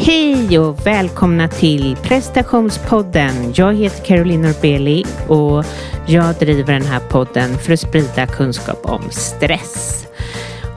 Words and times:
Hej 0.00 0.58
och 0.58 0.86
välkomna 0.86 1.48
till 1.48 1.96
prestationspodden. 2.02 3.52
Jag 3.54 3.74
heter 3.74 4.04
Caroline 4.04 4.42
Norbeli 4.42 5.04
och 5.28 5.64
jag 6.06 6.34
driver 6.34 6.72
den 6.72 6.82
här 6.82 7.00
podden 7.00 7.58
för 7.58 7.72
att 7.72 7.80
sprida 7.80 8.26
kunskap 8.26 8.80
om 8.82 9.02
stress. 9.10 10.06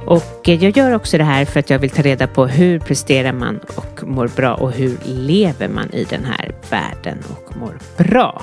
Och 0.05 0.49
eh, 0.49 0.63
jag 0.63 0.77
gör 0.77 0.95
också 0.95 1.17
det 1.17 1.23
här 1.23 1.45
för 1.45 1.59
att 1.59 1.69
jag 1.69 1.79
vill 1.79 1.89
ta 1.89 2.01
reda 2.01 2.27
på 2.27 2.47
hur 2.47 2.79
presterar 2.79 3.33
man 3.33 3.59
och 3.75 4.07
mår 4.07 4.27
bra 4.27 4.53
och 4.53 4.71
hur 4.71 4.97
lever 5.05 5.67
man 5.67 5.93
i 5.93 6.03
den 6.03 6.25
här 6.25 6.51
världen 6.69 7.17
och 7.29 7.57
mår 7.57 7.79
bra. 7.97 8.41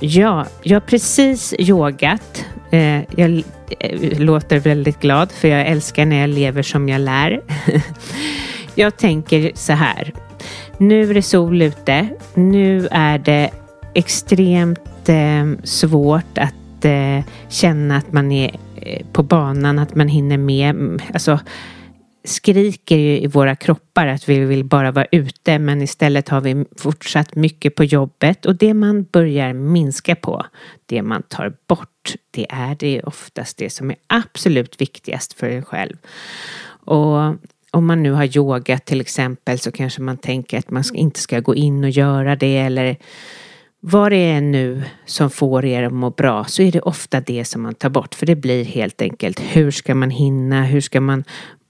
Ja, 0.00 0.46
jag 0.62 0.76
har 0.76 0.86
precis 0.86 1.54
yogat. 1.58 2.44
Eh, 2.70 3.00
jag 3.16 3.42
eh, 3.80 4.18
låter 4.18 4.58
väldigt 4.58 5.00
glad 5.00 5.32
för 5.32 5.48
jag 5.48 5.66
älskar 5.66 6.06
när 6.06 6.20
jag 6.20 6.28
lever 6.30 6.62
som 6.62 6.88
jag 6.88 7.00
lär. 7.00 7.40
Jag 8.78 8.96
tänker 8.96 9.52
så 9.54 9.72
här. 9.72 10.12
Nu 10.78 11.10
är 11.10 11.14
det 11.14 11.22
sol 11.22 11.62
ute. 11.62 12.08
Nu 12.34 12.88
är 12.90 13.18
det 13.18 13.50
extremt 13.94 15.08
eh, 15.08 15.46
svårt 15.64 16.38
att 16.38 16.84
eh, 16.84 17.24
känna 17.48 17.96
att 17.96 18.12
man 18.12 18.32
är 18.32 18.58
eh, 18.76 19.06
på 19.12 19.22
banan, 19.22 19.78
att 19.78 19.94
man 19.94 20.08
hinner 20.08 20.38
med. 20.38 20.70
Mm, 20.70 20.98
alltså, 21.12 21.40
skriker 22.24 22.96
ju 22.96 23.20
i 23.20 23.26
våra 23.26 23.56
kroppar 23.56 24.06
att 24.06 24.28
vi 24.28 24.38
vill 24.38 24.64
bara 24.64 24.90
vara 24.90 25.06
ute 25.12 25.58
men 25.58 25.82
istället 25.82 26.28
har 26.28 26.40
vi 26.40 26.64
fortsatt 26.76 27.34
mycket 27.34 27.74
på 27.74 27.84
jobbet 27.84 28.46
och 28.46 28.56
det 28.56 28.74
man 28.74 29.02
börjar 29.02 29.52
minska 29.52 30.14
på, 30.14 30.46
det 30.86 31.02
man 31.02 31.22
tar 31.22 31.52
bort, 31.66 32.14
det 32.30 32.46
är 32.50 32.76
det 32.78 33.02
oftast 33.02 33.58
det 33.58 33.70
som 33.70 33.90
är 33.90 33.96
absolut 34.06 34.80
viktigast 34.80 35.32
för 35.32 35.48
en 35.48 35.64
själv. 35.64 35.96
Och 36.84 37.34
om 37.70 37.86
man 37.86 38.02
nu 38.02 38.10
har 38.10 38.36
yoga 38.36 38.78
till 38.78 39.00
exempel 39.00 39.58
så 39.58 39.72
kanske 39.72 40.02
man 40.02 40.16
tänker 40.16 40.58
att 40.58 40.70
man 40.70 40.84
inte 40.94 41.20
ska 41.20 41.40
gå 41.40 41.54
in 41.54 41.84
och 41.84 41.90
göra 41.90 42.36
det 42.36 42.56
eller 42.56 42.96
vad 43.80 44.12
det 44.12 44.16
är 44.16 44.40
nu 44.40 44.82
som 45.04 45.30
får 45.30 45.64
er 45.64 45.82
att 45.82 45.92
må 45.92 46.10
bra 46.10 46.44
så 46.44 46.62
är 46.62 46.72
det 46.72 46.80
ofta 46.80 47.20
det 47.20 47.44
som 47.44 47.62
man 47.62 47.74
tar 47.74 47.88
bort 47.88 48.14
för 48.14 48.26
det 48.26 48.36
blir 48.36 48.64
helt 48.64 49.02
enkelt 49.02 49.40
hur 49.40 49.70
ska 49.70 49.94
man 49.94 50.10
hinna, 50.10 50.64
hur 50.64 50.80
ska 50.80 51.00
man, 51.00 51.24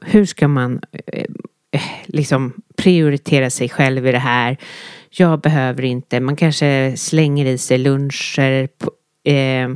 hur 0.04 0.24
ska 0.24 0.48
man 0.48 0.80
eh, 0.92 1.24
eh 1.72 1.80
liksom 2.06 2.52
prioritera 2.76 3.50
sig 3.50 3.68
själv 3.68 4.06
i 4.06 4.12
det 4.12 4.18
här. 4.18 4.56
Jag 5.10 5.40
behöver 5.40 5.84
inte, 5.84 6.20
man 6.20 6.36
kanske 6.36 6.96
slänger 6.96 7.46
i 7.46 7.58
sig 7.58 7.78
luncher 7.78 8.66
på, 8.66 8.90
eh, 9.30 9.68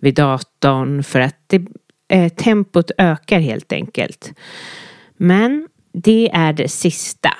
vid 0.00 0.14
datorn 0.14 1.02
för 1.02 1.20
att 1.20 1.36
det, 1.46 1.66
eh, 2.08 2.28
tempot 2.28 2.90
ökar 2.98 3.40
helt 3.40 3.72
enkelt. 3.72 4.32
Men 5.18 5.68
det 5.92 6.30
är 6.32 6.52
det 6.52 6.68
sista. 6.68 7.30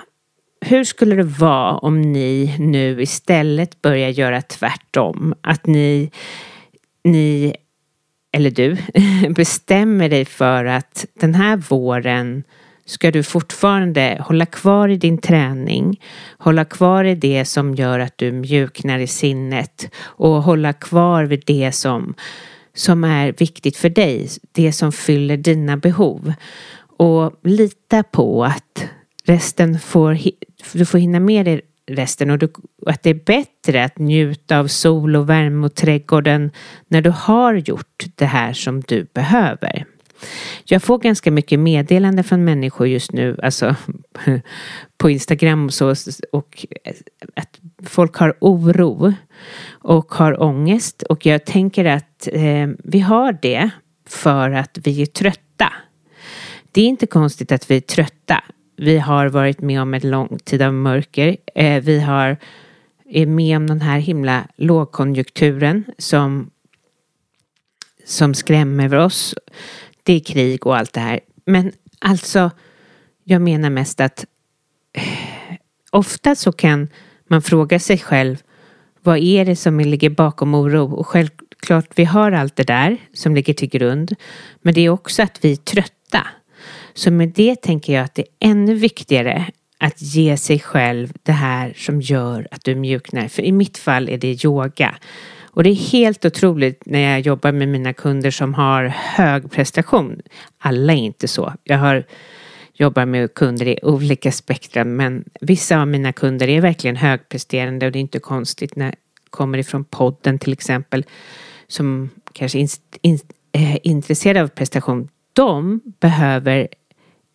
Hur 0.61 0.85
skulle 0.85 1.15
det 1.15 1.23
vara 1.23 1.79
om 1.79 2.03
ni 2.03 2.57
nu 2.59 3.03
istället 3.03 3.83
börjar 3.83 4.09
göra 4.09 4.43
tvärtom? 4.43 5.35
Att 5.41 5.67
ni, 5.67 6.11
ni 7.05 7.55
eller 8.33 8.51
du, 8.51 8.77
bestämmer 9.35 10.09
dig 10.09 10.25
för 10.25 10.65
att 10.65 11.07
den 11.21 11.35
här 11.35 11.57
våren 11.57 12.45
ska 12.89 13.11
du 13.11 13.23
fortfarande 13.23 14.23
hålla 14.27 14.47
kvar 14.47 14.89
i 14.89 14.97
din 14.97 15.19
träning, 15.19 16.01
hålla 16.39 16.65
kvar 16.65 17.05
i 17.05 17.15
det 17.15 17.45
som 17.45 17.75
gör 17.75 17.99
att 17.99 18.19
du 18.19 18.33
mjuknar 18.33 18.99
i 18.99 19.07
sinnet 19.07 19.91
och 20.01 20.43
hålla 20.43 20.73
kvar 20.73 21.25
vid 21.25 21.43
det 21.47 21.73
som, 21.73 22.15
som 22.75 23.05
är 23.05 23.33
viktigt 23.33 23.77
för 23.77 23.89
dig, 23.89 24.29
det 24.53 24.73
som 24.73 24.93
fyller 24.93 25.37
dina 25.37 25.77
behov. 25.77 26.33
Och 26.99 27.33
lita 27.43 28.03
på 28.03 28.45
att 28.45 28.89
resten 29.25 29.79
får, 29.79 30.19
du 30.73 30.87
får 30.87 30.99
hinna 30.99 31.21
med 31.21 31.47
dig 31.47 31.61
resten 31.87 32.31
och, 32.31 32.39
du, 32.39 32.47
och 32.83 32.91
att 32.91 33.03
det 33.03 33.11
är 33.11 33.25
bättre 33.25 33.85
att 33.85 33.99
njuta 33.99 34.59
av 34.59 34.67
sol 34.67 35.17
och 35.17 35.29
värme 35.29 35.67
och 35.67 35.75
trädgården 35.75 36.51
när 36.89 37.03
du 37.03 37.11
har 37.11 37.55
gjort 37.55 38.05
det 38.15 38.27
här 38.27 38.53
som 38.53 38.81
du 38.81 39.07
behöver. 39.13 39.85
Jag 40.65 40.83
får 40.83 40.99
ganska 40.99 41.31
mycket 41.31 41.59
meddelande 41.59 42.23
från 42.23 42.45
människor 42.45 42.87
just 42.87 43.13
nu, 43.13 43.37
alltså 43.43 43.77
på 44.99 45.11
Instagram 45.11 45.67
och 45.67 45.75
så, 45.75 45.95
och 46.33 46.67
att 47.37 47.61
folk 47.85 48.17
har 48.17 48.35
oro 48.41 49.13
och 49.71 50.15
har 50.15 50.43
ångest 50.43 51.03
och 51.03 51.27
jag 51.27 51.47
tänker 51.47 51.85
att 51.85 52.29
eh, 52.33 52.69
vi 52.85 53.01
har 53.01 53.39
det 53.43 53.71
för 54.09 54.51
att 54.51 54.79
vi 54.85 55.03
är 55.03 55.07
trötta. 55.07 55.48
Det 56.79 56.83
är 56.83 56.89
inte 56.89 57.07
konstigt 57.07 57.53
att 57.53 57.71
vi 57.71 57.77
är 57.77 57.81
trötta. 57.81 58.45
Vi 58.77 58.99
har 58.99 59.27
varit 59.27 59.61
med 59.61 59.83
om 59.83 59.95
en 59.95 60.11
lång 60.11 60.39
tid 60.45 60.63
av 60.63 60.75
mörker. 60.75 61.37
Eh, 61.55 61.83
vi 61.83 62.01
har, 62.01 62.37
är 63.09 63.27
med 63.27 63.57
om 63.57 63.67
den 63.67 63.81
här 63.81 63.99
himla 63.99 64.49
lågkonjunkturen 64.57 65.85
som, 65.99 66.51
som 68.05 68.35
skrämmer 68.35 68.95
oss. 68.95 69.35
Det 70.03 70.13
är 70.13 70.21
krig 70.21 70.67
och 70.67 70.77
allt 70.77 70.93
det 70.93 71.01
här. 71.01 71.21
Men 71.45 71.73
alltså, 71.99 72.51
jag 73.25 73.43
menar 73.43 73.71
mest 73.71 74.01
att 74.01 74.27
eh, 74.93 75.03
ofta 75.91 76.35
så 76.35 76.53
kan 76.53 76.89
man 77.27 77.43
fråga 77.43 77.79
sig 77.79 77.99
själv 77.99 78.43
vad 79.03 79.19
är 79.19 79.45
det 79.45 79.57
som 79.57 79.81
ligger 79.81 80.11
bakom 80.11 80.55
oro? 80.55 80.95
Och 80.95 81.07
självklart, 81.07 81.89
vi 81.95 82.05
har 82.05 82.33
allt 82.33 82.57
det 82.57 82.67
där 82.67 82.97
som 83.13 83.35
ligger 83.35 83.55
till 83.55 83.69
grund. 83.69 84.15
Men 84.63 84.75
det 84.75 84.81
är 84.81 84.89
också 84.89 85.23
att 85.23 85.45
vi 85.45 85.53
är 85.53 85.57
trötta. 85.57 86.27
Så 86.99 87.11
med 87.11 87.29
det 87.29 87.63
tänker 87.63 87.93
jag 87.93 88.05
att 88.05 88.15
det 88.15 88.23
är 88.23 88.51
ännu 88.51 88.75
viktigare 88.75 89.47
att 89.79 90.03
ge 90.03 90.37
sig 90.37 90.61
själv 90.61 91.13
det 91.23 91.33
här 91.33 91.73
som 91.77 92.01
gör 92.01 92.49
att 92.51 92.65
du 92.65 92.75
mjuknar. 92.75 93.29
För 93.29 93.43
i 93.43 93.53
mitt 93.53 93.79
fall 93.79 94.09
är 94.09 94.19
det 94.19 94.45
yoga. 94.45 94.95
Och 95.43 95.63
det 95.63 95.71
är 95.71 95.75
helt 95.75 96.25
otroligt 96.25 96.87
när 96.87 96.99
jag 96.99 97.21
jobbar 97.21 97.53
med 97.53 97.69
mina 97.69 97.93
kunder 97.93 98.31
som 98.31 98.55
har 98.55 98.85
hög 98.85 99.51
prestation. 99.51 100.21
Alla 100.59 100.93
är 100.93 100.97
inte 100.97 101.29
så. 101.29 101.55
Jag 101.65 101.79
har 101.79 102.05
jobbar 102.75 103.07
med 103.07 103.35
kunder 103.35 103.69
i 103.69 103.79
olika 103.83 104.33
spektra 104.33 104.85
men 104.85 105.25
vissa 105.41 105.81
av 105.81 105.89
mina 105.89 106.13
kunder 106.13 106.49
är 106.49 106.61
verkligen 106.61 106.97
högpresterande 106.97 107.87
och 107.87 107.93
det 107.93 107.99
är 107.99 108.01
inte 108.01 108.21
konstigt 108.21 108.77
när 108.77 108.95
kommer 109.31 109.59
ifrån 109.59 109.85
podden 109.85 110.39
till 110.39 110.53
exempel 110.53 111.05
som 111.69 112.11
kanske 112.33 112.59
är 112.59 112.69
eh, 113.53 113.77
intresserade 113.83 114.43
av 114.43 114.49
prestation. 114.49 115.09
De 115.33 115.81
behöver 116.01 116.69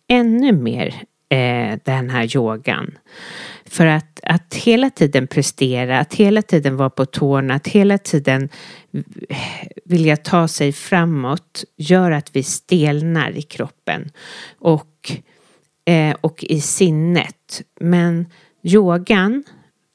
ännu 0.08 0.52
mer 0.52 0.94
eh, 1.28 1.78
den 1.84 2.10
här 2.10 2.36
yogan. 2.36 2.98
För 3.66 3.86
att, 3.86 4.20
att 4.22 4.54
hela 4.54 4.90
tiden 4.90 5.26
prestera, 5.26 5.98
att 5.98 6.14
hela 6.14 6.42
tiden 6.42 6.76
vara 6.76 6.90
på 6.90 7.06
tårna, 7.06 7.54
att 7.54 7.68
hela 7.68 7.98
tiden 7.98 8.48
eh, 9.28 9.36
vilja 9.84 10.16
ta 10.16 10.48
sig 10.48 10.72
framåt 10.72 11.64
gör 11.76 12.10
att 12.10 12.36
vi 12.36 12.42
stelnar 12.42 13.30
i 13.30 13.42
kroppen 13.42 14.10
och, 14.58 15.12
eh, 15.86 16.16
och 16.20 16.44
i 16.44 16.60
sinnet. 16.60 17.62
Men 17.80 18.26
yogan 18.62 19.44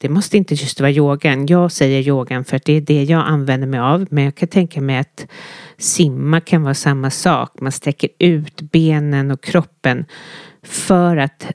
det 0.00 0.08
måste 0.08 0.36
inte 0.36 0.54
just 0.54 0.80
vara 0.80 0.90
yogan. 0.90 1.46
Jag 1.46 1.72
säger 1.72 2.00
yogan 2.08 2.44
för 2.44 2.56
att 2.56 2.64
det 2.64 2.72
är 2.72 2.80
det 2.80 3.04
jag 3.04 3.26
använder 3.26 3.66
mig 3.66 3.80
av. 3.80 4.06
Men 4.10 4.24
jag 4.24 4.34
kan 4.34 4.48
tänka 4.48 4.80
mig 4.80 4.98
att 4.98 5.26
simma 5.76 6.40
kan 6.40 6.62
vara 6.62 6.74
samma 6.74 7.10
sak. 7.10 7.60
Man 7.60 7.72
sträcker 7.72 8.08
ut 8.18 8.60
benen 8.60 9.30
och 9.30 9.44
kroppen 9.44 10.04
för 10.62 11.16
att 11.16 11.46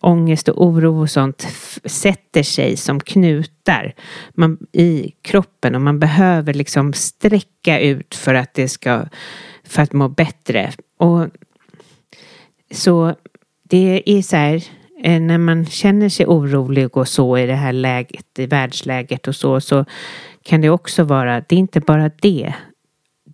ångest 0.00 0.48
och 0.48 0.66
oro 0.66 1.00
och 1.00 1.10
sånt 1.10 1.46
sätter 1.84 2.42
sig 2.42 2.76
som 2.76 3.00
knutar 3.00 3.94
man, 4.34 4.58
i 4.72 5.12
kroppen 5.22 5.74
och 5.74 5.80
man 5.80 5.98
behöver 5.98 6.54
liksom 6.54 6.92
sträcka 6.92 7.80
ut 7.80 8.14
för 8.14 8.34
att 8.34 8.54
det 8.54 8.68
ska 8.68 9.04
för 9.64 9.82
att 9.82 9.92
må 9.92 10.08
bättre. 10.08 10.72
Och 10.98 11.26
så 12.70 13.14
det 13.62 14.02
är 14.06 14.22
så 14.22 14.36
här 14.36 14.64
Eh, 15.04 15.20
när 15.20 15.38
man 15.38 15.66
känner 15.66 16.08
sig 16.08 16.26
orolig 16.26 16.96
och 16.96 17.08
så 17.08 17.38
i 17.38 17.46
det 17.46 17.54
här 17.54 17.72
läget, 17.72 18.38
i 18.38 18.46
världsläget 18.46 19.28
och 19.28 19.36
så, 19.36 19.60
så 19.60 19.84
kan 20.42 20.60
det 20.60 20.70
också 20.70 21.04
vara, 21.04 21.40
det 21.40 21.54
är 21.54 21.58
inte 21.58 21.80
bara 21.80 22.10
det. 22.20 22.54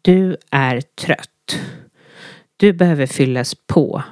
Du 0.03 0.37
är 0.51 0.81
trött. 0.81 1.61
Du 2.57 2.73
behöver 2.73 3.07
fyllas 3.07 3.55
på. 3.67 4.03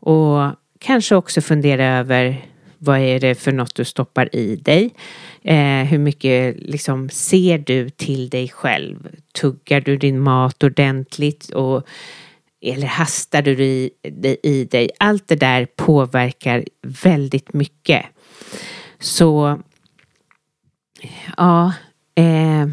Och 0.00 0.52
kanske 0.78 1.16
också 1.16 1.40
fundera 1.40 1.86
över 1.86 2.44
vad 2.78 2.98
är 2.98 3.20
det 3.20 3.34
för 3.34 3.52
något 3.52 3.74
du 3.74 3.84
stoppar 3.84 4.36
i 4.36 4.56
dig? 4.56 4.94
Eh, 5.42 5.84
hur 5.84 5.98
mycket 5.98 6.56
liksom 6.58 7.08
ser 7.08 7.58
du 7.58 7.90
till 7.90 8.28
dig 8.28 8.48
själv? 8.48 9.08
Tuggar 9.40 9.80
du 9.80 9.96
din 9.96 10.20
mat 10.20 10.62
ordentligt? 10.62 11.50
Och 11.50 11.86
eller 12.62 12.86
hastar 12.86 13.42
du 13.42 13.64
i, 13.64 13.90
i 14.42 14.64
dig? 14.64 14.90
Allt 14.98 15.28
det 15.28 15.36
där 15.36 15.66
påverkar 15.76 16.64
väldigt 16.82 17.52
mycket. 17.52 18.06
Så 18.98 19.60
ja, 21.36 21.72
eh, 22.14 22.68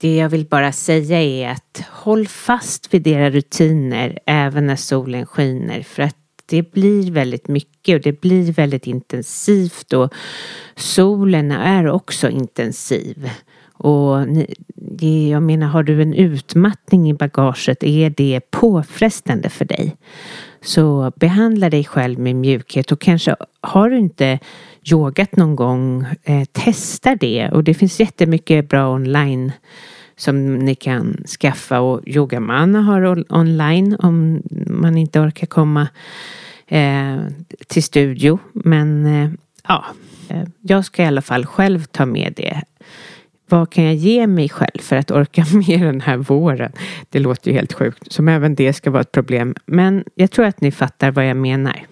det 0.00 0.16
jag 0.16 0.28
vill 0.28 0.46
bara 0.46 0.72
säga 0.72 1.22
är 1.22 1.48
att 1.48 1.84
håll 1.90 2.28
fast 2.28 2.94
vid 2.94 3.06
era 3.06 3.30
rutiner 3.30 4.18
även 4.26 4.66
när 4.66 4.76
solen 4.76 5.26
skiner 5.26 5.82
för 5.82 6.02
att 6.02 6.16
det 6.46 6.72
blir 6.72 7.10
väldigt 7.10 7.48
mycket 7.48 7.94
och 7.94 8.00
det 8.00 8.20
blir 8.20 8.52
väldigt 8.52 8.86
intensivt 8.86 9.92
och 9.92 10.14
solen 10.76 11.50
är 11.50 11.88
också 11.88 12.28
intensiv. 12.28 13.30
Och 13.78 14.26
jag 15.30 15.42
menar, 15.42 15.66
har 15.66 15.82
du 15.82 16.02
en 16.02 16.14
utmattning 16.14 17.10
i 17.10 17.14
bagaget, 17.14 17.82
är 17.82 18.10
det 18.10 18.40
påfrestande 18.50 19.50
för 19.50 19.64
dig? 19.64 19.96
Så 20.60 21.12
behandla 21.16 21.70
dig 21.70 21.84
själv 21.84 22.18
med 22.18 22.36
mjukhet 22.36 22.92
och 22.92 23.00
kanske 23.00 23.36
har 23.60 23.90
du 23.90 23.98
inte 23.98 24.38
yogat 24.92 25.36
någon 25.36 25.56
gång, 25.56 26.06
eh, 26.24 26.44
testa 26.44 27.14
det. 27.14 27.48
Och 27.48 27.64
det 27.64 27.74
finns 27.74 28.00
jättemycket 28.00 28.68
bra 28.68 28.94
online 28.94 29.52
som 30.16 30.54
ni 30.54 30.74
kan 30.74 31.24
skaffa 31.40 31.80
och 31.80 32.08
yogamanna 32.08 32.80
har 32.82 33.24
online 33.32 33.96
om 33.98 34.42
man 34.66 34.96
inte 34.96 35.20
orkar 35.20 35.46
komma 35.46 35.88
eh, 36.66 37.16
till 37.66 37.82
studio. 37.82 38.38
Men 38.52 39.06
eh, 39.06 39.30
ja, 39.68 39.84
eh, 40.28 40.42
jag 40.60 40.84
ska 40.84 41.02
i 41.02 41.06
alla 41.06 41.22
fall 41.22 41.46
själv 41.46 41.84
ta 41.84 42.06
med 42.06 42.32
det. 42.36 42.62
Vad 43.48 43.70
kan 43.70 43.84
jag 43.84 43.94
ge 43.94 44.26
mig 44.26 44.48
själv 44.48 44.78
för 44.80 44.96
att 44.96 45.10
orka 45.10 45.46
med 45.68 45.80
den 45.80 46.00
här 46.00 46.16
våren? 46.16 46.72
Det 47.08 47.18
låter 47.18 47.50
ju 47.50 47.56
helt 47.56 47.72
sjukt, 47.72 48.12
som 48.12 48.28
även 48.28 48.54
det 48.54 48.72
ska 48.72 48.90
vara 48.90 49.00
ett 49.00 49.12
problem. 49.12 49.54
Men 49.66 50.04
jag 50.14 50.30
tror 50.30 50.44
att 50.44 50.60
ni 50.60 50.72
fattar 50.72 51.10
vad 51.10 51.28
jag 51.28 51.36
menar. 51.36 51.86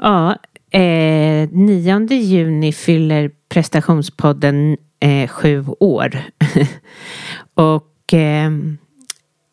Ja, 0.00 0.36
eh, 0.70 1.48
9 1.50 2.06
juni 2.10 2.72
fyller 2.72 3.30
prestationspodden 3.48 4.76
eh, 5.00 5.28
sju 5.28 5.64
år. 5.80 6.16
och 7.54 8.14
eh, 8.14 8.50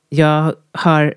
jag 0.09 0.53
har 0.71 1.13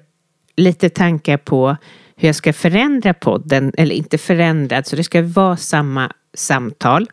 lite 0.56 0.88
tankar 0.88 1.36
på 1.36 1.76
hur 2.16 2.28
jag 2.28 2.36
ska 2.36 2.52
förändra 2.52 3.14
podden, 3.14 3.72
eller 3.76 3.94
inte 3.94 4.18
förändra, 4.18 4.82
så 4.82 4.96
det 4.96 5.04
ska 5.04 5.22
vara 5.22 5.56
samma 5.56 6.12
samtal. 6.34 7.06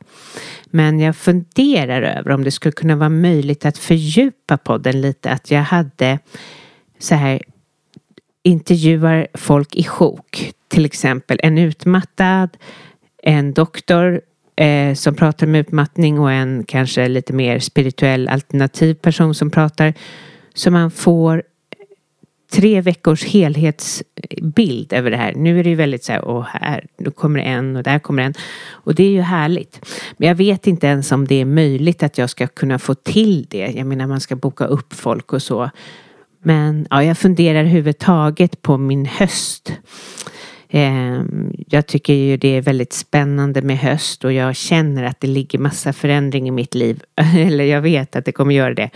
Men 0.70 1.00
jag 1.00 1.16
funderar 1.16 2.02
över 2.02 2.32
om 2.32 2.44
det 2.44 2.52
skulle 2.52 2.72
kunna 2.72 2.96
vara 2.96 3.10
möjligt 3.10 3.66
att 3.66 3.78
fördjupa 3.78 4.58
podden 4.58 5.02
lite, 5.02 5.32
att 5.32 5.52
jag 5.52 5.62
hade 5.62 6.20
så 7.00 7.16
här 7.16 7.42
intervjuar 8.44 9.28
folk 9.34 9.76
i 9.76 9.84
sjok. 9.84 10.52
Till 10.68 10.86
exempel 10.86 11.40
en 11.44 11.58
utmattad, 11.58 12.58
en 13.24 13.54
doktor 13.54 14.22
eh, 14.56 14.94
som 14.94 15.16
pratar 15.16 15.48
om 15.48 15.56
utmattning 15.56 16.20
och 16.20 16.32
en 16.32 16.64
kanske 16.64 17.08
lite 17.08 17.34
mer 17.34 17.60
spirituell 17.60 18.28
alternativ 18.28 18.94
person 18.94 19.36
som 19.36 19.52
pratar. 19.52 19.94
Så 20.54 20.72
man 20.72 20.92
får 20.92 21.44
tre 22.52 22.82
veckors 22.82 23.26
helhetsbild 23.26 24.94
över 24.94 25.12
det 25.12 25.18
här. 25.18 25.34
Nu 25.36 25.60
är 25.60 25.64
det 25.64 25.70
ju 25.70 25.76
väldigt 25.76 26.04
så 26.04 26.12
här, 26.12 26.26
åh 26.26 26.48
här, 26.52 26.86
nu 26.98 27.12
kommer 27.12 27.40
en 27.40 27.76
och 27.76 27.84
där 27.84 28.00
kommer 28.00 28.24
en. 28.24 28.34
Och 28.70 28.96
det 28.96 29.04
är 29.04 29.12
ju 29.12 29.22
härligt. 29.22 29.86
Men 30.18 30.28
jag 30.28 30.36
vet 30.36 30.68
inte 30.68 30.88
ens 30.88 31.12
om 31.12 31.28
det 31.28 31.36
är 31.36 31.46
möjligt 31.46 32.04
att 32.04 32.18
jag 32.18 32.30
ska 32.30 32.48
kunna 32.48 32.80
få 32.80 32.96
till 32.96 33.48
det. 33.50 33.74
Jag 33.76 33.88
menar 33.88 34.08
man 34.08 34.20
ska 34.20 34.36
boka 34.36 34.66
upp 34.66 34.94
folk 34.94 35.34
och 35.34 35.42
så. 35.42 35.70
Men 36.44 36.88
ja, 36.90 37.04
jag 37.04 37.18
funderar 37.18 37.60
överhuvudtaget 37.60 38.62
på 38.62 38.78
min 38.78 39.06
höst. 39.06 39.74
Ehm, 40.70 41.54
jag 41.68 41.88
tycker 41.88 42.14
ju 42.14 42.38
det 42.38 42.48
är 42.48 42.62
väldigt 42.62 42.94
spännande 42.94 43.62
med 43.62 43.78
höst 43.78 44.26
och 44.26 44.34
jag 44.34 44.56
känner 44.56 45.04
att 45.04 45.20
det 45.20 45.28
ligger 45.28 45.60
massa 45.60 45.94
förändring 45.94 46.48
i 46.48 46.52
mitt 46.52 46.76
liv. 46.76 47.04
Eller 47.38 47.64
jag 47.64 47.82
vet 47.82 48.16
att 48.16 48.26
det 48.26 48.32
kommer 48.32 48.56
göra 48.56 48.74
det. 48.74 48.90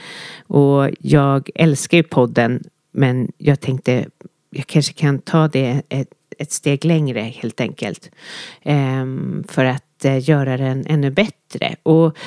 Och 0.48 0.90
jag 1.00 1.50
älskar 1.56 1.98
ju 1.98 2.04
podden 2.04 2.64
men 2.94 3.32
jag 3.38 3.60
tänkte 3.60 4.06
jag 4.54 4.68
kanske 4.68 4.94
kan 4.94 5.20
ta 5.20 5.48
det 5.48 5.82
ett, 5.90 6.08
ett 6.38 6.52
steg 6.52 6.86
längre 6.86 7.20
helt 7.20 7.62
enkelt. 7.62 8.12
Ehm, 8.62 9.44
för 9.48 9.66
att 9.66 10.06
eh, 10.06 10.30
göra 10.30 10.58
den 10.58 10.86
ännu 10.88 11.12
bättre. 11.12 11.76
Och 11.84 12.18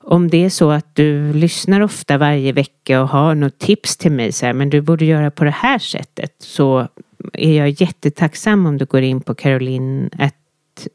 om 0.00 0.30
det 0.30 0.44
är 0.44 0.50
så 0.50 0.70
att 0.70 0.94
du 0.94 1.32
lyssnar 1.32 1.80
ofta 1.80 2.18
varje 2.18 2.52
vecka 2.52 3.02
och 3.02 3.08
har 3.08 3.34
något 3.34 3.58
tips 3.58 3.96
till 3.96 4.12
mig 4.12 4.32
så 4.32 4.46
här, 4.46 4.52
men 4.52 4.70
du 4.70 4.80
borde 4.80 5.04
göra 5.04 5.30
på 5.30 5.44
det 5.44 5.50
här 5.50 5.78
sättet 5.78 6.34
så 6.38 6.88
är 7.32 7.58
jag 7.58 7.68
jättetacksam 7.68 8.66
om 8.66 8.78
du 8.78 8.84
går 8.84 9.02
in 9.02 9.20
på 9.20 9.34
Caroline 9.34 10.10
att, 10.18 10.86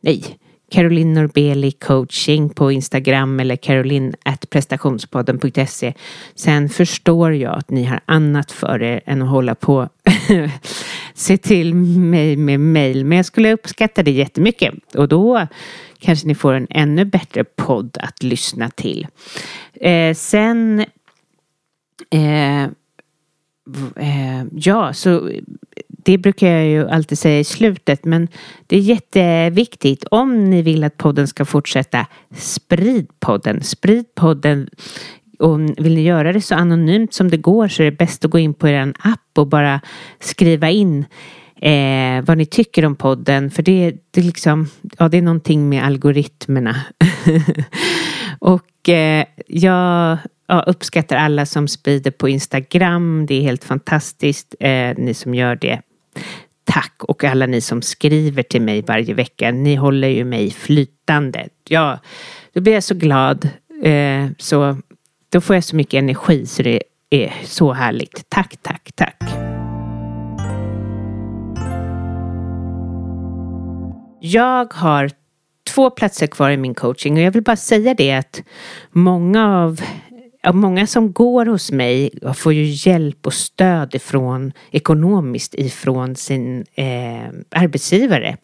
nej, 0.00 0.38
Caroline 0.70 1.14
Norbeli 1.14 1.70
coaching 1.70 2.50
på 2.50 2.72
Instagram 2.72 3.40
eller 3.40 3.56
caroline.prestationspodden.se 3.56 5.94
Sen 6.34 6.68
förstår 6.68 7.34
jag 7.34 7.58
att 7.58 7.70
ni 7.70 7.84
har 7.84 8.00
annat 8.06 8.52
för 8.52 8.82
er 8.82 9.00
än 9.06 9.22
att 9.22 9.28
hålla 9.28 9.54
på 9.54 9.88
se 11.14 11.36
till 11.36 11.74
mig 11.74 12.36
med 12.36 12.60
mail. 12.60 13.04
Men 13.04 13.16
jag 13.16 13.26
skulle 13.26 13.52
uppskatta 13.52 14.02
det 14.02 14.10
jättemycket 14.10 14.74
och 14.94 15.08
då 15.08 15.46
kanske 15.98 16.26
ni 16.26 16.34
får 16.34 16.54
en 16.54 16.66
ännu 16.70 17.04
bättre 17.04 17.44
podd 17.44 17.96
att 18.00 18.22
lyssna 18.22 18.70
till. 18.70 19.06
Eh, 19.74 20.14
sen 20.14 20.84
eh, 22.10 22.64
eh, 23.96 24.44
ja, 24.52 24.92
så 24.92 25.30
det 26.04 26.18
brukar 26.18 26.48
jag 26.48 26.66
ju 26.66 26.88
alltid 26.88 27.18
säga 27.18 27.38
i 27.38 27.44
slutet, 27.44 28.04
men 28.04 28.28
det 28.66 28.76
är 28.76 28.80
jätteviktigt. 28.80 30.04
Om 30.10 30.50
ni 30.50 30.62
vill 30.62 30.84
att 30.84 30.96
podden 30.96 31.28
ska 31.28 31.44
fortsätta, 31.44 32.06
sprid 32.36 33.08
podden. 33.20 33.62
Sprid 33.62 34.14
podden. 34.14 34.68
Och 35.38 35.60
vill 35.60 35.94
ni 35.94 36.02
göra 36.02 36.32
det 36.32 36.40
så 36.40 36.54
anonymt 36.54 37.14
som 37.14 37.30
det 37.30 37.36
går 37.36 37.68
så 37.68 37.82
är 37.82 37.84
det 37.84 37.96
bäst 37.96 38.24
att 38.24 38.30
gå 38.30 38.38
in 38.38 38.54
på 38.54 38.68
er 38.68 38.94
app 38.98 39.38
och 39.38 39.46
bara 39.46 39.80
skriva 40.20 40.70
in 40.70 41.04
eh, 41.60 42.24
vad 42.24 42.38
ni 42.38 42.46
tycker 42.46 42.84
om 42.84 42.96
podden. 42.96 43.50
För 43.50 43.62
det, 43.62 43.92
det, 44.10 44.20
är 44.20 44.24
liksom, 44.24 44.68
ja, 44.98 45.08
det 45.08 45.18
är 45.18 45.22
någonting 45.22 45.68
med 45.68 45.84
algoritmerna. 45.84 46.76
och 48.38 48.88
eh, 48.88 49.24
jag 49.46 50.18
ja, 50.46 50.64
uppskattar 50.66 51.16
alla 51.16 51.46
som 51.46 51.68
sprider 51.68 52.10
på 52.10 52.28
Instagram. 52.28 53.26
Det 53.26 53.34
är 53.34 53.42
helt 53.42 53.64
fantastiskt. 53.64 54.54
Eh, 54.60 54.94
ni 54.96 55.14
som 55.14 55.34
gör 55.34 55.56
det. 55.56 55.80
Tack 56.72 57.04
och 57.04 57.24
alla 57.24 57.46
ni 57.46 57.60
som 57.60 57.82
skriver 57.82 58.42
till 58.42 58.62
mig 58.62 58.82
varje 58.82 59.14
vecka. 59.14 59.50
Ni 59.50 59.74
håller 59.74 60.08
ju 60.08 60.24
mig 60.24 60.50
flytande. 60.50 61.48
Ja, 61.68 61.98
då 62.52 62.60
blir 62.60 62.72
jag 62.72 62.84
så 62.84 62.94
glad. 62.94 63.48
Eh, 63.82 64.26
så 64.38 64.76
då 65.28 65.40
får 65.40 65.56
jag 65.56 65.64
så 65.64 65.76
mycket 65.76 65.98
energi 65.98 66.46
så 66.46 66.62
det 66.62 66.82
är 67.10 67.32
så 67.44 67.72
härligt. 67.72 68.24
Tack, 68.28 68.56
tack, 68.62 68.90
tack. 68.94 69.22
Jag 74.20 74.74
har 74.74 75.10
två 75.74 75.90
platser 75.90 76.26
kvar 76.26 76.50
i 76.50 76.56
min 76.56 76.74
coaching 76.74 77.14
och 77.14 77.22
jag 77.22 77.30
vill 77.30 77.42
bara 77.42 77.56
säga 77.56 77.94
det 77.94 78.12
att 78.12 78.42
många 78.90 79.58
av 79.58 79.80
många 80.52 80.86
som 80.86 81.12
går 81.12 81.46
hos 81.46 81.72
mig 81.72 82.10
får 82.34 82.52
ju 82.52 82.64
hjälp 82.64 83.26
och 83.26 83.34
stöd 83.34 83.94
ifrån 83.94 84.52
ekonomiskt 84.70 85.54
ifrån 85.54 86.16
sin 86.16 86.64
eh, 86.74 87.28
arbetsgivare. 87.50 88.36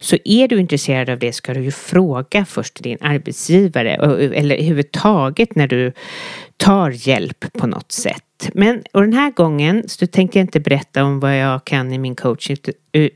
Så 0.00 0.16
är 0.24 0.48
du 0.48 0.60
intresserad 0.60 1.10
av 1.10 1.18
det 1.18 1.32
ska 1.32 1.54
du 1.54 1.60
ju 1.60 1.70
fråga 1.70 2.44
först 2.44 2.82
din 2.82 2.98
arbetsgivare 3.00 3.94
eller 3.94 4.54
överhuvudtaget 4.54 5.54
när 5.54 5.66
du 5.66 5.92
tar 6.56 7.08
hjälp 7.08 7.52
på 7.52 7.66
något 7.66 7.92
sätt. 7.92 8.50
Men 8.54 8.82
och 8.92 9.00
den 9.00 9.12
här 9.12 9.30
gången 9.30 9.88
så 9.88 10.06
tänkte 10.06 10.38
jag 10.38 10.44
inte 10.44 10.60
berätta 10.60 11.04
om 11.04 11.20
vad 11.20 11.38
jag 11.38 11.64
kan 11.64 11.92
i 11.92 11.98
min 11.98 12.16
coaching, 12.16 12.56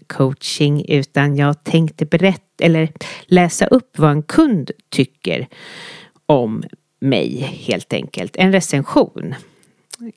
coaching 0.07 0.85
utan 0.89 1.37
jag 1.37 1.65
tänkte 1.65 2.07
berätta 2.07 2.43
eller 2.61 2.89
läsa 3.27 3.67
upp 3.67 3.99
vad 3.99 4.11
en 4.11 4.23
kund 4.23 4.71
tycker 4.91 5.47
om 6.27 6.65
mig 7.01 7.41
helt 7.41 7.93
enkelt. 7.93 8.37
En 8.37 8.53
recension. 8.53 9.35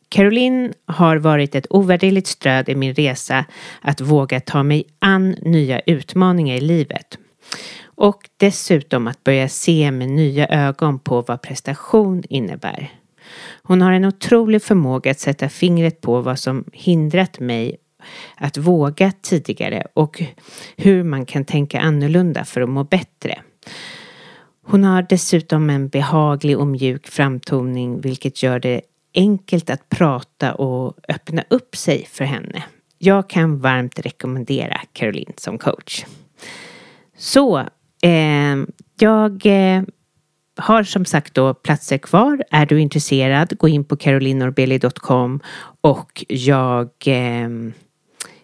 Caroline 0.10 0.74
har 0.86 1.18
varit 1.18 1.56
ett 1.56 1.68
ovärderligt 1.70 2.28
stöd 2.28 2.70
i 2.70 2.76
min 2.76 2.94
resa 2.94 3.46
att 3.82 4.02
våga 4.02 4.40
ta 4.40 4.64
mig 4.64 4.84
an 5.00 5.36
nya 5.42 5.80
utmaningar 5.80 6.56
i 6.56 6.62
livet. 6.62 7.18
Och 7.84 8.30
dessutom 8.38 9.08
att 9.08 9.24
börja 9.24 9.50
se 9.50 9.92
med 9.92 10.10
nya 10.10 10.48
ögon 10.48 11.00
på 11.00 11.22
vad 11.22 11.42
prestation 11.42 12.24
innebär. 12.30 12.92
Hon 13.64 13.82
har 13.82 13.92
en 13.92 14.06
otrolig 14.06 14.64
förmåga 14.64 15.12
att 15.12 15.20
sätta 15.20 15.50
fingret 15.50 16.02
på 16.02 16.22
vad 16.22 16.40
som 16.40 16.64
hindrat 16.74 17.40
mig 17.40 17.78
att 18.36 18.58
våga 18.58 19.12
tidigare 19.22 19.84
och 19.94 20.24
hur 20.78 21.04
man 21.04 21.26
kan 21.26 21.46
tänka 21.46 21.80
annorlunda 21.80 22.46
för 22.46 22.62
att 22.62 22.70
må 22.70 22.84
bättre. 22.84 23.42
Hon 24.72 24.84
har 24.84 25.02
dessutom 25.02 25.70
en 25.70 25.88
behaglig 25.88 26.58
och 26.58 26.68
mjuk 26.68 27.08
framtoning 27.08 28.02
vilket 28.02 28.44
gör 28.44 28.60
det 28.60 28.82
enkelt 29.14 29.70
att 29.70 29.90
prata 29.90 30.54
och 30.54 30.98
öppna 31.08 31.44
upp 31.50 31.76
sig 31.76 32.06
för 32.06 32.26
henne. 32.26 32.64
Jag 32.98 33.30
kan 33.30 33.60
varmt 33.60 34.00
rekommendera 34.00 34.82
Caroline 34.94 35.34
som 35.38 35.58
coach. 35.58 36.06
Så, 37.18 37.60
eh, 38.02 38.58
jag 39.00 39.46
eh, 39.46 39.84
har 40.58 40.84
som 40.84 41.06
sagt 41.06 41.34
då 41.34 41.54
platser 41.54 41.98
kvar. 41.98 42.44
Är 42.52 42.66
du 42.66 42.82
intresserad, 42.82 43.58
gå 43.58 43.68
in 43.68 43.84
på 43.84 43.98
carolinorbeli.com 43.98 45.40
och 45.82 46.26
jag 46.28 46.90
eh, 47.06 47.50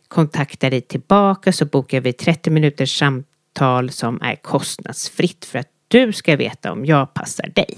kontaktar 0.07 0.69
dig 0.69 0.81
tillbaka 0.81 1.53
så 1.53 1.65
bokar 1.65 2.01
vi 2.01 2.13
30 2.13 2.49
minuters 2.49 2.99
samtal 2.99 3.89
som 3.89 4.21
är 4.21 4.35
kostnadsfritt 4.35 5.45
för 5.45 5.59
att 5.59 5.74
du 5.95 6.13
ska 6.13 6.35
veta 6.35 6.71
om 6.71 6.85
jag 6.85 7.13
passar 7.13 7.49
dig. 7.55 7.77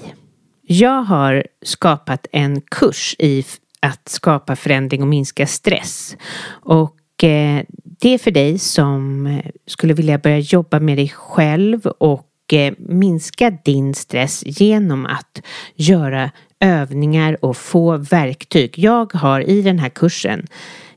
Jag 0.62 1.02
har 1.02 1.48
skapat 1.62 2.28
en 2.32 2.62
kurs 2.62 3.16
i 3.20 3.46
att 3.80 4.10
skapa 4.10 4.56
förändring 4.56 5.02
och 5.02 5.08
minska 5.08 5.48
stress. 5.48 6.18
Och 6.50 7.24
eh, 7.24 7.64
det 8.00 8.14
är 8.14 8.18
för 8.18 8.32
dig 8.32 8.60
som 8.60 9.28
eh, 9.28 9.46
skulle 9.68 9.94
vilja 9.94 10.18
börja 10.18 10.40
jobba 10.40 10.80
med 10.80 10.98
dig 10.98 11.10
själv 11.10 11.88
och 11.88 12.54
eh, 12.54 12.74
minska 12.78 13.50
din 13.50 13.94
stress 13.94 14.44
genom 14.46 15.06
att 15.06 15.42
göra 15.76 16.32
övningar 16.60 17.46
och 17.46 17.58
få 17.58 17.98
verktyg. 17.98 18.80
Jag 18.80 19.14
har 19.14 19.42
i 19.42 19.62
den 19.62 19.80
här 19.80 19.90
kursen 19.90 20.48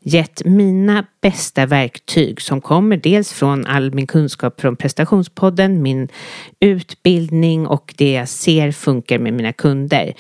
gett 0.02 0.44
mina 0.44 1.06
bästa 1.20 1.66
verktyg 1.66 2.40
som 2.40 2.60
kommer 2.60 2.96
dels 2.96 3.32
från 3.32 3.66
all 3.66 3.94
min 3.94 4.06
kunskap 4.06 4.60
från 4.60 4.76
prestationspodden, 4.76 5.82
min 5.82 6.08
utbildning 6.60 7.66
och 7.66 7.94
det 7.96 8.12
jag 8.12 8.28
ser 8.28 8.72
funkar 8.72 9.18
med 9.18 9.32
mina 9.32 9.52
kunder. 9.52 10.14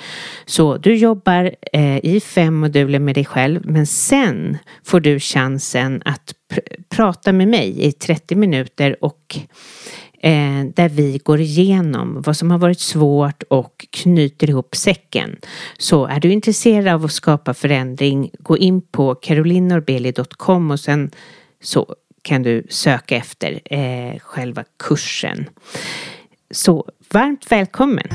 Så 0.46 0.76
du 0.76 0.96
jobbar 0.96 1.54
eh, 1.72 2.04
i 2.04 2.20
fem 2.20 2.54
moduler 2.54 2.98
med 2.98 3.14
dig 3.14 3.24
själv 3.24 3.60
men 3.64 3.86
sen 3.86 4.58
får 4.84 5.00
du 5.00 5.20
chansen 5.20 6.02
att 6.04 6.34
pr 6.54 6.60
prata 6.88 7.32
med 7.32 7.48
mig 7.48 7.82
i 7.82 7.92
30 7.92 8.34
minuter 8.34 9.04
och 9.04 9.38
eh, 10.22 10.64
där 10.74 10.88
vi 10.88 11.18
går 11.24 11.40
igenom 11.40 12.22
vad 12.22 12.36
som 12.36 12.50
har 12.50 12.58
varit 12.58 12.80
svårt 12.80 13.42
och 13.42 13.86
knyter 13.90 14.50
ihop 14.50 14.76
säcken. 14.76 15.36
Så 15.78 16.06
är 16.06 16.20
du 16.20 16.32
intresserad 16.32 16.88
av 16.88 17.04
att 17.04 17.12
skapa 17.12 17.54
förändring, 17.54 18.30
gå 18.38 18.58
in 18.58 18.82
på 18.82 19.14
carolinorbeli.com 19.14 20.70
och 20.70 20.80
sen 20.80 21.10
så 21.62 21.94
kan 22.22 22.42
du 22.42 22.66
söka 22.70 23.16
efter 23.16 23.60
eh, 23.64 24.18
själva 24.18 24.64
kursen. 24.78 25.48
Så 26.50 26.88
varmt 27.12 27.52
välkommen! 27.52 28.08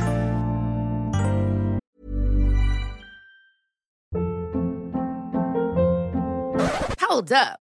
Hold 7.09 7.31
up. 7.31 7.64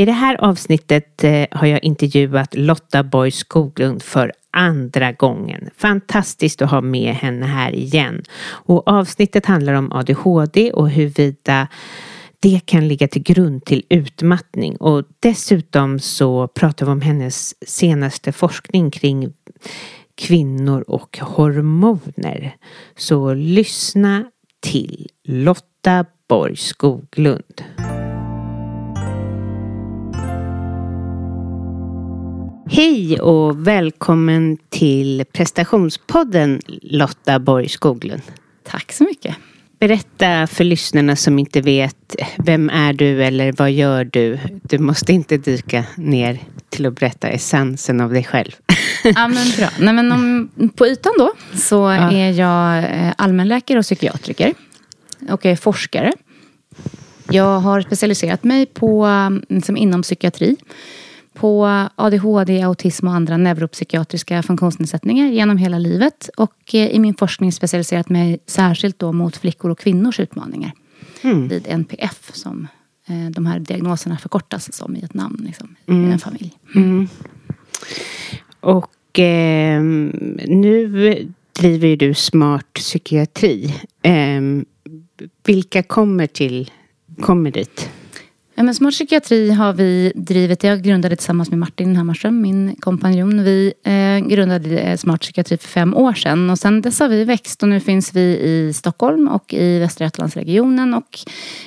I 0.00 0.04
det 0.04 0.12
här 0.12 0.44
avsnittet 0.44 1.24
eh, 1.24 1.46
har 1.50 1.66
jag 1.66 1.84
intervjuat 1.84 2.54
Lotta 2.54 3.02
Borg 3.02 3.30
Skoglund 3.30 4.02
för 4.02 4.32
andra 4.50 5.12
gången. 5.12 5.70
Fantastiskt 5.76 6.62
att 6.62 6.70
ha 6.70 6.80
med 6.80 7.14
henne 7.14 7.46
här 7.46 7.74
igen. 7.74 8.22
Och 8.48 8.88
avsnittet 8.88 9.46
handlar 9.46 9.72
om 9.72 9.92
ADHD 9.92 10.72
och 10.72 10.90
huruvida 10.90 11.68
det 12.40 12.60
kan 12.64 12.88
ligga 12.88 13.08
till 13.08 13.22
grund 13.22 13.64
till 13.64 13.84
utmattning 13.88 14.76
och 14.76 15.04
dessutom 15.20 15.98
så 15.98 16.48
pratar 16.48 16.86
vi 16.86 16.92
om 16.92 17.00
hennes 17.00 17.68
senaste 17.68 18.32
forskning 18.32 18.90
kring 18.90 19.32
kvinnor 20.14 20.84
och 20.88 21.18
hormoner. 21.22 22.56
Så 22.96 23.34
lyssna 23.34 24.24
till 24.60 25.08
Lotta 25.24 26.04
Borg 26.28 26.56
Skoglund. 26.56 27.62
Hej 32.72 33.20
och 33.20 33.66
välkommen 33.66 34.58
till 34.68 35.24
prestationspodden 35.32 36.60
Lotta 36.82 37.38
Borg 37.38 37.68
Skoglund. 37.68 38.22
Tack 38.62 38.92
så 38.92 39.04
mycket. 39.04 39.36
Berätta 39.80 40.46
för 40.46 40.64
lyssnarna 40.64 41.16
som 41.16 41.38
inte 41.38 41.60
vet, 41.60 42.16
vem 42.38 42.70
är 42.70 42.92
du 42.92 43.24
eller 43.24 43.52
vad 43.52 43.70
gör 43.70 44.04
du? 44.04 44.38
Du 44.62 44.78
måste 44.78 45.12
inte 45.12 45.36
dyka 45.36 45.84
ner 45.96 46.38
till 46.68 46.86
att 46.86 46.94
berätta 46.94 47.28
essensen 47.28 48.00
av 48.00 48.12
dig 48.12 48.24
själv. 48.24 48.52
Ja 49.04 49.28
men 49.28 49.46
bra. 49.56 49.68
Nej, 49.78 49.94
men 49.94 50.12
om, 50.12 50.50
på 50.76 50.86
ytan 50.86 51.12
då 51.18 51.32
så 51.54 51.74
ja. 51.74 52.12
är 52.12 52.30
jag 52.30 52.78
eh, 52.78 53.12
allmänläkare 53.18 53.78
och 53.78 53.84
psykiatriker. 53.84 54.54
Och 55.30 55.44
jag 55.44 55.52
är 55.52 55.56
forskare. 55.56 56.12
Jag 57.30 57.60
har 57.60 57.80
specialiserat 57.80 58.44
mig 58.44 58.66
på, 58.66 59.08
liksom 59.48 59.76
inom 59.76 60.02
psykiatri 60.02 60.56
på 61.34 61.66
ADHD, 61.94 62.62
autism 62.62 63.08
och 63.08 63.14
andra 63.14 63.36
neuropsykiatriska 63.36 64.42
funktionsnedsättningar 64.42 65.26
genom 65.26 65.56
hela 65.56 65.78
livet. 65.78 66.30
Och 66.36 66.74
eh, 66.74 66.86
i 66.86 66.98
min 66.98 67.14
forskning 67.14 67.52
specialiserat 67.52 68.08
mig 68.08 68.38
särskilt 68.46 68.98
då 68.98 69.12
mot 69.12 69.36
flickor 69.36 69.70
och 69.70 69.78
kvinnors 69.78 70.20
utmaningar. 70.20 70.72
Mm. 71.22 71.48
Vid 71.48 71.66
NPF 71.68 72.30
som 72.32 72.68
eh, 73.06 73.30
de 73.30 73.46
här 73.46 73.58
diagnoserna 73.58 74.18
förkortas 74.18 74.72
som 74.72 74.96
i 74.96 75.00
ett 75.00 75.14
namn 75.14 75.42
liksom, 75.46 75.76
mm. 75.86 76.10
i 76.10 76.12
en 76.12 76.18
familj. 76.18 76.52
Mm. 76.74 77.08
Och 78.60 79.18
eh, 79.18 79.82
nu 80.46 80.88
driver 81.60 81.96
du 81.96 82.14
Smart 82.14 82.72
psykiatri. 82.72 83.74
Eh, 84.02 84.40
vilka 85.44 85.82
kommer 85.82 86.26
till 86.26 86.70
kommer 87.20 87.50
dit? 87.50 87.90
Men 88.62 88.74
smart 88.74 88.94
psykiatri 88.94 89.50
har 89.50 89.72
vi 89.72 90.12
drivit. 90.14 90.64
Jag 90.64 90.82
grundade 90.82 91.16
tillsammans 91.16 91.50
med 91.50 91.58
Martin 91.58 91.96
Hammarström, 91.96 92.40
min 92.40 92.76
kompanjon. 92.76 93.44
Vi 93.44 93.72
eh, 93.84 94.28
grundade 94.28 94.78
eh, 94.78 94.96
smart 94.96 95.20
psykiatri 95.20 95.56
för 95.56 95.68
fem 95.68 95.96
år 95.96 96.12
sedan. 96.12 96.50
Och 96.50 96.58
sen 96.58 96.82
dess 96.82 97.00
har 97.00 97.08
vi 97.08 97.24
växt 97.24 97.62
och 97.62 97.68
nu 97.68 97.80
finns 97.80 98.14
vi 98.14 98.20
i 98.20 98.72
Stockholm 98.72 99.28
och 99.28 99.54
i 99.54 99.78
Västra 99.78 100.04
Götalandsregionen 100.04 100.94
och 100.94 101.18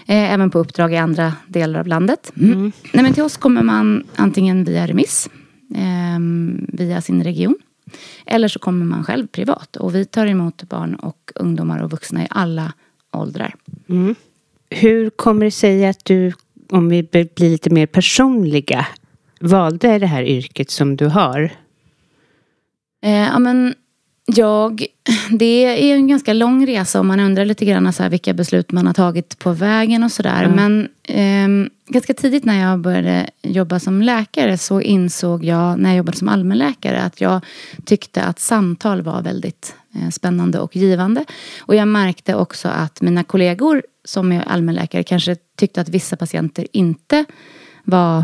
eh, 0.08 0.34
även 0.34 0.52
på 0.52 0.60
uppdrag 0.60 0.94
i 0.94 0.98
andra 0.98 1.34
delar 1.48 1.80
av 1.80 1.88
landet. 1.88 2.32
Mm. 2.38 2.72
Nej, 2.94 3.04
men 3.04 3.14
till 3.14 3.24
oss 3.24 3.38
kommer 3.38 3.64
man 3.64 4.04
antingen 4.16 4.64
via 4.64 4.88
remiss, 4.88 5.30
eh, 5.76 6.20
via 6.68 7.02
sin 7.02 7.24
region. 7.24 7.56
Eller 8.26 8.48
så 8.48 8.60
kommer 8.60 8.86
man 8.86 9.04
själv 9.04 9.28
privat. 9.28 9.76
Och 9.76 9.96
vi 9.96 10.06
tar 10.06 10.28
emot 10.28 10.64
barn 10.64 10.96
och 10.96 11.32
ungdomar 11.36 11.84
och 11.84 11.92
vuxna 11.92 12.24
i 12.24 12.28
alla 12.30 12.74
åldrar. 13.12 13.56
Mm. 13.90 14.16
Hur 14.70 15.10
kommer 15.10 15.46
det 15.46 15.52
sig 15.52 15.86
att 15.86 16.06
du 16.06 16.34
om 16.74 16.90
vi 16.90 17.04
blir 17.04 17.50
lite 17.50 17.70
mer 17.70 17.86
personliga, 17.86 18.88
valde 19.40 20.00
det 20.00 20.08
här 20.08 20.24
yrket 20.24 20.72
som 20.72 20.96
du 20.96 21.08
har? 21.08 21.52
Eh, 23.04 23.12
ja, 23.12 23.40
men 23.40 23.74
jag, 24.26 24.86
det 25.40 25.66
är 25.66 25.96
en 25.96 26.08
ganska 26.08 26.34
lång 26.34 26.68
resa 26.68 27.00
och 27.00 27.06
man 27.06 27.20
undrar 27.20 27.46
lite 27.46 27.66
grann 27.66 27.94
så 27.94 28.04
här 28.04 28.10
vilka 28.10 28.34
beslut 28.34 28.72
man 28.72 28.88
har 28.88 28.94
tagit 28.94 29.40
på 29.40 29.52
vägen 29.52 30.04
och 30.04 30.12
sådär. 30.12 30.44
Mm. 30.44 30.56
Men 30.56 30.88
eh, 31.64 31.70
ganska 31.88 32.14
tidigt 32.14 32.46
när 32.46 32.70
jag 32.70 32.80
började 32.80 33.30
jobba 33.42 33.80
som 33.80 34.02
läkare 34.02 34.58
så 34.58 34.82
insåg 34.82 35.44
jag 35.44 35.80
när 35.80 35.90
jag 35.90 35.98
jobbade 35.98 36.18
som 36.18 36.30
allmänläkare 36.30 37.02
att 37.02 37.22
jag 37.22 37.46
tyckte 37.86 38.24
att 38.24 38.40
samtal 38.40 39.02
var 39.02 39.22
väldigt 39.22 39.76
eh, 39.96 40.10
spännande 40.10 40.60
och 40.60 40.76
givande. 40.76 41.26
Och 41.60 41.76
jag 41.76 41.88
märkte 41.88 42.36
också 42.36 42.68
att 42.68 43.02
mina 43.02 43.24
kollegor 43.24 43.84
som 44.06 44.32
är 44.32 44.42
allmänläkare 44.42 45.04
kanske 45.04 45.36
tyckte 45.58 45.82
att 45.82 45.90
vissa 45.90 46.18
patienter 46.18 46.68
inte 46.72 47.26
var 47.84 48.24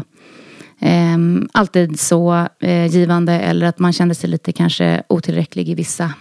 eh, 0.79 1.17
alltid 1.51 1.99
så 1.99 2.47
eh, 2.59 2.85
givande 2.85 3.33
eller 3.33 3.65
att 3.65 3.79
man 3.79 3.93
kände 3.93 4.15
sig 4.15 4.29
lite 4.29 4.51
kanske 4.51 5.03
otillräcklig 5.09 5.69
i 5.69 5.75
vissa 5.75 6.13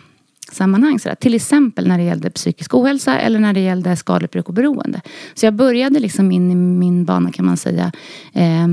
sammanhang. 0.52 0.98
Sådär. 0.98 1.14
Till 1.14 1.34
exempel 1.34 1.88
när 1.88 1.98
det 1.98 2.04
gällde 2.04 2.30
psykisk 2.30 2.74
ohälsa 2.74 3.18
eller 3.18 3.38
när 3.38 3.52
det 3.52 3.60
gällde 3.60 3.96
skadligt 3.96 4.32
bruk 4.32 4.48
och 4.48 4.54
beroende. 4.54 5.00
Så 5.34 5.46
jag 5.46 5.54
började 5.54 6.00
liksom 6.00 6.32
in 6.32 6.50
i 6.50 6.54
min 6.54 7.04
bana 7.04 7.32
kan 7.32 7.46
man 7.46 7.56
säga 7.56 7.92
eh, 8.32 8.66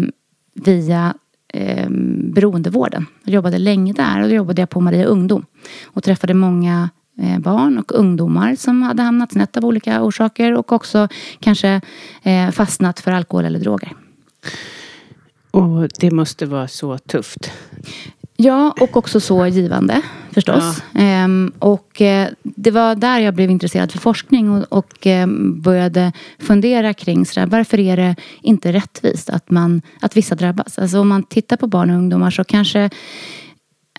via 0.54 1.14
eh, 1.54 1.90
beroendevården. 2.34 3.06
Jag 3.24 3.34
jobbade 3.34 3.58
länge 3.58 3.94
där 3.94 4.22
och 4.22 4.30
då 4.30 4.36
jobbade 4.36 4.62
jag 4.62 4.70
på 4.70 4.82
Maria 4.82 5.06
Ungdom 5.06 5.46
och 5.86 6.04
träffade 6.04 6.34
många 6.34 6.90
barn 7.40 7.78
och 7.78 7.92
ungdomar 7.92 8.56
som 8.56 8.82
hade 8.82 9.04
hamnat 9.04 9.32
snett 9.32 9.58
av 9.58 9.66
olika 9.66 10.04
orsaker 10.04 10.54
och 10.54 10.72
också 10.72 11.08
kanske 11.40 11.82
eh, 12.24 12.52
fastnat 12.52 13.00
för 13.00 13.12
alkohol 13.12 13.46
eller 13.46 13.60
droger. 13.60 13.94
Och 15.52 15.90
det 16.00 16.12
måste 16.12 16.46
vara 16.46 16.68
så 16.68 16.98
tufft. 16.98 17.52
Ja, 18.38 18.74
och 18.80 18.98
också 18.98 19.20
så 19.20 19.48
givande 19.48 20.02
förstås. 20.32 20.84
Ja. 20.94 21.00
Ehm, 21.02 21.52
och 21.60 22.02
eh, 22.02 22.30
det 22.44 22.72
var 22.72 22.96
där 22.96 23.20
jag 23.20 23.34
blev 23.34 23.50
intresserad 23.50 23.92
för 23.92 24.00
forskning 24.00 24.50
och, 24.50 24.78
och 24.78 25.08
eh, 25.08 25.28
började 25.56 26.12
fundera 26.40 26.94
kring 26.94 27.26
sådär, 27.26 27.48
varför 27.48 27.80
är 27.80 27.98
det 27.98 28.16
inte 28.42 28.74
rättvist 28.74 29.30
att, 29.30 29.50
man, 29.50 29.82
att 30.02 30.18
vissa 30.18 30.36
drabbas? 30.36 30.80
Alltså 30.80 31.00
om 31.00 31.08
man 31.08 31.24
tittar 31.24 31.58
på 31.58 31.68
barn 31.68 31.90
och 31.90 31.96
ungdomar 31.96 32.32
så 32.32 32.44
kanske 32.44 32.80
Eh, 32.80 32.90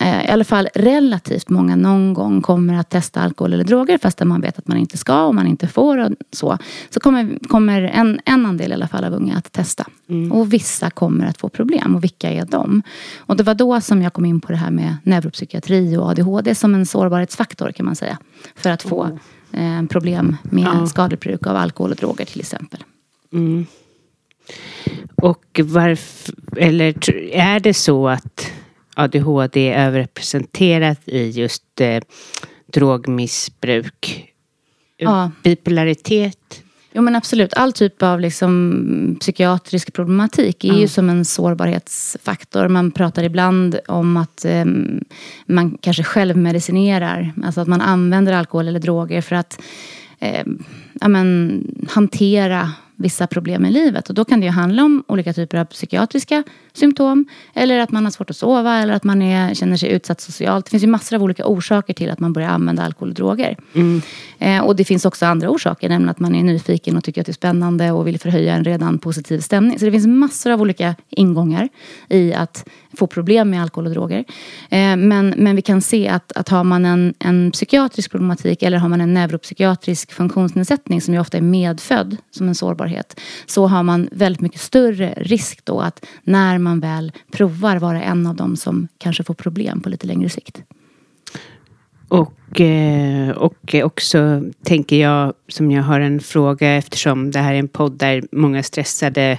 i 0.00 0.28
alla 0.28 0.44
fall 0.44 0.68
relativt 0.74 1.48
många 1.48 1.76
någon 1.76 2.14
gång 2.14 2.42
kommer 2.42 2.74
att 2.74 2.90
testa 2.90 3.20
alkohol 3.20 3.52
eller 3.52 3.64
droger 3.64 3.98
fastän 3.98 4.28
man 4.28 4.40
vet 4.40 4.58
att 4.58 4.68
man 4.68 4.78
inte 4.78 4.96
ska 4.96 5.24
och 5.24 5.34
man 5.34 5.46
inte 5.46 5.68
får 5.68 5.98
och 5.98 6.10
så. 6.32 6.58
Så 6.90 7.00
kommer, 7.00 7.38
kommer 7.48 7.82
en, 7.82 8.20
en 8.24 8.46
andel 8.46 8.70
i 8.70 8.74
alla 8.74 8.88
fall 8.88 9.04
av 9.04 9.12
unga 9.12 9.36
att 9.36 9.52
testa. 9.52 9.86
Mm. 10.08 10.32
Och 10.32 10.52
vissa 10.52 10.90
kommer 10.90 11.26
att 11.26 11.38
få 11.38 11.48
problem 11.48 11.94
och 11.94 12.04
vilka 12.04 12.30
är 12.30 12.44
de? 12.44 12.82
Och 13.18 13.36
det 13.36 13.42
var 13.42 13.54
då 13.54 13.80
som 13.80 14.02
jag 14.02 14.12
kom 14.12 14.24
in 14.24 14.40
på 14.40 14.52
det 14.52 14.58
här 14.58 14.70
med 14.70 14.96
neuropsykiatri 15.02 15.96
och 15.96 16.10
ADHD 16.10 16.54
som 16.54 16.74
en 16.74 16.86
sårbarhetsfaktor 16.86 17.72
kan 17.72 17.86
man 17.86 17.96
säga. 17.96 18.18
För 18.56 18.70
att 18.70 18.82
få 18.82 19.18
mm. 19.52 19.84
eh, 19.84 19.88
problem 19.88 20.36
med 20.42 20.64
ja. 20.64 20.86
skadligt 20.86 21.20
bruk 21.20 21.46
av 21.46 21.56
alkohol 21.56 21.90
och 21.90 21.96
droger 21.96 22.24
till 22.24 22.40
exempel. 22.40 22.80
Mm. 23.32 23.66
Och 25.22 25.60
varför, 25.64 26.34
eller 26.56 27.10
är 27.34 27.60
det 27.60 27.74
så 27.74 28.08
att 28.08 28.52
ADHD 28.96 29.68
är 29.68 29.86
överrepresenterat 29.86 31.00
i 31.04 31.30
just 31.30 31.80
eh, 31.80 32.00
drogmissbruk. 32.66 34.32
Ja. 34.96 35.30
Bipolaritet. 35.42 36.62
Jo 36.92 37.02
men 37.02 37.16
absolut. 37.16 37.54
All 37.54 37.72
typ 37.72 38.02
av 38.02 38.20
liksom, 38.20 39.16
psykiatrisk 39.20 39.92
problematik 39.92 40.64
är 40.64 40.68
ja. 40.68 40.78
ju 40.78 40.88
som 40.88 41.10
en 41.10 41.24
sårbarhetsfaktor. 41.24 42.68
Man 42.68 42.90
pratar 42.90 43.22
ibland 43.22 43.78
om 43.88 44.16
att 44.16 44.44
eh, 44.44 44.64
man 45.46 45.78
kanske 45.80 46.02
självmedicinerar. 46.02 47.32
Alltså 47.44 47.60
att 47.60 47.68
man 47.68 47.80
använder 47.80 48.32
alkohol 48.32 48.68
eller 48.68 48.80
droger 48.80 49.20
för 49.20 49.36
att 49.36 49.60
eh, 50.18 50.44
ja, 51.00 51.08
men, 51.08 51.62
hantera 51.90 52.72
vissa 52.96 53.26
problem 53.26 53.66
i 53.66 53.70
livet. 53.70 54.08
Och 54.08 54.14
då 54.14 54.24
kan 54.24 54.40
det 54.40 54.46
ju 54.46 54.52
handla 54.52 54.84
om 54.84 55.04
olika 55.08 55.32
typer 55.32 55.58
av 55.58 55.64
psykiatriska 55.64 56.42
symptom. 56.72 57.26
Eller 57.54 57.78
att 57.78 57.90
man 57.90 58.04
har 58.04 58.10
svårt 58.10 58.30
att 58.30 58.36
sova 58.36 58.78
eller 58.78 58.94
att 58.94 59.04
man 59.04 59.22
är, 59.22 59.54
känner 59.54 59.76
sig 59.76 59.92
utsatt 59.92 60.20
socialt. 60.20 60.64
Det 60.64 60.70
finns 60.70 60.82
ju 60.82 60.86
massor 60.86 61.16
av 61.16 61.22
olika 61.22 61.46
orsaker 61.46 61.94
till 61.94 62.10
att 62.10 62.20
man 62.20 62.32
börjar 62.32 62.48
använda 62.48 62.82
alkohol 62.82 63.08
och 63.08 63.14
droger. 63.14 63.56
Mm. 63.74 64.02
Eh, 64.38 64.60
och 64.60 64.76
det 64.76 64.84
finns 64.84 65.04
också 65.04 65.26
andra 65.26 65.50
orsaker, 65.50 65.88
nämligen 65.88 66.10
att 66.10 66.20
man 66.20 66.34
är 66.34 66.42
nyfiken 66.42 66.96
och 66.96 67.04
tycker 67.04 67.20
att 67.20 67.26
det 67.26 67.30
är 67.30 67.34
spännande 67.34 67.92
och 67.92 68.06
vill 68.06 68.20
förhöja 68.20 68.54
en 68.54 68.64
redan 68.64 68.98
positiv 68.98 69.40
stämning. 69.40 69.78
Så 69.78 69.84
det 69.84 69.92
finns 69.92 70.06
massor 70.06 70.50
av 70.50 70.60
olika 70.60 70.94
ingångar 71.10 71.68
i 72.08 72.34
att 72.34 72.68
få 72.96 73.06
problem 73.06 73.50
med 73.50 73.62
alkohol 73.62 73.86
och 73.86 73.92
droger. 73.92 74.24
Eh, 74.70 74.96
men, 74.96 75.34
men 75.36 75.56
vi 75.56 75.62
kan 75.62 75.82
se 75.82 76.08
att, 76.08 76.32
att 76.32 76.48
har 76.48 76.64
man 76.64 76.84
en, 76.84 77.14
en 77.18 77.50
psykiatrisk 77.50 78.10
problematik 78.10 78.62
eller 78.62 78.78
har 78.78 78.88
man 78.88 79.00
en 79.00 79.14
neuropsykiatrisk 79.14 80.12
funktionsnedsättning 80.12 81.00
som 81.00 81.14
ju 81.14 81.20
ofta 81.20 81.36
är 81.36 81.42
medfödd 81.42 82.16
som 82.30 82.48
en 82.48 82.54
sårbarhet 82.86 83.20
så 83.46 83.66
har 83.66 83.82
man 83.82 84.08
väldigt 84.12 84.40
mycket 84.40 84.60
större 84.60 85.14
risk 85.16 85.64
då 85.64 85.80
att 85.80 86.06
när 86.24 86.58
man 86.58 86.80
väl 86.80 87.12
provar 87.32 87.76
vara 87.76 88.02
en 88.02 88.26
av 88.26 88.36
dem 88.36 88.56
som 88.56 88.88
kanske 88.98 89.24
får 89.24 89.34
problem 89.34 89.80
på 89.80 89.88
lite 89.88 90.06
längre 90.06 90.28
sikt. 90.28 90.62
Och, 92.08 92.60
eh, 92.60 93.30
och 93.30 93.74
också 93.84 94.42
tänker 94.64 94.96
jag, 94.96 95.34
som 95.48 95.70
jag 95.70 95.82
har 95.82 96.00
en 96.00 96.20
fråga 96.20 96.76
eftersom 96.76 97.30
det 97.30 97.38
här 97.38 97.54
är 97.54 97.58
en 97.58 97.68
podd 97.68 97.98
där 97.98 98.22
många 98.32 98.62
stressade 98.62 99.38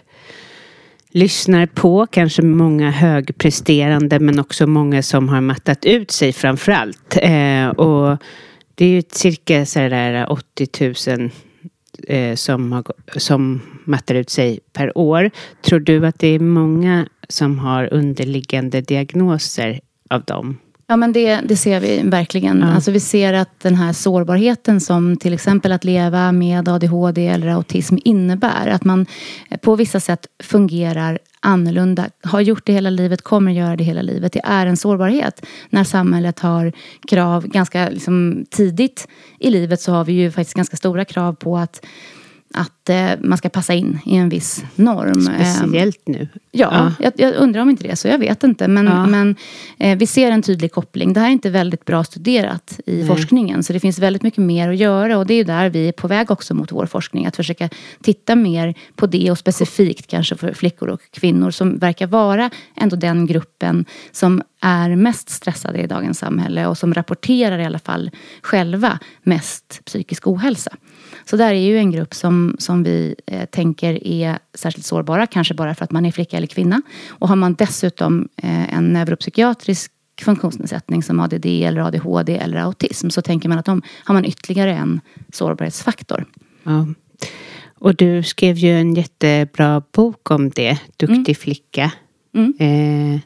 lyssnar 1.12 1.67
på. 1.67 2.07
Kanske 2.12 2.41
många 2.41 2.91
högpresterande 2.91 4.19
men 4.19 4.39
också 4.39 4.67
många 4.67 5.01
som 5.01 5.29
har 5.29 5.41
mattat 5.41 5.86
ut 5.86 6.12
sig 6.12 6.33
framför 6.33 6.71
allt. 6.71 7.17
Eh, 7.21 7.67
och 7.67 8.17
det 8.75 8.86
är 8.86 8.89
ju 8.89 9.01
cirka 9.10 9.65
sådär 9.65 10.25
80 10.29 11.17
000 11.17 11.31
eh, 12.07 12.36
som, 12.36 12.71
har, 12.71 12.83
som 13.17 13.62
mattar 13.86 14.15
ut 14.15 14.29
sig 14.29 14.60
per 14.73 14.97
år. 14.97 15.31
Tror 15.62 15.79
du 15.79 16.07
att 16.07 16.19
det 16.19 16.27
är 16.27 16.39
många 16.39 17.07
som 17.29 17.60
har 17.60 17.93
underliggande 17.93 18.81
diagnoser 18.81 19.79
av 20.10 20.23
dem? 20.23 20.57
Ja 20.89 20.95
men 20.97 21.13
det, 21.13 21.39
det 21.45 21.55
ser 21.55 21.79
vi 21.79 22.01
verkligen. 22.03 22.60
Ja. 22.60 22.67
Alltså 22.67 22.91
vi 22.91 22.99
ser 22.99 23.33
att 23.33 23.60
den 23.60 23.75
här 23.75 23.93
sårbarheten 23.93 24.81
som 24.81 25.17
till 25.17 25.33
exempel 25.33 25.71
att 25.71 25.83
leva 25.83 26.31
med 26.31 26.69
ADHD 26.69 27.27
eller 27.27 27.47
autism 27.47 27.97
innebär. 28.05 28.67
Att 28.67 28.83
man 28.83 29.05
på 29.62 29.75
vissa 29.75 29.99
sätt 29.99 30.27
fungerar 30.43 31.19
annorlunda, 31.47 32.10
har 32.23 32.41
gjort 32.41 32.65
det 32.65 32.73
hela 32.73 32.89
livet, 32.89 33.21
kommer 33.21 33.51
göra 33.51 33.75
det 33.75 33.83
hela 33.83 34.01
livet. 34.01 34.33
Det 34.33 34.41
är 34.43 34.65
en 34.65 34.77
sårbarhet. 34.77 35.45
När 35.69 35.83
samhället 35.83 36.39
har 36.39 36.71
krav 37.07 37.47
ganska 37.47 37.89
liksom, 37.89 38.45
tidigt 38.49 39.07
i 39.39 39.49
livet 39.49 39.81
så 39.81 39.91
har 39.91 40.05
vi 40.05 40.13
ju 40.13 40.31
faktiskt 40.31 40.55
ganska 40.55 40.77
stora 40.77 41.05
krav 41.05 41.33
på 41.33 41.57
att 41.57 41.86
att 42.53 42.89
eh, 42.89 43.10
man 43.19 43.38
ska 43.38 43.49
passa 43.49 43.73
in 43.73 43.99
i 44.05 44.15
en 44.15 44.29
viss 44.29 44.65
norm. 44.75 45.21
Speciellt 45.21 46.07
nu. 46.07 46.27
Ja, 46.51 46.69
ja. 46.71 46.91
Jag, 46.99 47.13
jag, 47.15 47.36
undrar 47.36 47.62
om 47.62 47.69
inte 47.69 47.83
det 47.83 47.89
är 47.89 47.95
så. 47.95 48.07
Jag 48.07 48.19
vet 48.19 48.43
inte. 48.43 48.67
Men, 48.67 48.86
ja. 48.86 49.05
men 49.05 49.36
eh, 49.79 49.97
vi 49.97 50.07
ser 50.07 50.31
en 50.31 50.41
tydlig 50.41 50.71
koppling. 50.71 51.13
Det 51.13 51.19
här 51.19 51.27
är 51.27 51.31
inte 51.31 51.49
väldigt 51.49 51.86
bra 51.86 52.03
studerat 52.03 52.79
i 52.86 52.97
Nej. 52.97 53.07
forskningen. 53.07 53.63
Så 53.63 53.73
det 53.73 53.79
finns 53.79 53.99
väldigt 53.99 54.23
mycket 54.23 54.43
mer 54.43 54.69
att 54.69 54.77
göra. 54.77 55.17
Och 55.17 55.25
det 55.25 55.33
är 55.33 55.43
där 55.43 55.69
vi 55.69 55.88
är 55.88 55.91
på 55.91 56.07
väg 56.07 56.31
också 56.31 56.53
mot 56.53 56.71
vår 56.71 56.86
forskning. 56.86 57.25
Att 57.25 57.36
försöka 57.36 57.69
titta 58.01 58.36
mer 58.36 58.73
på 58.95 59.05
det 59.05 59.31
och 59.31 59.38
specifikt 59.38 60.07
kanske 60.07 60.36
för 60.36 60.53
flickor 60.53 60.89
och 60.89 61.01
kvinnor 61.12 61.51
som 61.51 61.77
verkar 61.77 62.07
vara 62.07 62.49
ändå 62.75 62.95
den 62.95 63.25
gruppen 63.25 63.86
som 64.12 64.41
är 64.62 64.95
mest 64.95 65.29
stressade 65.29 65.79
i 65.79 65.88
dagens 65.88 66.19
samhälle 66.19 66.67
och 66.67 66.77
som 66.77 66.93
rapporterar 66.93 67.60
i 67.60 67.65
alla 67.65 67.79
fall 67.79 68.12
själva 68.41 68.99
mest 69.23 69.81
psykisk 69.86 70.27
ohälsa. 70.27 70.71
Så 71.26 71.38
där 71.38 71.54
är 71.54 71.62
ju 71.62 71.78
en 71.78 71.91
grupp 71.91 72.13
som, 72.13 72.56
som 72.60 72.84
vi 72.84 73.15
eh, 73.26 73.46
tänker 73.46 74.08
är 74.08 74.39
särskilt 74.54 74.86
sårbara, 74.86 75.28
kanske 75.28 75.54
bara 75.54 75.76
för 75.76 75.84
att 75.84 75.91
man 75.91 76.06
är 76.06 76.12
flicka 76.12 76.38
eller 76.38 76.48
kvinna. 76.48 76.82
Och 77.10 77.28
har 77.28 77.36
man 77.36 77.54
dessutom 77.54 78.28
eh, 78.43 78.74
en 78.74 78.93
neuropsykiatrisk 78.93 79.91
funktionsnedsättning 80.22 81.04
som 81.04 81.20
ADD 81.20 81.46
eller 81.46 81.82
ADHD 81.82 82.38
eller 82.38 82.58
autism 82.58 83.10
så 83.10 83.22
tänker 83.22 83.50
man 83.50 83.58
att 83.58 83.65
de 83.65 83.82
har 84.04 84.13
man 84.13 84.26
ytterligare 84.26 84.76
en 84.76 85.02
sårbarhetsfaktor. 85.34 86.26
Ja. 86.63 86.88
Och 87.80 87.96
du 87.96 88.24
skrev 88.24 88.58
ju 88.58 88.80
en 88.80 88.93
jättebra 88.93 89.82
bok 89.91 90.32
om 90.32 90.50
det, 90.50 90.78
Duktig 90.98 91.15
mm. 91.15 91.36
flicka. 91.36 91.91
Mm. 92.36 92.54
Eh, 92.60 93.20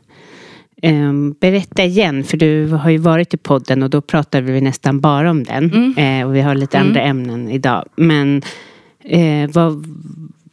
berätta 1.40 1.84
igen, 1.84 2.24
för 2.24 2.38
du 2.38 2.68
har 2.68 2.90
ju 2.90 2.98
varit 2.98 3.34
i 3.34 3.38
podden 3.38 3.84
och 3.84 3.90
då 3.90 4.02
pratade 4.02 4.52
vi 4.52 4.62
nästan 4.62 5.00
bara 5.00 5.32
om 5.32 5.44
den. 5.44 5.72
Mm. 5.72 6.22
Eh, 6.22 6.28
och 6.28 6.36
vi 6.36 6.42
har 6.42 6.56
lite 6.56 6.80
andra 6.80 7.02
mm. 7.02 7.18
ämnen 7.18 7.50
idag. 7.50 7.86
Men 7.96 8.42
eh, 9.04 9.50
vad, 9.50 9.86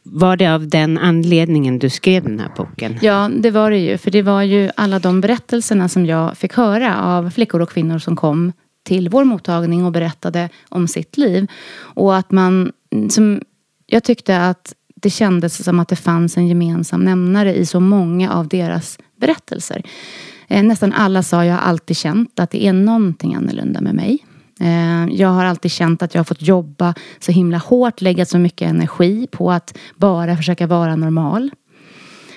var 0.03 0.37
det 0.37 0.47
av 0.47 0.67
den 0.67 0.97
anledningen 0.97 1.79
du 1.79 1.89
skrev 1.89 2.23
den 2.23 2.39
här 2.39 2.51
boken? 2.57 2.97
Ja, 3.01 3.29
det 3.37 3.51
var 3.51 3.71
det 3.71 3.77
ju. 3.77 3.97
För 3.97 4.11
det 4.11 4.21
var 4.21 4.41
ju 4.41 4.69
alla 4.75 4.99
de 4.99 5.21
berättelserna 5.21 5.89
som 5.89 6.05
jag 6.05 6.37
fick 6.37 6.53
höra 6.53 7.03
av 7.03 7.29
flickor 7.29 7.61
och 7.61 7.69
kvinnor 7.69 7.99
som 7.99 8.15
kom 8.15 8.51
till 8.83 9.09
vår 9.09 9.23
mottagning 9.23 9.85
och 9.85 9.91
berättade 9.91 10.49
om 10.69 10.87
sitt 10.87 11.17
liv. 11.17 11.47
Och 11.79 12.15
att 12.15 12.31
man, 12.31 12.71
som 13.09 13.41
jag 13.85 14.03
tyckte 14.03 14.41
att 14.41 14.73
det 14.95 15.09
kändes 15.09 15.63
som 15.63 15.79
att 15.79 15.87
det 15.87 15.95
fanns 15.95 16.37
en 16.37 16.47
gemensam 16.47 17.03
nämnare 17.03 17.55
i 17.55 17.65
så 17.65 17.79
många 17.79 18.31
av 18.33 18.47
deras 18.47 18.97
berättelser. 19.19 19.83
Eh, 20.47 20.63
nästan 20.63 20.93
alla 20.93 21.23
sa 21.23 21.45
jag 21.45 21.55
har 21.55 21.61
alltid 21.61 21.97
känt 21.97 22.39
att 22.39 22.51
det 22.51 22.65
är 22.65 22.73
någonting 22.73 23.35
annorlunda 23.35 23.81
med 23.81 23.95
mig. 23.95 24.25
Eh, 24.59 25.05
jag 25.11 25.29
har 25.29 25.45
alltid 25.45 25.71
känt 25.71 26.03
att 26.03 26.13
jag 26.13 26.19
har 26.19 26.25
fått 26.25 26.41
jobba 26.41 26.93
så 27.19 27.31
himla 27.31 27.57
hårt, 27.57 28.01
lägga 28.01 28.25
så 28.25 28.37
mycket 28.37 28.69
energi 28.69 29.27
på 29.31 29.51
att 29.51 29.77
bara 29.95 30.37
försöka 30.37 30.67
vara 30.67 30.95
normal. 30.95 31.51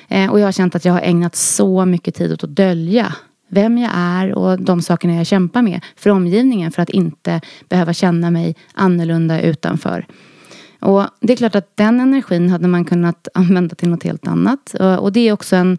Eh, 0.08 0.30
och 0.30 0.40
jag 0.40 0.44
har 0.44 0.52
känt 0.52 0.74
att 0.74 0.84
jag 0.84 0.92
har 0.92 1.00
ägnat 1.00 1.36
så 1.36 1.84
mycket 1.84 2.14
tid 2.14 2.32
åt 2.32 2.44
att 2.44 2.56
dölja 2.56 3.14
vem 3.48 3.78
jag 3.78 3.92
är 3.94 4.32
och 4.32 4.62
de 4.62 4.82
sakerna 4.82 5.14
jag 5.14 5.26
kämpar 5.26 5.62
med 5.62 5.80
för 5.96 6.10
omgivningen 6.10 6.72
för 6.72 6.82
att 6.82 6.90
inte 6.90 7.40
behöva 7.68 7.92
känna 7.92 8.30
mig 8.30 8.56
annorlunda 8.74 9.40
utanför. 9.40 10.06
Och 10.80 11.04
det 11.20 11.32
är 11.32 11.36
klart 11.36 11.54
att 11.54 11.76
den 11.76 12.00
energin 12.00 12.50
hade 12.50 12.68
man 12.68 12.84
kunnat 12.84 13.28
använda 13.34 13.74
till 13.74 13.88
något 13.88 14.02
helt 14.02 14.26
annat. 14.26 14.74
Och 14.74 15.12
det 15.12 15.28
är 15.28 15.32
också 15.32 15.56
en, 15.56 15.78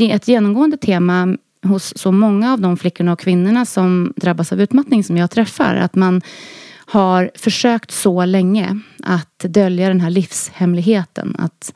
ett 0.00 0.28
genomgående 0.28 0.76
tema 0.76 1.36
hos 1.62 1.98
så 1.98 2.12
många 2.12 2.52
av 2.52 2.60
de 2.60 2.76
flickorna 2.76 3.12
och 3.12 3.18
kvinnorna 3.18 3.66
som 3.66 4.12
drabbas 4.16 4.52
av 4.52 4.60
utmattning 4.60 5.04
som 5.04 5.16
jag 5.16 5.30
träffar. 5.30 5.76
Att 5.76 5.94
man 5.94 6.22
har 6.86 7.30
försökt 7.34 7.90
så 7.90 8.24
länge 8.24 8.80
att 9.02 9.38
dölja 9.38 9.88
den 9.88 10.00
här 10.00 10.10
livshemligheten. 10.10 11.36
Att 11.38 11.74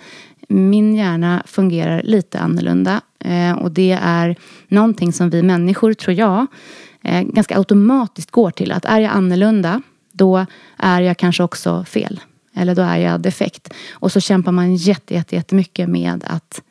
min 0.48 0.94
hjärna 0.94 1.42
fungerar 1.46 2.02
lite 2.02 2.40
annorlunda. 2.40 3.00
Eh, 3.18 3.52
och 3.52 3.70
det 3.70 3.98
är 4.02 4.36
någonting 4.68 5.12
som 5.12 5.30
vi 5.30 5.42
människor, 5.42 5.92
tror 5.92 6.16
jag, 6.16 6.46
eh, 7.02 7.22
ganska 7.22 7.58
automatiskt 7.58 8.30
går 8.30 8.50
till. 8.50 8.72
Att 8.72 8.84
är 8.84 9.00
jag 9.00 9.12
annorlunda, 9.12 9.82
då 10.12 10.46
är 10.76 11.00
jag 11.00 11.16
kanske 11.16 11.42
också 11.42 11.84
fel. 11.84 12.20
Eller 12.54 12.74
då 12.74 12.82
är 12.82 12.96
jag 12.96 13.20
defekt. 13.20 13.74
Och 13.92 14.12
så 14.12 14.20
kämpar 14.20 14.52
man 14.52 14.74
jätte, 14.74 15.14
jätte, 15.14 15.36
jättemycket 15.36 15.88
med 15.88 16.24
att 16.26 16.62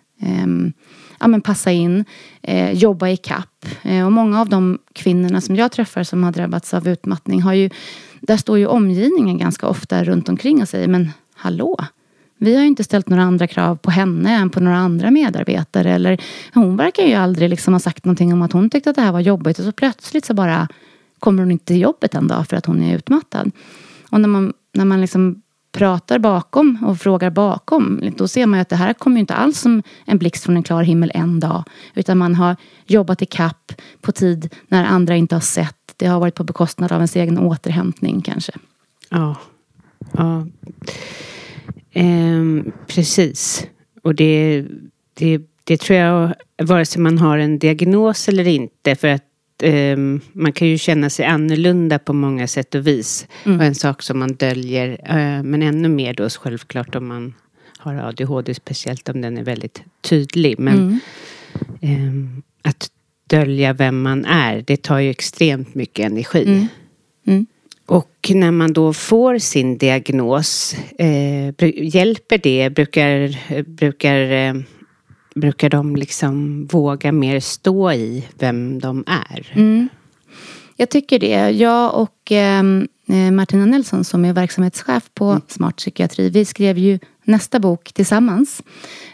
um, 0.44 0.74
ja, 1.20 1.28
men 1.28 1.42
passa 1.42 1.72
in, 1.72 2.06
eh, 2.42 2.72
jobba 2.72 3.08
i 3.08 3.18
kapp. 3.18 3.66
Eh, 3.84 4.06
och 4.06 4.12
många 4.12 4.42
av 4.42 4.50
de 4.50 4.80
kvinnorna 4.94 5.42
som 5.42 5.56
jag 5.56 5.72
träffar 5.72 6.04
som 6.04 6.24
har 6.24 6.32
drabbats 6.32 6.74
av 6.74 6.88
utmattning 6.88 7.42
har 7.42 7.54
ju, 7.54 7.70
där 8.22 8.38
står 8.38 8.58
ju 8.58 8.68
omgivningen 8.68 9.38
ganska 9.38 9.68
ofta 9.68 10.04
runt 10.04 10.30
omkring 10.30 10.62
och 10.62 10.70
säger 10.70 10.88
men 10.88 11.12
hallå, 11.36 11.78
vi 12.38 12.56
har 12.56 12.62
ju 12.62 12.68
inte 12.68 12.84
ställt 12.84 13.10
några 13.10 13.24
andra 13.24 13.48
krav 13.48 13.76
på 13.76 13.92
henne 13.92 14.36
än 14.36 14.50
på 14.50 14.60
några 14.60 14.78
andra 14.78 15.12
medarbetare. 15.12 15.94
Eller, 15.94 16.22
hon 16.54 16.78
verkar 16.78 17.04
ju 17.04 17.14
aldrig 17.14 17.50
liksom 17.50 17.74
ha 17.74 17.80
sagt 17.80 18.06
någonting 18.06 18.34
om 18.34 18.42
att 18.42 18.52
hon 18.52 18.70
tyckte 18.70 18.90
att 18.90 18.96
det 18.96 19.02
här 19.02 19.12
var 19.12 19.20
jobbigt 19.20 19.60
och 19.60 19.66
så 19.66 19.72
plötsligt 19.72 20.26
så 20.26 20.34
bara 20.34 20.68
kommer 21.20 21.44
hon 21.44 21.52
inte 21.52 21.66
till 21.66 21.82
jobbet 21.82 22.16
en 22.16 22.28
dag 22.28 22.48
för 22.48 22.58
att 22.58 22.66
hon 22.66 22.84
är 22.84 22.96
utmattad. 22.96 23.52
Och 24.10 24.22
när 24.22 24.28
man, 24.28 24.54
när 24.74 24.86
man 24.86 25.02
liksom 25.02 25.42
pratar 25.76 26.20
bakom 26.20 26.84
och 26.84 27.00
frågar 27.00 27.30
bakom, 27.30 28.02
då 28.18 28.28
ser 28.28 28.46
man 28.46 28.60
ju 28.60 28.62
att 28.62 28.70
det 28.70 28.76
här 28.76 28.94
kommer 28.94 29.20
inte 29.20 29.34
alls 29.34 29.60
som 29.60 29.84
en 30.06 30.18
blixt 30.18 30.44
från 30.44 30.58
en 30.58 30.64
klar 30.64 30.84
himmel 30.84 31.12
en 31.14 31.40
dag. 31.40 31.64
Utan 31.96 32.18
man 32.18 32.36
har 32.36 32.56
jobbat 32.86 33.22
i 33.22 33.26
kapp 33.26 33.74
på 34.02 34.12
tid 34.12 34.54
när 34.68 34.86
andra 34.86 35.16
inte 35.16 35.36
har 35.36 35.42
sett. 35.42 35.94
Det 35.98 36.06
har 36.06 36.20
varit 36.20 36.36
på 36.36 36.44
bekostnad 36.44 36.92
av 36.92 36.98
ens 36.98 37.16
egen 37.16 37.38
återhämtning 37.38 38.22
kanske. 38.22 38.52
Ja, 39.10 39.36
ja. 40.12 40.48
Ehm, 41.92 42.72
precis. 42.88 43.68
Och 44.04 44.16
det, 44.16 44.66
det, 45.14 45.42
det 45.64 45.78
tror 45.78 46.00
jag, 46.00 46.34
vare 46.64 46.86
sig 46.86 47.02
man 47.02 47.18
har 47.18 47.38
en 47.38 47.60
diagnos 47.60 48.28
eller 48.28 48.48
inte, 48.48 48.96
för 48.96 49.08
att 49.08 49.24
um, 49.66 50.22
man 50.34 50.52
kan 50.52 50.68
ju 50.68 50.78
känna 50.78 51.10
sig 51.10 51.26
annorlunda 51.26 52.00
på 52.00 52.14
många 52.14 52.48
sätt 52.48 52.76
och 52.76 52.88
vis. 52.88 53.28
Mm. 53.46 53.60
Och 53.60 53.66
en 53.66 53.76
sak 53.76 54.02
som 54.02 54.20
man 54.20 54.34
döljer, 54.34 54.90
uh, 54.90 55.44
men 55.44 55.62
ännu 55.62 55.90
mer 55.90 56.14
då 56.14 56.30
självklart 56.30 56.96
om 56.96 57.08
man 57.08 57.34
har 57.78 57.96
ADHD, 57.96 58.54
speciellt 58.54 59.10
om 59.10 59.22
den 59.22 59.38
är 59.38 59.44
väldigt 59.44 59.84
tydlig. 60.02 60.60
Men 60.60 61.00
mm. 61.82 62.08
um, 62.08 62.44
att 62.62 62.90
dölja 63.28 63.74
vem 63.74 64.02
man 64.02 64.26
är, 64.26 64.64
det 64.68 64.78
tar 64.78 65.00
ju 65.00 65.10
extremt 65.10 65.76
mycket 65.76 66.06
energi. 66.06 66.44
Mm. 66.44 66.68
mm. 67.28 67.46
Och 67.88 68.32
när 68.34 68.52
man 68.52 68.74
då 68.74 68.94
får 68.94 69.38
sin 69.38 69.78
diagnos, 69.78 70.76
eh, 70.98 71.54
hjälper 71.96 72.38
det? 72.38 72.70
Brukar, 72.70 73.38
brukar 73.64 74.32
eh, 74.32 74.54
brukar 75.36 75.70
de 75.70 75.96
liksom 75.96 76.66
våga 76.66 77.12
mer 77.12 77.40
stå 77.40 77.92
i 77.92 78.28
vem 78.40 78.80
de 78.80 79.04
är? 79.08 79.52
Mm. 79.54 79.90
Jag 80.76 80.90
tycker 80.90 81.20
det. 81.20 81.50
Jag 81.50 81.96
och 81.96 82.32
ehm, 82.32 82.88
eh, 83.08 83.32
Martina 83.32 83.66
Nelson 83.66 84.04
som 84.04 84.26
är 84.26 84.34
verksamhetschef 84.34 85.04
på 85.14 85.26
mm. 85.26 85.42
Smart 85.48 85.76
Psykiatri, 85.76 86.30
vi 86.30 86.46
skrev 86.46 86.78
ju 86.78 87.00
nästa 87.24 87.60
bok 87.60 87.94
tillsammans. 87.94 88.64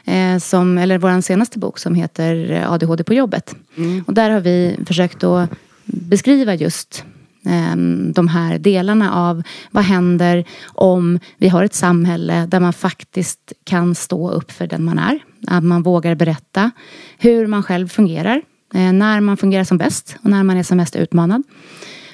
Eh, 0.06 0.38
som, 0.38 0.78
eller 0.78 0.98
vår 0.98 1.22
senaste 1.22 1.60
bok 1.60 1.80
som 1.80 1.96
heter 1.96 2.66
ADHD 2.68 3.04
på 3.04 3.14
jobbet. 3.14 3.56
Mm. 3.78 4.04
Och 4.08 4.14
där 4.14 4.30
har 4.30 4.40
vi 4.40 4.78
försökt 4.86 5.24
att 5.24 5.50
beskriva 5.86 6.56
just 6.56 7.06
Ehm, 7.46 8.12
de 8.14 8.28
här 8.28 8.60
delarna 8.60 9.14
av 9.14 9.44
vad 9.72 9.84
händer 9.84 10.46
om 10.66 11.20
vi 11.38 11.48
har 11.48 11.64
ett 11.64 11.74
samhälle 11.74 12.46
där 12.46 12.60
man 12.60 12.74
faktiskt 12.74 13.54
kan 13.64 13.96
stå 13.96 14.32
upp 14.32 14.52
för 14.52 14.68
den 14.68 14.84
man 14.84 15.00
är. 15.00 15.20
Att 15.48 15.64
man 15.64 15.84
vågar 15.84 16.16
berätta 16.16 16.72
hur 17.18 17.48
man 17.48 17.64
själv 17.64 17.88
fungerar. 17.88 18.42
Eh, 18.74 18.94
när 18.94 19.22
man 19.22 19.38
fungerar 19.38 19.64
som 19.64 19.78
bäst 19.78 20.18
och 20.24 20.30
när 20.30 20.44
man 20.44 20.58
är 20.58 20.64
som 20.64 20.78
mest 20.78 20.96
utmanad. 20.96 21.44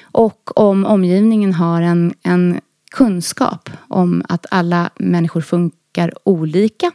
Och 0.02 0.58
om 0.60 0.84
omgivningen 0.84 1.54
har 1.54 1.82
en, 1.82 2.14
en 2.22 2.60
kunskap 2.90 3.70
om 3.88 4.22
att 4.28 4.46
alla 4.50 4.90
människor 4.96 5.40
funkar 5.40 6.12
olika. 6.24 6.92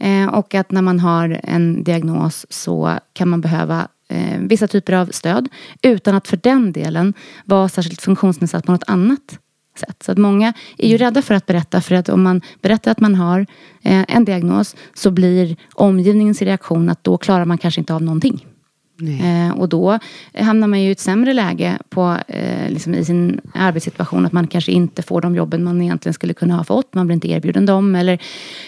Eh, 0.00 0.26
och 0.26 0.54
att 0.54 0.70
när 0.70 0.82
man 0.82 1.00
har 1.00 1.40
en 1.42 1.84
diagnos 1.84 2.46
så 2.50 2.98
kan 3.12 3.28
man 3.28 3.40
behöva 3.40 3.88
eh, 4.12 4.38
vissa 4.40 4.66
typer 4.66 4.92
av 4.92 5.06
stöd 5.06 5.48
utan 5.82 6.14
att 6.14 6.28
för 6.28 6.36
den 6.36 6.72
delen 6.72 7.14
vara 7.44 7.68
särskilt 7.68 8.02
funktionsnedsatt 8.02 8.66
på 8.66 8.72
något 8.72 8.84
annat 8.86 9.38
sätt. 9.78 10.02
Så 10.02 10.12
att 10.12 10.18
många 10.18 10.52
är 10.78 10.88
ju 10.88 10.96
rädda 10.96 11.22
för 11.22 11.34
att 11.34 11.46
berätta 11.46 11.80
för 11.80 11.94
att 11.94 12.08
om 12.08 12.22
man 12.22 12.40
berättar 12.62 12.90
att 12.90 13.00
man 13.00 13.14
har 13.14 13.40
eh, 13.82 14.04
en 14.08 14.24
diagnos 14.24 14.76
så 14.94 15.10
blir 15.10 15.56
omgivningens 15.74 16.42
reaktion 16.42 16.88
att 16.88 17.04
då 17.04 17.18
klarar 17.18 17.44
man 17.44 17.58
kanske 17.58 17.80
inte 17.80 17.94
av 17.94 18.02
någonting. 18.02 18.46
Eh, 19.08 19.58
och 19.58 19.68
då 19.68 19.98
hamnar 20.34 20.68
man 20.68 20.80
ju 20.80 20.88
i 20.88 20.92
ett 20.92 21.00
sämre 21.00 21.32
läge 21.32 21.78
på, 21.88 22.16
eh, 22.28 22.70
liksom 22.70 22.94
i 22.94 23.04
sin 23.04 23.40
arbetssituation. 23.54 24.26
Att 24.26 24.32
man 24.32 24.46
kanske 24.46 24.72
inte 24.72 25.02
får 25.02 25.20
de 25.20 25.36
jobben 25.36 25.64
man 25.64 25.82
egentligen 25.82 26.14
skulle 26.14 26.34
kunna 26.34 26.56
ha 26.56 26.64
fått. 26.64 26.94
Man 26.94 27.06
blir 27.06 27.14
inte 27.14 27.30
erbjuden 27.30 27.66
dem. 27.66 27.94
Eller 27.94 28.12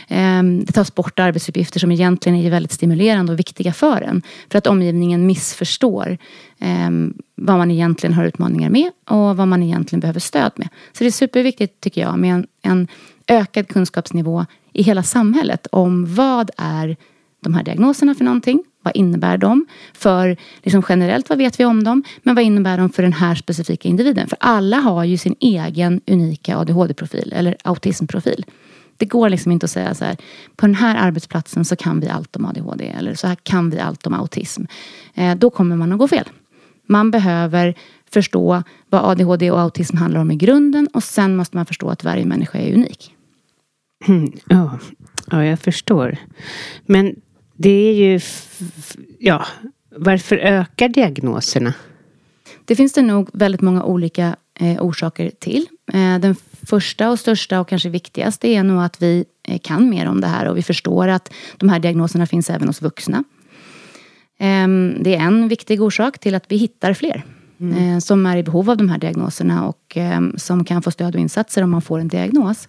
eh, 0.09 0.43
det 0.43 0.73
tas 0.73 0.95
bort 0.95 1.19
arbetsuppgifter 1.19 1.81
som 1.81 1.93
egentligen 1.93 2.39
är 2.39 2.51
väldigt 2.51 2.73
stimulerande 2.73 3.33
och 3.33 3.39
viktiga 3.39 3.73
för 3.73 4.03
en. 4.03 4.23
För 4.51 4.59
att 4.59 4.67
omgivningen 4.67 5.27
missförstår 5.27 6.19
eh, 6.59 6.91
vad 7.35 7.59
man 7.59 7.71
egentligen 7.71 8.15
har 8.15 8.25
utmaningar 8.25 8.71
med 8.71 8.91
och 9.09 9.37
vad 9.37 9.49
man 9.49 9.63
egentligen 9.63 10.01
behöver 10.01 10.21
stöd 10.21 10.53
med. 10.57 10.69
Så 10.93 11.05
det 11.05 11.09
är 11.09 11.11
superviktigt 11.11 11.81
tycker 11.81 12.01
jag 12.01 12.19
med 12.19 12.35
en, 12.35 12.47
en 12.63 12.89
ökad 13.27 13.69
kunskapsnivå 13.69 14.47
i 14.73 14.83
hela 14.83 15.03
samhället 15.03 15.67
om 15.73 16.15
vad 16.15 16.51
är 16.57 16.97
de 17.41 17.55
här 17.55 17.63
diagnoserna 17.63 18.15
för 18.15 18.25
någonting? 18.25 18.65
Vad 18.85 18.97
innebär 18.97 19.39
de? 19.39 19.67
För 19.93 20.37
liksom 20.63 20.83
generellt, 20.89 21.29
vad 21.29 21.39
vet 21.39 21.61
vi 21.61 21.65
om 21.65 21.85
dem? 21.85 22.03
Men 22.23 22.35
vad 22.35 22.45
innebär 22.45 22.79
de 22.79 22.91
för 22.91 23.03
den 23.03 23.13
här 23.13 23.35
specifika 23.35 23.89
individen? 23.89 24.29
För 24.29 24.39
alla 24.41 24.77
har 24.77 25.05
ju 25.05 25.17
sin 25.17 25.37
egen 25.41 26.01
unika 26.07 26.57
ADHD-profil 26.57 27.33
eller 27.37 27.57
autismprofil. 27.65 28.45
Det 28.97 29.07
går 29.07 29.29
liksom 29.29 29.53
inte 29.53 29.65
att 29.65 29.71
säga 29.71 29.95
så 29.95 30.05
här, 30.05 30.17
på 30.57 30.67
den 30.67 30.75
här 30.75 30.97
arbetsplatsen 30.97 31.65
så 31.65 31.77
kan 31.77 32.01
vi 32.01 32.09
allt 32.09 32.37
om 32.37 32.45
ADHD 32.45 32.89
eller 32.99 33.15
så 33.15 33.27
här 33.27 33.37
kan 33.43 33.71
vi 33.71 33.81
allt 33.81 34.07
om 34.07 34.15
autism. 34.15 34.65
Eh, 35.15 35.37
då 35.37 35.51
kommer 35.51 35.77
man 35.77 35.93
att 35.93 35.99
gå 35.99 36.09
fel. 36.09 36.29
Man 36.87 37.11
behöver 37.11 37.75
förstå 38.11 38.63
vad 38.91 39.05
ADHD 39.05 39.51
och 39.51 39.61
autism 39.61 39.97
handlar 39.97 40.21
om 40.21 40.31
i 40.31 40.37
grunden 40.37 40.89
och 40.93 41.03
sen 41.03 41.37
måste 41.37 41.57
man 41.57 41.67
förstå 41.67 41.89
att 41.89 42.05
varje 42.05 42.25
människa 42.25 42.59
är 42.59 42.75
unik. 42.75 43.15
Mm, 44.07 44.33
ja, 44.49 44.79
ja, 45.31 45.45
jag 45.45 45.61
förstår. 45.61 46.17
Men 46.87 47.17
det 47.57 47.71
är 47.71 47.93
ju, 47.93 48.21
ja, 49.19 49.47
varför 49.97 50.37
ökar 50.37 50.89
diagnoserna? 50.89 51.75
Det 52.65 52.77
finns 52.77 52.93
det 52.93 53.03
nog 53.03 53.29
väldigt 53.33 53.61
många 53.61 53.85
olika 53.85 54.37
eh, 54.61 54.83
orsaker 54.83 55.31
till. 55.39 55.67
Eh, 55.93 56.19
den 56.19 56.37
första 56.63 57.11
och 57.11 57.19
största 57.19 57.61
och 57.61 57.69
kanske 57.69 57.89
viktigaste 57.89 58.49
är 58.49 58.63
nog 58.63 58.83
att 58.83 59.03
vi 59.03 59.25
eh, 59.49 59.59
kan 59.59 59.89
mer 59.89 60.09
om 60.09 60.21
det 60.21 60.27
här 60.27 60.49
och 60.49 60.57
vi 60.57 60.63
förstår 60.63 61.09
att 61.09 61.33
de 61.57 61.69
här 61.69 61.79
diagnoserna 61.79 62.27
finns 62.27 62.51
även 62.51 62.69
hos 62.69 62.83
vuxna. 62.83 63.25
Ehm, 64.39 64.97
det 65.01 65.15
är 65.15 65.21
en 65.21 65.49
viktig 65.49 65.83
orsak 65.83 66.19
till 66.19 66.35
att 66.35 66.45
vi 66.49 66.57
hittar 66.57 66.95
fler 66.95 67.25
mm. 67.61 68.01
Som 68.01 68.27
är 68.27 68.37
i 68.37 68.43
behov 68.43 68.71
av 68.71 68.77
de 68.77 68.89
här 68.89 68.99
diagnoserna 68.99 69.67
och 69.67 69.93
ehm, 69.95 70.35
som 70.39 70.65
kan 70.65 70.83
få 70.83 70.91
stöd 70.91 71.15
och 71.15 71.21
insatser 71.21 71.63
om 71.63 71.71
man 71.71 71.83
får 71.83 71.99
en 71.99 72.09
diagnos. 72.09 72.69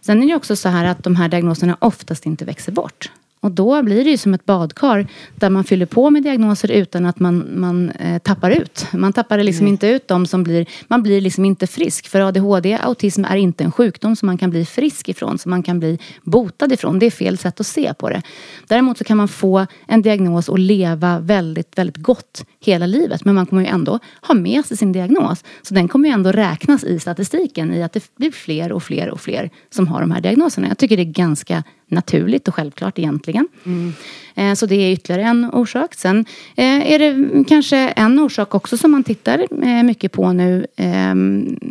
Sen 0.00 0.22
är 0.22 0.26
det 0.26 0.34
också 0.34 0.56
så 0.56 0.68
här 0.68 0.84
att 0.84 1.04
de 1.04 1.16
här 1.16 1.28
diagnoserna 1.28 1.76
oftast 1.80 2.26
inte 2.26 2.44
växer 2.44 2.72
bort. 2.72 3.10
Och 3.44 3.50
då 3.50 3.82
blir 3.82 4.04
det 4.04 4.10
ju 4.10 4.16
som 4.16 4.34
ett 4.34 4.46
badkar 4.46 5.06
där 5.34 5.50
man 5.50 5.64
fyller 5.64 5.86
på 5.86 6.10
med 6.10 6.22
diagnoser 6.22 6.70
utan 6.70 7.06
att 7.06 7.20
man, 7.20 7.60
man 7.60 7.90
eh, 7.90 8.18
tappar 8.18 8.50
ut. 8.50 8.86
Man 8.92 9.12
tappar 9.12 9.38
liksom 9.38 9.66
inte 9.66 9.86
ut 9.88 10.08
dem 10.08 10.26
som 10.26 10.42
blir... 10.42 10.66
Man 10.88 11.02
blir 11.02 11.20
liksom 11.20 11.44
inte 11.44 11.66
frisk. 11.66 12.08
För 12.08 12.20
ADHD, 12.20 12.78
autism, 12.82 13.24
är 13.24 13.36
inte 13.36 13.64
en 13.64 13.72
sjukdom 13.72 14.16
som 14.16 14.26
man 14.26 14.38
kan 14.38 14.50
bli 14.50 14.64
frisk 14.66 15.08
ifrån. 15.08 15.38
Som 15.38 15.50
man 15.50 15.62
kan 15.62 15.78
bli 15.78 15.98
botad 16.22 16.72
ifrån. 16.72 16.98
Det 16.98 17.06
är 17.06 17.10
fel 17.10 17.38
sätt 17.38 17.60
att 17.60 17.66
se 17.66 17.94
på 17.94 18.10
det. 18.10 18.22
Däremot 18.68 18.98
så 18.98 19.04
kan 19.04 19.16
man 19.16 19.28
få 19.28 19.66
en 19.86 20.02
diagnos 20.02 20.48
och 20.48 20.58
leva 20.58 21.18
väldigt, 21.18 21.78
väldigt 21.78 21.96
gott 21.96 22.44
hela 22.60 22.86
livet. 22.86 23.24
Men 23.24 23.34
man 23.34 23.46
kommer 23.46 23.62
ju 23.62 23.68
ändå 23.68 23.98
ha 24.22 24.34
med 24.34 24.64
sig 24.64 24.76
sin 24.76 24.92
diagnos. 24.92 25.44
Så 25.62 25.74
den 25.74 25.88
kommer 25.88 26.08
ju 26.08 26.12
ändå 26.12 26.32
räknas 26.32 26.84
i 26.84 26.98
statistiken 26.98 27.74
i 27.74 27.82
att 27.82 27.92
det 27.92 28.16
blir 28.16 28.30
fler 28.30 28.72
och 28.72 28.82
fler 28.82 29.10
och 29.10 29.20
fler 29.20 29.50
som 29.70 29.88
har 29.88 30.00
de 30.00 30.10
här 30.10 30.20
diagnoserna. 30.20 30.68
Jag 30.68 30.78
tycker 30.78 30.96
det 30.96 31.02
är 31.02 31.04
ganska 31.04 31.62
naturligt 31.86 32.48
och 32.48 32.54
självklart 32.54 32.98
egentligen. 32.98 33.48
Mm. 33.66 33.92
Eh, 34.34 34.54
så 34.54 34.66
det 34.66 34.74
är 34.74 34.92
ytterligare 34.92 35.28
en 35.28 35.50
orsak. 35.52 35.94
Sen 35.94 36.24
eh, 36.56 36.92
är 36.92 36.98
det 36.98 37.44
kanske 37.44 37.76
en 37.76 38.18
orsak 38.18 38.54
också 38.54 38.76
som 38.76 38.90
man 38.90 39.04
tittar 39.04 39.46
eh, 39.64 39.82
mycket 39.82 40.12
på 40.12 40.32
nu 40.32 40.66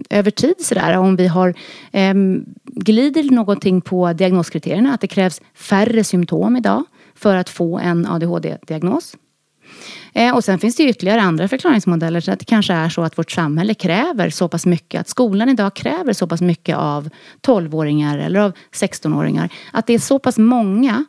över 0.09 0.31
tid 0.31 0.55
sådär. 0.59 0.97
Om 0.97 1.15
vi 1.15 1.27
har 1.27 1.53
glider 2.65 3.23
någonting 3.23 3.81
på 3.81 4.13
diagnoskriterierna. 4.13 4.93
Att 4.93 5.01
det 5.01 5.07
krävs 5.07 5.41
färre 5.55 6.03
symptom 6.03 6.55
idag 6.55 6.83
för 7.15 7.35
att 7.35 7.49
få 7.49 7.79
en 7.79 8.05
ADHD-diagnos. 8.05 9.15
Eh, 10.13 10.35
och 10.35 10.43
sen 10.43 10.59
finns 10.59 10.75
det 10.75 10.83
ytterligare 10.83 11.21
andra 11.21 11.47
förklaringsmodeller. 11.47 12.19
Så 12.19 12.31
att 12.31 12.39
det 12.39 12.45
kanske 12.45 12.73
är 12.73 12.89
så 12.89 13.01
att 13.01 13.17
vårt 13.17 13.31
samhälle 13.31 13.73
kräver 13.73 14.29
så 14.29 14.47
pass 14.47 14.65
mycket. 14.65 15.01
Att 15.01 15.09
skolan 15.09 15.49
idag 15.49 15.73
kräver 15.73 16.13
så 16.13 16.27
pass 16.27 16.41
mycket 16.41 16.77
av 16.77 17.09
12-åringar 17.41 18.17
eller 18.17 18.39
av 18.39 18.53
16-åringar. 18.71 19.49
Att 19.71 19.87
det 19.87 19.93
är 19.93 19.99
så 19.99 20.19
pass 20.19 20.37
många 20.37 21.05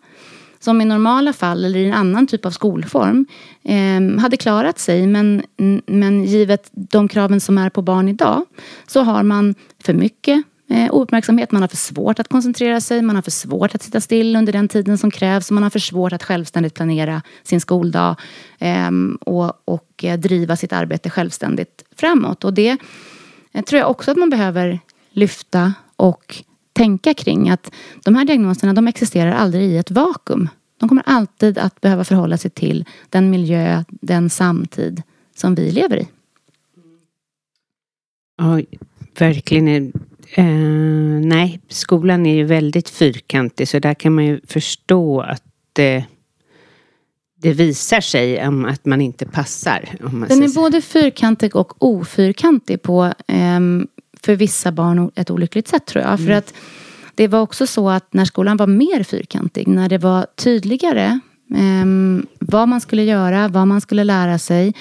som 0.61 0.81
i 0.81 0.85
normala 0.85 1.33
fall 1.33 1.65
eller 1.65 1.79
i 1.79 1.87
en 1.87 1.95
annan 1.95 2.27
typ 2.27 2.47
av 2.47 2.51
skolform 2.51 3.27
eh, 3.63 4.21
hade 4.21 4.37
klarat 4.37 4.79
sig. 4.79 5.07
Men, 5.07 5.43
men 5.87 6.25
givet 6.25 6.71
de 6.73 7.09
kraven 7.09 7.41
som 7.41 7.59
är 7.59 7.71
på 7.71 7.83
barn 7.83 8.09
idag 8.09 8.45
så 8.87 9.03
har 9.03 9.23
man 9.23 9.55
för 9.85 9.93
mycket 9.93 10.45
eh, 10.75 10.95
ouppmärksamhet. 10.95 11.53
Man 11.53 11.63
har 11.63 11.69
för 11.69 11.77
svårt 11.77 12.19
att 12.19 12.29
koncentrera 12.29 12.81
sig, 12.81 13.03
man 13.03 13.17
har 13.17 13.23
för 13.23 13.31
svårt 13.31 13.75
att 13.75 13.83
sitta 13.83 14.01
still 14.01 14.37
under 14.37 14.53
den 14.53 14.69
tiden 14.69 14.99
som 14.99 15.11
krävs. 15.11 15.51
Man 15.51 15.63
har 15.63 15.71
för 15.71 15.79
svårt 15.79 16.13
att 16.13 16.23
självständigt 16.23 16.75
planera 16.75 17.23
sin 17.43 17.61
skoldag 17.61 18.17
eh, 18.59 18.91
och, 19.21 19.53
och 19.65 20.05
eh, 20.05 20.19
driva 20.19 20.57
sitt 20.57 20.73
arbete 20.73 21.11
självständigt 21.11 21.85
framåt. 21.97 22.45
Och 22.45 22.55
det 22.55 22.77
eh, 23.53 23.65
tror 23.65 23.81
jag 23.81 23.91
också 23.91 24.11
att 24.11 24.17
man 24.17 24.31
behöver 24.31 24.81
lyfta 25.11 25.75
och 25.97 26.43
tänka 26.73 27.15
kring. 27.15 27.51
Att 27.51 27.71
de 28.05 28.15
här 28.15 28.25
diagnoserna 28.25 28.73
de 28.73 28.89
existerar 28.89 29.33
aldrig 29.33 29.71
i 29.71 29.77
ett 29.77 29.91
vakuum. 29.91 30.49
De 30.79 30.89
kommer 30.89 31.03
alltid 31.07 31.59
att 31.59 31.81
behöva 31.81 32.05
förhålla 32.05 32.39
sig 32.39 32.51
till 32.51 32.85
den 33.09 33.31
miljö, 33.31 33.85
den 33.89 34.31
samtid 34.31 35.03
som 35.35 35.55
vi 35.55 35.71
lever 35.71 35.97
i. 35.97 36.09
Ja, 38.37 38.61
verkligen. 39.19 39.93
Eh, 40.31 40.45
nej, 41.25 41.61
skolan 41.69 42.27
är 42.27 42.35
ju 42.35 42.45
väldigt 42.45 42.89
fyrkantig 42.89 43.69
så 43.69 43.79
där 43.79 43.95
kan 43.95 44.15
man 44.15 44.25
ju 44.25 44.41
förstå 44.47 45.21
att 45.21 45.79
eh, 45.79 46.03
det 47.43 47.53
visar 47.53 48.01
sig 48.01 48.49
om 48.49 48.65
att 48.65 48.85
man 48.85 49.01
inte 49.01 49.27
passar. 49.27 49.89
Man 50.01 50.29
Den 50.29 50.43
är 50.43 50.49
så. 50.49 50.61
både 50.61 50.81
fyrkantig 50.81 51.57
och 51.57 51.83
ofyrkantig 51.83 52.83
på 52.83 53.05
eh, 53.27 53.61
för 54.21 54.37
vissa 54.37 54.73
barn 54.73 55.11
ett 55.15 55.31
olyckligt 55.31 55.69
sätt 55.69 55.87
tror 55.87 56.05
jag. 56.05 56.15
Mm. 56.15 56.27
För 56.27 56.33
att 56.33 56.55
det 57.15 57.29
var 57.29 57.41
också 57.41 57.67
så 57.67 57.91
att 57.91 58.15
när 58.15 58.25
skolan 58.25 58.57
var 58.57 58.67
mer 58.67 59.03
fyrkantig, 59.03 59.69
när 59.69 59.89
det 59.89 59.99
var 59.99 60.27
tydligare 60.37 61.21
Um, 61.51 62.27
vad 62.41 62.69
man 62.69 62.81
skulle 62.81 63.03
göra, 63.03 63.49
vad 63.49 63.69
man 63.69 63.81
skulle 63.81 64.05
lära 64.05 64.39
sig 64.39 64.75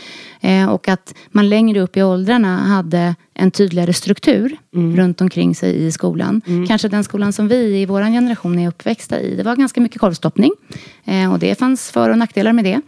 uh, 0.46 0.70
och 0.70 0.88
att 0.88 1.14
man 1.32 1.50
längre 1.50 1.80
upp 1.80 1.98
i 1.98 2.04
åldrarna 2.04 2.58
hade 2.58 3.16
en 3.44 3.52
tydligare 3.52 3.94
struktur 3.94 4.58
mm. 4.76 4.98
runt 4.98 5.22
omkring 5.22 5.56
sig 5.56 5.86
i 5.86 5.92
skolan. 5.92 6.42
Mm. 6.48 6.68
Kanske 6.68 6.88
den 6.88 7.04
skolan 7.04 7.34
som 7.34 7.48
vi 7.48 7.82
i 7.82 7.86
vår 7.86 8.02
generation 8.02 8.60
är 8.60 8.68
uppväxta 8.68 9.22
i. 9.22 9.36
Det 9.36 9.44
var 9.44 9.56
ganska 9.56 9.82
mycket 9.82 10.02
korvstoppning 10.02 10.52
uh, 11.08 11.34
och 11.34 11.40
det 11.40 11.60
fanns 11.60 11.92
för 11.92 12.10
och 12.10 12.18
nackdelar 12.18 12.54
med 12.54 12.66
det. 12.66 12.82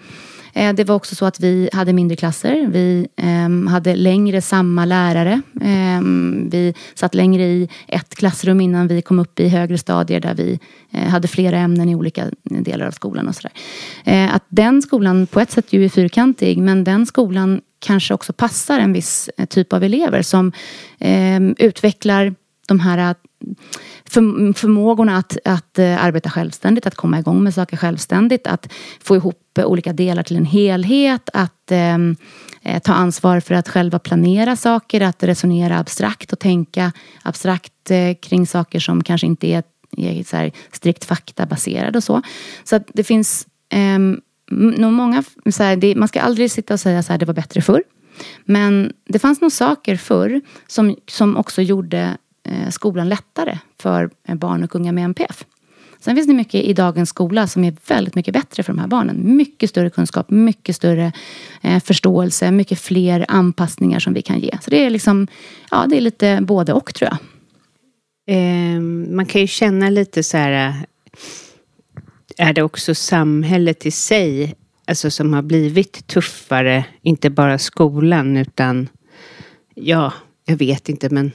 Eh, 0.55 0.73
det 0.73 0.83
var 0.83 0.95
också 0.95 1.15
så 1.15 1.25
att 1.25 1.39
vi 1.39 1.69
hade 1.73 1.93
mindre 1.93 2.15
klasser. 2.15 2.67
Vi 2.67 3.07
ehm, 3.15 3.67
hade 3.67 3.95
längre 3.95 4.41
samma 4.41 4.85
lärare. 4.85 5.41
Ehm, 5.61 6.49
vi 6.51 6.73
satt 6.93 7.15
längre 7.15 7.43
i 7.43 7.69
ett 7.87 8.15
klassrum 8.15 8.61
innan 8.61 8.87
vi 8.87 9.01
kom 9.01 9.19
upp 9.19 9.39
i 9.39 9.47
högre 9.47 9.77
stadier 9.77 10.19
där 10.19 10.33
vi 10.33 10.59
eh, 10.91 11.09
hade 11.09 11.27
flera 11.27 11.57
ämnen 11.57 11.89
i 11.89 11.95
olika 11.95 12.25
delar 12.43 12.87
av 12.87 12.91
skolan 12.91 13.27
och 13.27 13.35
sådär. 13.35 13.51
Eh, 14.03 14.35
att 14.35 14.43
den 14.49 14.81
skolan 14.81 15.27
på 15.27 15.39
ett 15.39 15.51
sätt 15.51 15.73
ju 15.73 15.85
är 15.85 15.89
fyrkantig 15.89 16.57
men 16.57 16.83
den 16.83 17.05
skolan 17.05 17.61
kanske 17.79 18.13
också 18.13 18.33
passar 18.33 18.79
en 18.79 18.93
viss 18.93 19.29
eh, 19.37 19.45
typ 19.45 19.73
av 19.73 19.83
elever 19.83 20.21
som 20.21 20.51
eh, 20.99 21.39
utvecklar 21.57 22.35
de 22.67 22.79
här 22.79 22.97
eh, 22.97 23.15
för, 24.05 24.53
förmågorna 24.53 25.17
att, 25.17 25.37
att 25.45 25.79
eh, 25.79 26.05
arbeta 26.05 26.29
självständigt, 26.29 26.87
att 26.87 26.95
komma 26.95 27.19
igång 27.19 27.43
med 27.43 27.53
saker 27.53 27.77
självständigt, 27.77 28.47
att 28.47 28.73
få 29.01 29.15
ihop 29.15 29.41
olika 29.57 29.93
delar 29.93 30.23
till 30.23 30.37
en 30.37 30.45
helhet, 30.45 31.29
att 31.33 31.71
ehm, 31.71 32.15
eh, 32.61 32.79
ta 32.79 32.93
ansvar 32.93 33.39
för 33.39 33.55
att 33.55 33.69
själva 33.69 33.99
planera 33.99 34.55
saker, 34.55 35.01
att 35.01 35.23
resonera 35.23 35.79
abstrakt 35.79 36.33
och 36.33 36.39
tänka 36.39 36.91
abstrakt 37.23 37.91
eh, 37.91 38.13
kring 38.21 38.47
saker 38.47 38.79
som 38.79 39.03
kanske 39.03 39.27
inte 39.27 39.47
är, 39.47 39.63
är 39.97 40.23
så 40.23 40.37
här, 40.37 40.51
strikt 40.71 41.05
faktabaserade 41.05 41.97
och 41.97 42.03
så. 42.03 42.21
Så 42.63 42.75
att 42.75 42.87
det 42.93 43.03
finns 43.03 43.47
eh, 43.69 43.99
nog 44.51 44.93
många, 44.93 45.23
så 45.51 45.63
här, 45.63 45.75
det, 45.75 45.95
man 45.95 46.07
ska 46.07 46.21
aldrig 46.21 46.51
sitta 46.51 46.73
och 46.73 46.79
säga 46.79 47.03
så 47.03 47.13
här, 47.13 47.19
det 47.19 47.25
var 47.25 47.33
bättre 47.33 47.61
förr. 47.61 47.83
Men 48.45 48.93
det 49.05 49.19
fanns 49.19 49.41
nog 49.41 49.51
saker 49.51 49.95
förr 49.95 50.41
som, 50.67 50.95
som 51.07 51.37
också 51.37 51.61
gjorde 51.61 52.17
eh, 52.43 52.69
skolan 52.69 53.09
lättare 53.09 53.59
för 53.79 54.09
eh, 54.27 54.35
barn 54.35 54.63
och 54.63 54.75
unga 54.75 54.91
med 54.91 55.05
MPF. 55.05 55.45
Sen 55.99 56.15
finns 56.15 56.27
det 56.27 56.33
mycket 56.33 56.63
i 56.63 56.73
dagens 56.73 57.09
skola 57.09 57.47
som 57.47 57.63
är 57.63 57.73
väldigt 57.87 58.15
mycket 58.15 58.33
bättre 58.33 58.63
för 58.63 58.73
de 58.73 58.79
här 58.79 58.87
barnen. 58.87 59.35
Mycket 59.37 59.69
större 59.69 59.89
kunskap, 59.89 60.29
mycket 60.29 60.75
större 60.75 61.11
eh, 61.61 61.83
förståelse, 61.83 62.51
mycket 62.51 62.79
fler 62.79 63.25
anpassningar 63.27 63.99
som 63.99 64.13
vi 64.13 64.21
kan 64.21 64.39
ge. 64.39 64.57
Så 64.61 64.69
det 64.69 64.85
är 64.85 64.89
liksom, 64.89 65.27
ja 65.71 65.85
det 65.89 65.97
är 65.97 66.01
lite 66.01 66.39
både 66.41 66.73
och 66.73 66.93
tror 66.93 67.09
jag. 67.11 67.17
Eh, 68.27 68.79
man 69.09 69.25
kan 69.25 69.41
ju 69.41 69.47
känna 69.47 69.89
lite 69.89 70.23
så 70.23 70.37
här, 70.37 70.73
är 72.37 72.53
det 72.53 72.63
också 72.63 72.95
samhället 72.95 73.85
i 73.85 73.91
sig 73.91 74.55
alltså 74.87 75.11
som 75.11 75.33
har 75.33 75.41
blivit 75.41 76.07
tuffare, 76.07 76.85
inte 77.01 77.29
bara 77.29 77.57
skolan 77.57 78.37
utan 78.37 78.89
ja, 79.75 80.13
jag 80.45 80.57
vet 80.57 80.89
inte 80.89 81.09
men 81.09 81.31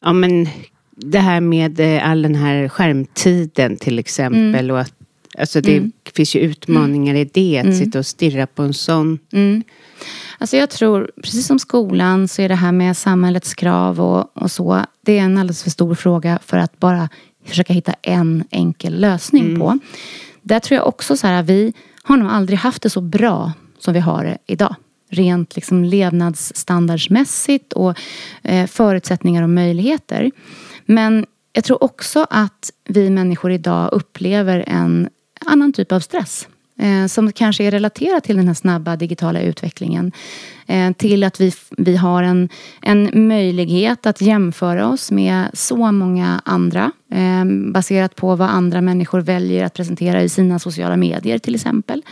ja 0.00 0.12
men 0.12 0.48
det 0.96 1.18
här 1.18 1.40
med 1.40 1.80
eh, 1.80 2.10
all 2.10 2.22
den 2.22 2.34
här 2.34 2.68
skärmtiden 2.68 3.76
till 3.76 3.98
exempel. 3.98 4.64
Mm. 4.64 4.70
Och 4.70 4.80
att, 4.80 4.94
alltså 5.38 5.60
det 5.60 5.76
mm. 5.76 5.92
finns 6.14 6.36
ju 6.36 6.40
utmaningar 6.40 7.14
i 7.14 7.24
det, 7.24 7.58
att 7.58 7.64
mm. 7.64 7.78
sitta 7.78 7.98
och 7.98 8.06
stirra 8.06 8.46
på 8.46 8.62
en 8.62 8.74
sån. 8.74 9.18
Mm. 9.32 9.62
Alltså 10.38 10.56
jag 10.56 10.70
tror, 10.70 11.10
precis 11.22 11.46
som 11.46 11.58
skolan, 11.58 12.28
så 12.28 12.42
är 12.42 12.48
det 12.48 12.54
här 12.54 12.72
med 12.72 12.96
samhällets 12.96 13.54
krav 13.54 14.00
och, 14.00 14.42
och 14.42 14.50
så. 14.50 14.84
Det 15.00 15.18
är 15.18 15.22
en 15.22 15.38
alldeles 15.38 15.62
för 15.62 15.70
stor 15.70 15.94
fråga 15.94 16.38
för 16.46 16.56
att 16.56 16.78
bara 16.78 17.08
försöka 17.48 17.72
hitta 17.72 17.94
en 18.02 18.44
enkel 18.50 19.00
lösning 19.00 19.44
mm. 19.44 19.60
på. 19.60 19.78
Där 20.42 20.60
tror 20.60 20.76
jag 20.76 20.86
också 20.86 21.16
så 21.16 21.26
här, 21.26 21.42
vi 21.42 21.72
har 22.02 22.16
nog 22.16 22.30
aldrig 22.30 22.58
haft 22.58 22.82
det 22.82 22.90
så 22.90 23.00
bra 23.00 23.52
som 23.78 23.94
vi 23.94 24.00
har 24.00 24.24
det 24.24 24.38
idag 24.46 24.74
rent 25.10 25.56
liksom 25.56 25.84
levnadsstandardsmässigt 25.84 27.72
och 27.72 27.98
eh, 28.42 28.66
förutsättningar 28.66 29.42
och 29.42 29.50
möjligheter. 29.50 30.30
Men 30.86 31.26
jag 31.52 31.64
tror 31.64 31.84
också 31.84 32.26
att 32.30 32.70
vi 32.84 33.10
människor 33.10 33.52
idag 33.52 33.88
upplever 33.92 34.64
en 34.66 35.08
annan 35.46 35.72
typ 35.72 35.92
av 35.92 36.00
stress 36.00 36.48
eh, 36.78 37.06
som 37.06 37.32
kanske 37.32 37.64
är 37.64 37.70
relaterat 37.70 38.24
till 38.24 38.36
den 38.36 38.46
här 38.46 38.54
snabba 38.54 38.96
digitala 38.96 39.40
utvecklingen. 39.40 40.12
Eh, 40.66 40.92
till 40.92 41.24
att 41.24 41.40
vi, 41.40 41.52
vi 41.70 41.96
har 41.96 42.22
en, 42.22 42.48
en 42.82 43.28
möjlighet 43.28 44.06
att 44.06 44.20
jämföra 44.20 44.88
oss 44.88 45.10
med 45.10 45.44
så 45.52 45.92
många 45.92 46.42
andra 46.44 46.92
eh, 47.12 47.44
baserat 47.72 48.16
på 48.16 48.36
vad 48.36 48.50
andra 48.50 48.80
människor 48.80 49.20
väljer 49.20 49.64
att 49.64 49.74
presentera 49.74 50.22
i 50.22 50.28
sina 50.28 50.58
sociala 50.58 50.96
medier 50.96 51.38
till 51.38 51.54
exempel. 51.54 52.02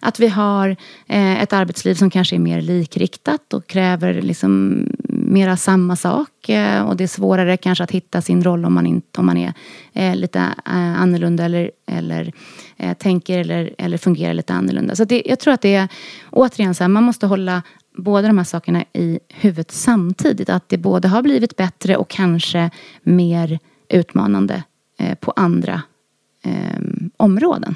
Att 0.00 0.20
vi 0.20 0.28
har 0.28 0.76
eh, 1.06 1.42
ett 1.42 1.52
arbetsliv 1.52 1.94
som 1.94 2.10
kanske 2.10 2.36
är 2.36 2.40
mer 2.40 2.60
likriktat 2.60 3.52
och 3.52 3.66
kräver 3.66 4.22
liksom 4.22 4.84
mera 5.08 5.56
samma 5.56 5.96
sak. 5.96 6.48
Eh, 6.48 6.82
och 6.82 6.96
det 6.96 7.04
är 7.04 7.08
svårare 7.08 7.56
kanske 7.56 7.84
att 7.84 7.90
hitta 7.90 8.22
sin 8.22 8.44
roll 8.44 8.64
om 8.64 8.74
man, 8.74 8.86
inte, 8.86 9.20
om 9.20 9.26
man 9.26 9.36
är 9.36 9.52
eh, 9.92 10.16
lite 10.16 10.38
eh, 10.66 11.00
annorlunda 11.00 11.44
eller, 11.44 11.70
eller 11.86 12.32
eh, 12.76 12.94
tänker 12.94 13.38
eller, 13.38 13.74
eller 13.78 13.98
fungerar 13.98 14.34
lite 14.34 14.54
annorlunda. 14.54 14.96
Så 14.96 15.04
det, 15.04 15.22
jag 15.26 15.38
tror 15.38 15.54
att 15.54 15.62
det 15.62 15.74
är 15.74 15.88
återigen 16.30 16.74
så 16.74 16.84
här, 16.84 16.88
man 16.88 17.04
måste 17.04 17.26
hålla 17.26 17.62
båda 17.96 18.28
de 18.28 18.38
här 18.38 18.44
sakerna 18.44 18.84
i 18.92 19.18
huvudet 19.28 19.70
samtidigt. 19.70 20.48
Att 20.48 20.68
det 20.68 20.78
både 20.78 21.08
har 21.08 21.22
blivit 21.22 21.56
bättre 21.56 21.96
och 21.96 22.08
kanske 22.08 22.70
mer 23.02 23.58
utmanande 23.88 24.62
eh, 24.98 25.14
på 25.14 25.32
andra 25.36 25.82
eh, 26.44 26.80
områden. 27.16 27.74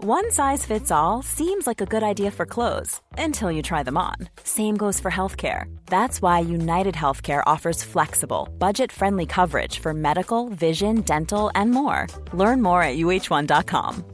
One 0.00 0.30
size 0.30 0.64
fits 0.64 0.92
all 0.92 1.22
seems 1.22 1.66
like 1.66 1.80
a 1.80 1.84
good 1.84 2.04
idea 2.04 2.30
for 2.30 2.46
clothes 2.46 3.00
until 3.18 3.50
you 3.50 3.62
try 3.62 3.82
them 3.82 3.96
on. 3.96 4.14
Same 4.44 4.76
goes 4.76 5.00
for 5.00 5.10
healthcare. 5.10 5.64
That's 5.86 6.22
why 6.22 6.38
United 6.38 6.94
Healthcare 6.94 7.42
offers 7.46 7.82
flexible, 7.82 8.48
budget 8.58 8.92
friendly 8.92 9.26
coverage 9.26 9.80
for 9.80 9.92
medical, 9.92 10.50
vision, 10.50 11.00
dental, 11.00 11.50
and 11.56 11.72
more. 11.72 12.06
Learn 12.32 12.62
more 12.62 12.80
at 12.80 12.96
uh1.com. 12.96 14.04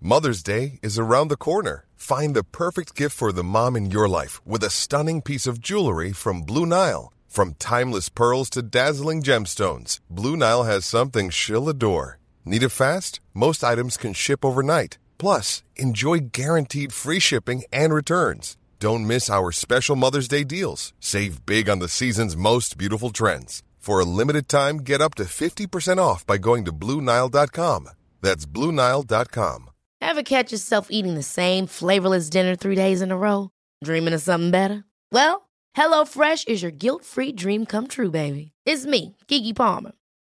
Mother's 0.00 0.42
Day 0.42 0.78
is 0.82 0.98
around 0.98 1.28
the 1.28 1.36
corner. 1.36 1.84
Find 1.94 2.34
the 2.34 2.42
perfect 2.42 2.94
gift 2.94 3.14
for 3.14 3.32
the 3.32 3.44
mom 3.44 3.76
in 3.76 3.90
your 3.90 4.08
life 4.08 4.40
with 4.46 4.64
a 4.64 4.70
stunning 4.70 5.20
piece 5.20 5.46
of 5.46 5.60
jewelry 5.60 6.12
from 6.12 6.40
Blue 6.40 6.64
Nile. 6.64 7.12
From 7.28 7.52
timeless 7.58 8.08
pearls 8.08 8.48
to 8.50 8.62
dazzling 8.62 9.22
gemstones, 9.22 10.00
Blue 10.08 10.38
Nile 10.38 10.62
has 10.62 10.86
something 10.86 11.28
she'll 11.28 11.68
adore. 11.68 12.18
Need 12.46 12.62
it 12.62 12.70
fast? 12.70 13.20
Most 13.34 13.62
items 13.62 13.98
can 13.98 14.14
ship 14.14 14.42
overnight. 14.42 14.96
Plus, 15.22 15.62
enjoy 15.76 16.18
guaranteed 16.32 16.92
free 16.92 17.20
shipping 17.20 17.62
and 17.72 17.94
returns. 17.94 18.56
Don't 18.80 19.06
miss 19.06 19.30
our 19.30 19.52
special 19.52 19.94
Mother's 19.94 20.26
Day 20.26 20.42
deals. 20.42 20.92
Save 20.98 21.46
big 21.46 21.68
on 21.68 21.78
the 21.78 21.88
season's 21.88 22.36
most 22.36 22.76
beautiful 22.76 23.10
trends. 23.10 23.62
For 23.78 24.00
a 24.00 24.04
limited 24.04 24.48
time, 24.48 24.78
get 24.78 25.00
up 25.00 25.14
to 25.14 25.24
50% 25.24 25.98
off 25.98 26.26
by 26.26 26.38
going 26.38 26.64
to 26.64 26.72
Bluenile.com. 26.72 27.88
That's 28.20 28.46
Bluenile.com. 28.46 29.70
Ever 30.00 30.24
catch 30.24 30.50
yourself 30.50 30.88
eating 30.90 31.14
the 31.14 31.22
same 31.22 31.68
flavorless 31.68 32.28
dinner 32.28 32.56
three 32.56 32.74
days 32.74 33.00
in 33.00 33.12
a 33.12 33.16
row? 33.16 33.50
Dreaming 33.84 34.14
of 34.14 34.22
something 34.22 34.50
better? 34.50 34.82
Well, 35.12 35.48
HelloFresh 35.76 36.48
is 36.48 36.62
your 36.62 36.72
guilt 36.72 37.04
free 37.04 37.30
dream 37.30 37.64
come 37.64 37.86
true, 37.86 38.10
baby. 38.10 38.50
It's 38.66 38.86
me, 38.86 39.14
Gigi 39.28 39.52
Palmer. 39.52 39.92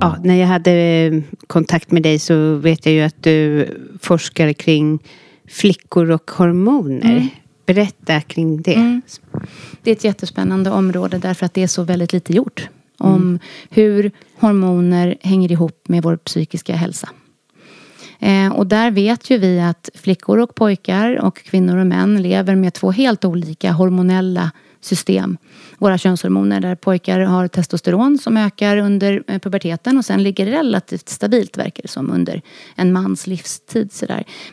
Ja, 0.00 0.16
när 0.24 0.34
jag 0.34 0.46
hade 0.46 1.22
kontakt 1.46 1.90
med 1.90 2.02
dig 2.02 2.18
så 2.18 2.54
vet 2.54 2.86
jag 2.86 2.94
ju 2.94 3.00
att 3.00 3.22
du 3.22 3.68
forskar 4.00 4.52
kring 4.52 4.98
flickor 5.48 6.10
och 6.10 6.30
hormoner. 6.30 7.16
Mm. 7.16 7.28
Berätta 7.66 8.20
kring 8.20 8.62
det. 8.62 8.74
Mm. 8.74 9.02
Det 9.82 9.90
är 9.90 9.92
ett 9.92 10.04
jättespännande 10.04 10.70
område 10.70 11.18
därför 11.18 11.46
att 11.46 11.54
det 11.54 11.62
är 11.62 11.66
så 11.66 11.82
väldigt 11.82 12.12
lite 12.12 12.32
gjort. 12.32 12.68
Om 12.98 13.16
mm. 13.16 13.38
hur 13.70 14.10
hormoner 14.38 15.16
hänger 15.20 15.52
ihop 15.52 15.88
med 15.88 16.02
vår 16.02 16.16
psykiska 16.16 16.74
hälsa. 16.74 17.08
Eh, 18.18 18.52
och 18.52 18.66
där 18.66 18.90
vet 18.90 19.30
ju 19.30 19.38
vi 19.38 19.60
att 19.60 19.90
flickor 19.94 20.38
och 20.38 20.54
pojkar 20.54 21.16
och 21.16 21.36
kvinnor 21.36 21.76
och 21.76 21.86
män 21.86 22.22
lever 22.22 22.54
med 22.54 22.74
två 22.74 22.90
helt 22.90 23.24
olika 23.24 23.72
hormonella 23.72 24.50
system. 24.80 25.38
Våra 25.78 25.98
könshormoner 25.98 26.60
där 26.60 26.74
pojkar 26.74 27.20
har 27.20 27.48
testosteron 27.48 28.18
som 28.18 28.36
ökar 28.36 28.76
under 28.76 29.22
eh, 29.26 29.38
puberteten 29.38 29.98
och 29.98 30.04
sen 30.04 30.22
ligger 30.22 30.46
relativt 30.46 31.08
stabilt 31.08 31.58
verkar 31.58 31.82
det 31.82 31.88
som 31.88 32.10
under 32.10 32.42
en 32.76 32.92
mans 32.92 33.26
livstid. 33.26 33.90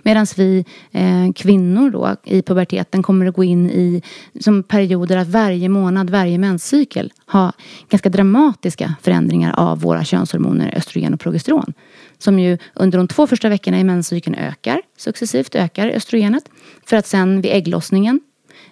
Medan 0.03 0.25
vi 0.37 0.65
eh, 0.91 1.33
kvinnor 1.35 1.89
då 1.89 2.15
i 2.23 2.41
puberteten 2.41 3.03
kommer 3.03 3.25
att 3.25 3.35
gå 3.35 3.43
in 3.43 3.69
i 3.69 4.01
som 4.39 4.63
perioder 4.63 5.17
att 5.17 5.27
varje 5.27 5.69
månad, 5.69 6.09
varje 6.09 6.37
menscykel 6.37 7.13
ha 7.27 7.51
ganska 7.89 8.09
dramatiska 8.09 8.95
förändringar 9.01 9.53
av 9.59 9.79
våra 9.81 10.03
könshormoner 10.03 10.77
östrogen 10.77 11.13
och 11.13 11.19
progesteron. 11.19 11.73
Som 12.17 12.39
ju 12.39 12.57
under 12.73 12.97
de 12.97 13.07
två 13.07 13.27
första 13.27 13.49
veckorna 13.49 13.79
i 13.79 13.83
menscykeln 13.83 14.35
ökar 14.35 14.81
successivt 14.97 15.55
ökar 15.55 15.87
östrogenet. 15.87 16.43
För 16.85 16.97
att 16.97 17.07
sen 17.07 17.41
vid 17.41 17.51
ägglossningen 17.51 18.19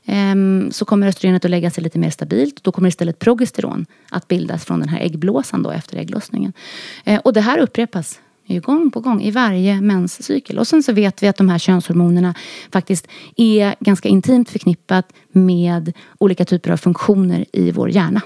Ehm, 0.06 0.72
så 0.72 0.86
kommer 0.86 1.08
östrogenet 1.08 1.46
att 1.46 1.52
lägga 1.52 1.72
sig 1.72 1.84
lite 1.84 2.00
mer 2.00 2.10
stabilt. 2.10 2.64
Då 2.64 2.72
kommer 2.72 2.90
istället 2.90 3.20
progesteron 3.20 3.86
att 4.10 4.28
bildas 4.28 4.66
från 4.66 4.80
den 4.80 4.90
här 4.90 5.00
äggblåsan 5.00 5.64
då 5.64 5.72
efter 5.72 5.98
ägglossningen. 5.98 6.54
Ehm, 7.04 7.22
och 7.24 7.34
det 7.34 7.42
här 7.42 7.60
upprepas 7.60 8.20
ju 8.46 8.62
gång 8.62 8.92
på 8.92 9.00
gång 9.00 9.22
i 9.22 9.32
varje 9.32 9.82
menscykel. 9.82 10.60
Och 10.60 10.68
sen 10.68 10.84
så 10.84 10.94
vet 10.94 11.24
vi 11.24 11.28
att 11.28 11.38
de 11.38 11.50
här 11.50 11.58
könshormonerna 11.58 12.34
faktiskt 12.72 13.08
är 13.36 13.76
ganska 13.80 14.10
intimt 14.10 14.50
förknippat 14.50 15.14
med 15.32 15.94
olika 16.18 16.46
typer 16.46 16.72
av 16.72 16.78
funktioner 16.78 17.46
i 17.54 17.72
vår 17.72 17.90
hjärna. 17.90 18.22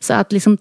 Så 0.00 0.14
att 0.14 0.32
liksom, 0.32 0.58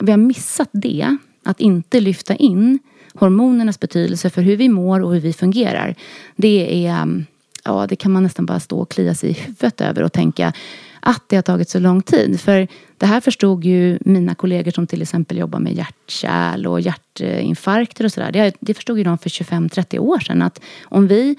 vi 0.00 0.10
har 0.10 0.18
missat 0.18 0.68
det, 0.72 1.16
att 1.44 1.60
inte 1.60 2.00
lyfta 2.00 2.34
in 2.34 2.78
hormonernas 3.14 3.80
betydelse 3.80 4.30
för 4.30 4.42
hur 4.42 4.56
vi 4.56 4.68
mår 4.68 5.00
och 5.00 5.12
hur 5.14 5.20
vi 5.20 5.32
fungerar. 5.32 5.94
Det 6.36 6.86
är 6.86 7.02
ehm, 7.02 7.26
ja, 7.64 7.86
det 7.86 7.96
kan 7.96 8.12
man 8.12 8.22
nästan 8.22 8.46
bara 8.46 8.60
stå 8.60 8.78
och 8.78 8.90
klia 8.90 9.14
sig 9.14 9.30
i 9.30 9.32
huvudet 9.32 9.80
över 9.80 10.02
och 10.02 10.12
tänka 10.12 10.52
att 11.00 11.22
det 11.26 11.36
har 11.36 11.42
tagit 11.42 11.68
så 11.68 11.78
lång 11.78 12.02
tid. 12.02 12.40
För 12.40 12.68
det 12.98 13.06
här 13.06 13.20
förstod 13.20 13.64
ju 13.64 13.98
mina 14.00 14.34
kollegor 14.34 14.70
som 14.70 14.86
till 14.86 15.02
exempel 15.02 15.38
jobbar 15.38 15.58
med 15.58 15.72
hjärtkärl 15.72 16.66
och 16.66 16.80
hjärtinfarkter 16.80 18.04
och 18.04 18.12
sådär. 18.12 18.32
Det, 18.32 18.54
det 18.60 18.74
förstod 18.74 18.98
ju 18.98 19.04
de 19.04 19.18
för 19.18 19.30
25-30 19.30 19.98
år 19.98 20.18
sedan 20.18 20.42
att 20.42 20.60
om 20.82 21.08
vi 21.08 21.36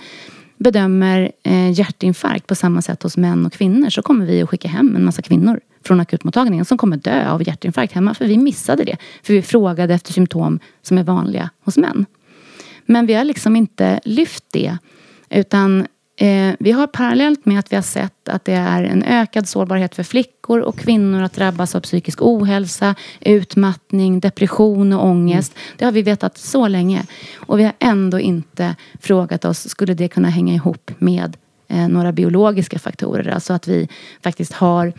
bedömer 0.57 1.31
eh, 1.43 1.71
hjärtinfarkt 1.71 2.47
på 2.47 2.55
samma 2.55 2.81
sätt 2.81 3.03
hos 3.03 3.17
män 3.17 3.45
och 3.45 3.53
kvinnor 3.53 3.89
så 3.89 4.01
kommer 4.01 4.25
vi 4.25 4.41
att 4.41 4.49
skicka 4.49 4.67
hem 4.67 4.95
en 4.95 5.05
massa 5.05 5.21
kvinnor 5.21 5.59
från 5.83 5.99
akutmottagningen 5.99 6.65
som 6.65 6.77
kommer 6.77 6.97
dö 6.97 7.29
av 7.29 7.47
hjärtinfarkt 7.47 7.93
hemma 7.93 8.13
för 8.13 8.25
vi 8.25 8.37
missade 8.37 8.83
det. 8.83 8.97
För 9.23 9.33
vi 9.33 9.41
frågade 9.41 9.93
efter 9.93 10.13
symptom 10.13 10.59
som 10.81 10.97
är 10.97 11.03
vanliga 11.03 11.49
hos 11.65 11.77
män. 11.77 12.05
Men 12.85 13.05
vi 13.05 13.13
har 13.13 13.23
liksom 13.23 13.55
inte 13.55 13.99
lyft 14.05 14.43
det 14.51 14.77
utan 15.29 15.87
Eh, 16.21 16.55
vi 16.59 16.71
har 16.71 16.87
parallellt 16.87 17.45
med 17.45 17.59
att 17.59 17.71
vi 17.71 17.75
har 17.75 17.83
sett 17.83 18.29
att 18.29 18.45
det 18.45 18.53
är 18.53 18.83
en 18.83 19.03
ökad 19.03 19.47
sårbarhet 19.47 19.95
för 19.95 20.03
flickor 20.03 20.59
och 20.59 20.77
kvinnor 20.77 21.21
att 21.23 21.33
drabbas 21.33 21.75
av 21.75 21.79
psykisk 21.79 22.21
ohälsa, 22.21 22.95
utmattning, 23.19 24.19
depression 24.19 24.93
och 24.93 25.05
ångest. 25.05 25.53
Mm. 25.55 25.75
Det 25.77 25.85
har 25.85 25.91
vi 25.91 26.01
vetat 26.01 26.37
så 26.37 26.67
länge. 26.67 27.03
Och 27.35 27.59
vi 27.59 27.63
har 27.63 27.73
ändå 27.79 28.19
inte 28.19 28.75
frågat 29.01 29.45
oss, 29.45 29.69
skulle 29.69 29.93
det 29.93 30.07
kunna 30.07 30.29
hänga 30.29 30.53
ihop 30.53 30.91
med 30.97 31.37
eh, 31.67 31.87
några 31.87 32.11
biologiska 32.11 32.79
faktorer? 32.79 33.29
Alltså 33.29 33.53
att 33.53 33.67
vi 33.67 33.87
faktiskt 34.23 34.53
har 34.53 34.93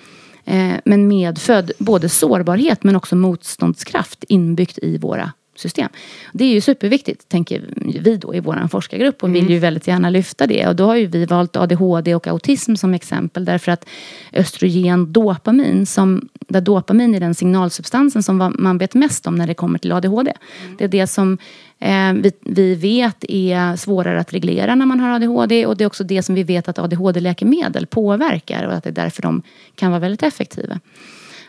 eh, 0.45 0.75
men 0.85 1.09
medfödd 1.09 1.73
både 1.79 2.09
sårbarhet 2.09 2.83
men 2.83 2.97
också 2.97 3.17
motståndskraft 3.17 4.25
inbyggt 4.29 4.79
i 4.83 4.99
våra 4.99 5.33
system. 5.55 5.89
Det 6.33 6.45
är 6.45 6.49
ju 6.49 6.61
superviktigt, 6.61 7.29
tänker 7.29 7.65
vi 8.01 8.17
då 8.17 8.35
i 8.35 8.41
vår 8.41 8.69
forskargrupp 8.69 9.23
och 9.23 9.29
mm. 9.29 9.41
vill 9.41 9.51
ju 9.51 9.59
väldigt 9.59 9.87
gärna 9.87 10.11
lyfta 10.11 10.47
det. 10.47 10.67
Och 10.67 10.77
då 10.77 10.87
har 10.87 10.97
ju 10.97 11.07
vi 11.07 11.25
valt 11.25 11.57
ADHD 11.57 12.15
och 12.15 12.27
autism 12.27 12.75
som 12.75 12.95
exempel 12.95 13.45
därför 13.45 13.73
att 13.73 13.89
östrogen, 14.33 15.13
dopamin, 15.13 15.87
som, 15.87 16.29
där 16.33 16.61
dopamin 16.61 17.15
är 17.15 17.21
den 17.21 17.35
signalsubstansen 17.35 18.23
som 18.23 18.55
man 18.59 18.79
vet 18.79 18.95
mest 18.95 19.27
om 19.27 19.35
när 19.35 19.47
det 19.47 19.55
kommer 19.55 19.79
till 19.79 19.93
ADHD. 19.93 20.33
Mm. 20.65 20.77
Det 20.79 20.85
är 20.85 20.89
det 20.89 21.07
som 21.07 21.39
eh, 21.79 22.13
vi, 22.13 22.33
vi 22.41 22.75
vet 22.75 23.25
är 23.29 23.77
svårare 23.77 24.21
att 24.21 24.33
reglera 24.33 24.75
när 24.75 24.87
man 24.87 25.01
har 25.01 25.11
ADHD 25.11 25.67
och 25.67 25.77
det 25.77 25.85
är 25.85 25.87
också 25.87 26.05
det 26.05 26.23
som 26.23 26.35
vi 26.35 26.43
vet 26.43 26.69
att 26.69 26.79
ADHD-läkemedel 26.79 27.87
påverkar 27.87 28.65
och 28.65 28.73
att 28.75 28.85
det 28.85 28.91
är 28.91 28.95
därför 28.95 29.23
de 29.23 29.43
kan 29.75 29.91
vara 29.91 30.01
väldigt 30.01 30.23
effektiva. 30.23 30.81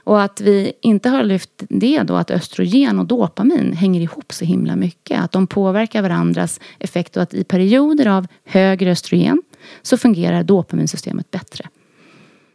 Och 0.04 0.22
att 0.22 0.42
vi 0.42 0.74
inte 0.82 1.10
har 1.10 1.24
lyft 1.24 1.50
det 1.70 2.04
då 2.04 2.16
att 2.16 2.32
östrogen 2.32 3.00
och 3.00 3.06
dopamin 3.06 3.74
hänger 3.74 4.02
ihop 4.02 4.34
så 4.34 4.46
himla 4.46 4.76
mycket. 4.76 5.20
Att 5.20 5.32
de 5.32 5.48
påverkar 5.48 6.02
varandras 6.02 6.60
effekt 6.80 7.18
och 7.18 7.24
att 7.24 7.34
i 7.34 7.44
perioder 7.44 8.06
av 8.06 8.28
högre 8.46 8.92
östrogen 8.92 9.42
så 9.82 9.98
fungerar 9.98 10.44
dopaminsystemet 10.44 11.32
bättre. 11.32 11.66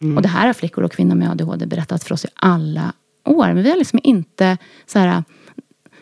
Mm. 0.02 0.16
Och 0.16 0.22
det 0.22 0.28
här 0.28 0.46
har 0.46 0.52
flickor 0.52 0.84
och 0.84 0.92
kvinnor 0.92 1.14
med 1.14 1.30
ADHD 1.30 1.66
berättat 1.66 2.04
för 2.04 2.14
oss 2.14 2.24
i 2.24 2.28
alla 2.34 2.92
år. 3.24 3.46
Men 3.46 3.62
vi 3.62 3.70
har 3.70 3.76
liksom 3.76 4.00
inte 4.02 4.58
så 4.86 4.98
här, 4.98 5.24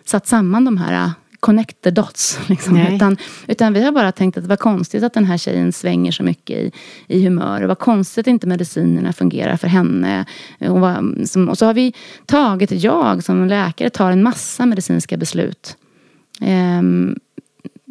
satt 0.04 0.26
samman 0.26 0.64
de 0.64 0.76
här 0.76 1.12
connect 1.44 1.80
the 1.80 1.90
dots. 1.90 2.38
Liksom. 2.48 2.76
Utan, 2.76 3.16
utan 3.46 3.72
vi 3.72 3.84
har 3.84 3.92
bara 3.92 4.12
tänkt 4.12 4.36
att 4.36 4.44
det 4.44 4.48
var 4.48 4.56
konstigt 4.56 5.02
att 5.02 5.14
den 5.14 5.24
här 5.24 5.38
tjejen 5.38 5.72
svänger 5.72 6.12
så 6.12 6.22
mycket 6.22 6.56
i, 6.56 6.72
i 7.06 7.24
humör. 7.24 7.62
Och 7.62 7.68
vad 7.68 7.78
konstigt 7.78 8.22
att 8.22 8.26
inte 8.26 8.46
medicinerna 8.46 9.12
fungerar 9.12 9.56
för 9.56 9.68
henne. 9.68 10.26
Och, 10.60 10.80
vad, 10.80 11.28
som, 11.28 11.48
och 11.48 11.58
så 11.58 11.66
har 11.66 11.74
vi 11.74 11.94
tagit, 12.26 12.70
jag 12.70 13.24
som 13.24 13.46
läkare 13.46 13.90
tar 13.90 14.10
en 14.10 14.22
massa 14.22 14.66
medicinska 14.66 15.16
beslut. 15.16 15.76
Um, 16.40 17.16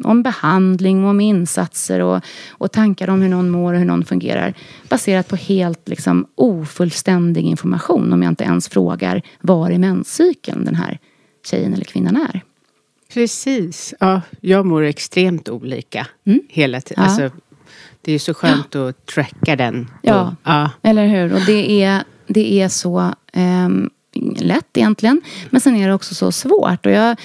om 0.04 0.22
behandling, 0.22 1.04
om 1.04 1.20
insatser 1.20 2.00
och, 2.00 2.24
och 2.50 2.72
tankar 2.72 3.10
om 3.10 3.22
hur 3.22 3.28
någon 3.28 3.50
mår 3.50 3.72
och 3.72 3.78
hur 3.78 3.86
någon 3.86 4.04
fungerar. 4.04 4.54
Baserat 4.88 5.28
på 5.28 5.36
helt 5.36 5.88
liksom, 5.88 6.26
ofullständig 6.34 7.44
information 7.44 8.12
om 8.12 8.22
jag 8.22 8.32
inte 8.32 8.44
ens 8.44 8.68
frågar 8.68 9.22
var 9.40 9.70
i 9.70 9.78
menscykeln 9.78 10.64
den 10.64 10.74
här 10.74 10.98
tjejen 11.44 11.74
eller 11.74 11.84
kvinnan 11.84 12.16
är. 12.16 12.42
Precis. 13.14 13.94
Ja, 14.00 14.20
jag 14.40 14.66
mår 14.66 14.82
extremt 14.82 15.48
olika 15.48 16.06
mm. 16.26 16.40
hela 16.48 16.80
tiden. 16.80 17.04
Ja. 17.04 17.10
Alltså, 17.10 17.36
det 18.00 18.12
är 18.12 18.18
så 18.18 18.34
skönt 18.34 18.74
ja. 18.74 18.88
att 18.88 19.06
tracka 19.06 19.56
den. 19.56 19.90
Ja, 20.02 20.36
ja, 20.44 20.70
eller 20.82 21.06
hur. 21.06 21.34
Och 21.34 21.40
det 21.46 21.82
är, 21.82 22.04
det 22.26 22.60
är 22.60 22.68
så 22.68 23.14
um, 23.36 23.90
lätt 24.36 24.76
egentligen. 24.76 25.20
Men 25.50 25.60
sen 25.60 25.76
är 25.76 25.88
det 25.88 25.94
också 25.94 26.14
så 26.14 26.32
svårt. 26.32 26.86
Och 26.86 26.92
jag, 26.92 27.16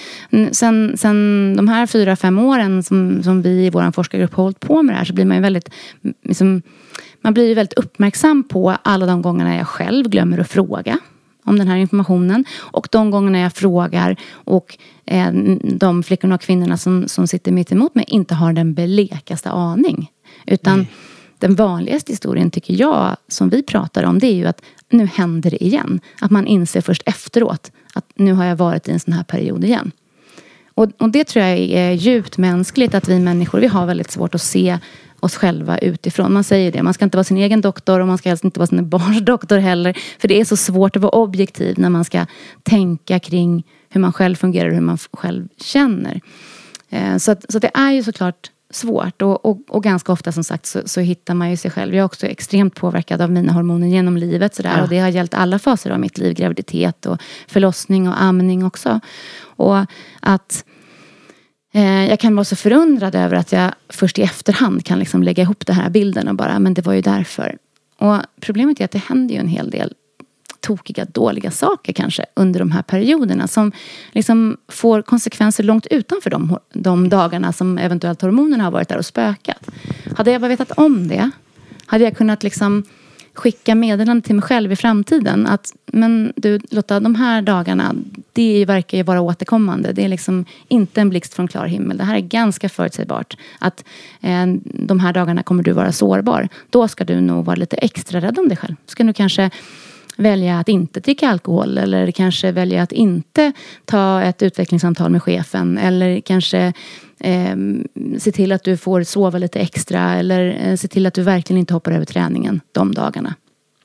sen, 0.52 0.96
sen 0.96 1.56
de 1.56 1.68
här 1.68 1.86
fyra, 1.86 2.16
fem 2.16 2.38
åren 2.38 2.82
som, 2.82 3.22
som 3.22 3.42
vi 3.42 3.66
i 3.66 3.70
vår 3.70 3.92
forskargrupp 3.92 4.34
har 4.34 4.42
hållit 4.42 4.60
på 4.60 4.82
med 4.82 4.94
det 4.94 4.98
här 4.98 5.04
så 5.04 5.12
blir 5.12 5.24
man 5.24 5.36
ju 5.36 5.42
väldigt 5.42 5.70
liksom, 6.24 6.62
man 7.20 7.34
blir 7.34 7.54
väldigt 7.54 7.78
uppmärksam 7.78 8.48
på 8.48 8.76
alla 8.82 9.06
de 9.06 9.22
gångerna 9.22 9.56
jag 9.56 9.68
själv 9.68 10.08
glömmer 10.08 10.38
att 10.38 10.50
fråga 10.50 10.98
om 11.44 11.58
den 11.58 11.68
här 11.68 11.76
informationen. 11.76 12.44
Och 12.58 12.88
de 12.90 13.10
gångerna 13.10 13.40
jag 13.40 13.52
frågar 13.52 14.16
och 14.32 14.78
eh, 15.06 15.32
de 15.62 16.02
flickorna 16.02 16.34
och 16.34 16.40
kvinnorna 16.40 16.76
som, 16.76 17.08
som 17.08 17.26
sitter 17.26 17.52
mitt 17.52 17.72
emot 17.72 17.94
mig 17.94 18.04
inte 18.08 18.34
har 18.34 18.52
den 18.52 18.74
blekaste 18.74 19.50
aning. 19.50 20.10
Utan 20.46 20.74
mm. 20.74 20.86
den 21.38 21.54
vanligaste 21.54 22.12
historien 22.12 22.50
tycker 22.50 22.74
jag, 22.74 23.16
som 23.28 23.48
vi 23.48 23.62
pratar 23.62 24.04
om, 24.04 24.18
det 24.18 24.26
är 24.26 24.34
ju 24.34 24.46
att 24.46 24.62
nu 24.90 25.06
händer 25.06 25.50
det 25.50 25.64
igen. 25.64 26.00
Att 26.20 26.30
man 26.30 26.46
inser 26.46 26.80
först 26.80 27.02
efteråt 27.06 27.72
att 27.94 28.04
nu 28.14 28.32
har 28.32 28.44
jag 28.44 28.56
varit 28.56 28.88
i 28.88 28.92
en 28.92 29.00
sån 29.00 29.12
här 29.12 29.24
period 29.24 29.64
igen. 29.64 29.92
Och, 30.74 30.88
och 30.98 31.10
det 31.10 31.24
tror 31.24 31.44
jag 31.44 31.58
är 31.58 31.92
djupt 31.92 32.38
mänskligt 32.38 32.94
att 32.94 33.08
vi 33.08 33.18
människor, 33.18 33.60
vi 33.60 33.66
har 33.66 33.86
väldigt 33.86 34.10
svårt 34.10 34.34
att 34.34 34.42
se 34.42 34.78
oss 35.20 35.36
själva 35.36 35.78
utifrån. 35.78 36.32
Man 36.32 36.44
säger 36.44 36.72
det, 36.72 36.82
man 36.82 36.94
ska 36.94 37.04
inte 37.04 37.16
vara 37.16 37.24
sin 37.24 37.36
egen 37.36 37.60
doktor 37.60 38.00
och 38.00 38.06
man 38.06 38.18
ska 38.18 38.28
helst 38.28 38.44
inte 38.44 38.60
vara 38.60 38.66
sina 38.66 38.82
barns 38.96 39.20
doktor 39.20 39.58
heller. 39.58 39.98
För 40.18 40.28
det 40.28 40.40
är 40.40 40.44
så 40.44 40.56
svårt 40.56 40.96
att 40.96 41.02
vara 41.02 41.12
objektiv 41.12 41.78
när 41.78 41.88
man 41.88 42.04
ska 42.04 42.26
tänka 42.62 43.18
kring 43.18 43.64
hur 43.88 44.00
man 44.00 44.12
själv 44.12 44.36
fungerar 44.36 44.68
och 44.68 44.74
hur 44.74 44.80
man 44.80 44.98
själv 45.12 45.48
känner. 45.56 46.20
Eh, 46.90 47.16
så, 47.16 47.32
att, 47.32 47.52
så 47.52 47.58
att 47.58 47.62
det 47.62 47.70
är 47.74 47.90
ju 47.90 48.02
såklart 48.02 48.50
svårt 48.70 49.22
och, 49.22 49.46
och, 49.46 49.58
och, 49.68 49.82
ganska 49.82 50.12
ofta 50.12 50.32
som 50.32 50.44
sagt 50.44 50.66
så, 50.66 50.80
så, 50.84 51.00
hittar 51.00 51.34
man 51.34 51.50
ju 51.50 51.56
sig 51.56 51.70
själv. 51.70 51.94
Jag 51.94 52.00
är 52.00 52.04
också 52.04 52.26
extremt 52.26 52.74
påverkad 52.74 53.20
av 53.20 53.30
mina 53.30 53.52
hormoner 53.52 53.86
genom 53.86 54.16
livet 54.16 54.54
sådär, 54.54 54.74
ja. 54.76 54.82
och 54.82 54.88
det 54.88 54.98
har 54.98 55.08
gällt 55.08 55.34
alla 55.34 55.58
faser 55.58 55.90
av 55.90 56.00
mitt 56.00 56.18
liv. 56.18 56.34
Graviditet 56.34 57.06
och 57.06 57.18
förlossning 57.48 58.08
och 58.08 58.22
amning 58.22 58.64
också. 58.64 59.00
Och 59.42 59.86
att 60.20 60.64
Eh, 61.72 62.08
jag 62.08 62.20
kan 62.20 62.36
vara 62.36 62.44
så 62.44 62.56
förundrad 62.56 63.14
över 63.14 63.36
att 63.36 63.52
jag 63.52 63.72
först 63.88 64.18
i 64.18 64.22
efterhand 64.22 64.84
kan 64.84 64.98
liksom 64.98 65.22
lägga 65.22 65.42
ihop 65.42 65.66
den 65.66 65.76
här 65.76 65.90
bilden 65.90 66.28
och 66.28 66.34
bara, 66.34 66.58
men 66.58 66.74
det 66.74 66.86
var 66.86 66.92
ju 66.92 67.00
därför. 67.00 67.58
Och 67.98 68.16
problemet 68.40 68.80
är 68.80 68.84
att 68.84 68.90
det 68.90 68.98
händer 68.98 69.34
ju 69.34 69.40
en 69.40 69.48
hel 69.48 69.70
del 69.70 69.94
tokiga, 70.60 71.04
dåliga 71.04 71.50
saker 71.50 71.92
kanske 71.92 72.26
under 72.34 72.60
de 72.60 72.70
här 72.70 72.82
perioderna 72.82 73.48
som 73.48 73.72
liksom 74.12 74.56
får 74.68 75.02
konsekvenser 75.02 75.64
långt 75.64 75.86
utanför 75.86 76.30
de, 76.30 76.58
de 76.72 77.08
dagarna 77.08 77.52
som 77.52 77.78
eventuellt 77.78 78.22
hormonerna 78.22 78.64
har 78.64 78.70
varit 78.70 78.88
där 78.88 78.98
och 78.98 79.06
spökat. 79.06 79.68
Hade 80.16 80.30
jag 80.30 80.40
bara 80.40 80.48
vetat 80.48 80.70
om 80.70 81.08
det 81.08 81.30
hade 81.86 82.04
jag 82.04 82.16
kunnat 82.16 82.42
liksom 82.42 82.84
skicka 83.34 83.74
meddelande 83.74 84.26
till 84.26 84.34
mig 84.34 84.42
själv 84.42 84.72
i 84.72 84.76
framtiden 84.76 85.46
att 85.46 85.72
men 85.86 86.32
du 86.36 86.60
Lotta, 86.70 87.00
de 87.00 87.14
här 87.14 87.42
dagarna 87.42 87.94
det 88.32 88.64
verkar 88.64 88.98
ju 88.98 89.04
vara 89.04 89.20
återkommande. 89.20 89.92
Det 89.92 90.04
är 90.04 90.08
liksom 90.08 90.44
inte 90.68 91.00
en 91.00 91.08
blixt 91.08 91.34
från 91.34 91.48
klar 91.48 91.66
himmel. 91.66 91.98
Det 91.98 92.04
här 92.04 92.14
är 92.14 92.20
ganska 92.20 92.68
förutsägbart. 92.68 93.36
Att 93.58 93.84
eh, 94.20 94.46
de 94.64 95.00
här 95.00 95.12
dagarna 95.12 95.42
kommer 95.42 95.62
du 95.62 95.72
vara 95.72 95.92
sårbar. 95.92 96.48
Då 96.70 96.88
ska 96.88 97.04
du 97.04 97.20
nog 97.20 97.44
vara 97.44 97.56
lite 97.56 97.76
extra 97.76 98.20
rädd 98.20 98.38
om 98.38 98.48
dig 98.48 98.56
själv. 98.56 98.76
Ska 98.86 99.04
du 99.04 99.12
kanske 99.12 99.50
välja 100.20 100.58
att 100.58 100.68
inte 100.68 101.00
dricka 101.00 101.28
alkohol 101.28 101.78
eller 101.78 102.10
kanske 102.10 102.52
välja 102.52 102.82
att 102.82 102.92
inte 102.92 103.52
ta 103.84 104.22
ett 104.22 104.42
utvecklingssamtal 104.42 105.10
med 105.10 105.22
chefen 105.22 105.78
eller 105.78 106.20
kanske 106.20 106.72
eh, 107.20 107.56
se 108.18 108.32
till 108.32 108.52
att 108.52 108.64
du 108.64 108.76
får 108.76 109.02
sova 109.02 109.38
lite 109.38 109.60
extra 109.60 110.14
eller 110.14 110.58
eh, 110.66 110.76
se 110.76 110.88
till 110.88 111.06
att 111.06 111.14
du 111.14 111.22
verkligen 111.22 111.60
inte 111.60 111.74
hoppar 111.74 111.92
över 111.92 112.04
träningen 112.04 112.60
de 112.72 112.94
dagarna. 112.94 113.34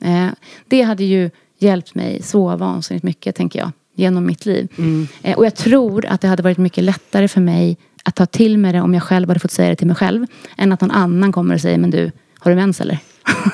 Eh, 0.01 0.27
det 0.67 0.81
hade 0.81 1.03
ju 1.03 1.29
hjälpt 1.59 1.95
mig 1.95 2.21
så 2.23 2.55
vansinnigt 2.55 3.03
mycket, 3.03 3.35
tänker 3.35 3.59
jag, 3.59 3.71
genom 3.95 4.25
mitt 4.25 4.45
liv. 4.45 4.67
Mm. 4.77 5.07
Eh, 5.23 5.37
och 5.37 5.45
jag 5.45 5.55
tror 5.55 6.05
att 6.05 6.21
det 6.21 6.27
hade 6.27 6.43
varit 6.43 6.57
mycket 6.57 6.83
lättare 6.83 7.27
för 7.27 7.41
mig 7.41 7.77
att 8.03 8.15
ta 8.15 8.25
till 8.25 8.57
mig 8.57 8.73
det 8.73 8.81
om 8.81 8.93
jag 8.93 9.03
själv 9.03 9.29
hade 9.29 9.39
fått 9.39 9.51
säga 9.51 9.69
det 9.69 9.75
till 9.75 9.87
mig 9.87 9.95
själv 9.95 10.25
än 10.57 10.71
att 10.71 10.81
någon 10.81 10.91
annan 10.91 11.31
kommer 11.31 11.55
och 11.55 11.61
säger, 11.61 11.77
men 11.77 11.91
du, 11.91 12.11
har 12.39 12.51
du 12.51 12.55
mens 12.55 12.81
eller? 12.81 12.99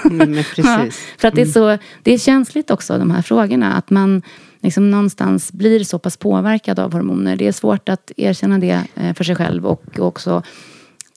Mm, 0.09 0.33
ja, 0.57 0.87
för 1.17 1.27
att 1.27 1.35
det 1.35 1.41
är, 1.41 1.45
mm. 1.45 1.53
så, 1.53 1.77
det 2.03 2.13
är 2.13 2.17
känsligt 2.17 2.71
också, 2.71 2.97
de 2.97 3.11
här 3.11 3.21
frågorna. 3.21 3.73
Att 3.73 3.89
man 3.89 4.21
liksom 4.61 4.91
någonstans 4.91 5.51
blir 5.51 5.83
så 5.83 5.99
pass 5.99 6.17
påverkad 6.17 6.79
av 6.79 6.93
hormoner. 6.93 7.35
Det 7.35 7.47
är 7.47 7.51
svårt 7.51 7.89
att 7.89 8.11
erkänna 8.17 8.59
det 8.59 8.83
eh, 8.95 9.13
för 9.13 9.23
sig 9.23 9.35
själv 9.35 9.67
och 9.67 9.99
också, 9.99 10.43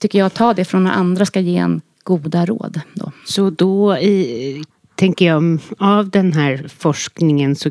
tycker 0.00 0.18
jag, 0.18 0.34
ta 0.34 0.54
det 0.54 0.64
från 0.64 0.84
när 0.84 0.92
andra 0.92 1.26
ska 1.26 1.40
ge 1.40 1.56
en 1.56 1.80
goda 2.02 2.46
råd. 2.46 2.80
Då. 2.94 3.12
Så 3.26 3.50
då 3.50 3.96
i, 3.96 4.64
tänker 4.94 5.26
jag, 5.26 5.58
av 5.78 6.10
den 6.10 6.32
här 6.32 6.66
forskningen 6.78 7.56
så 7.56 7.70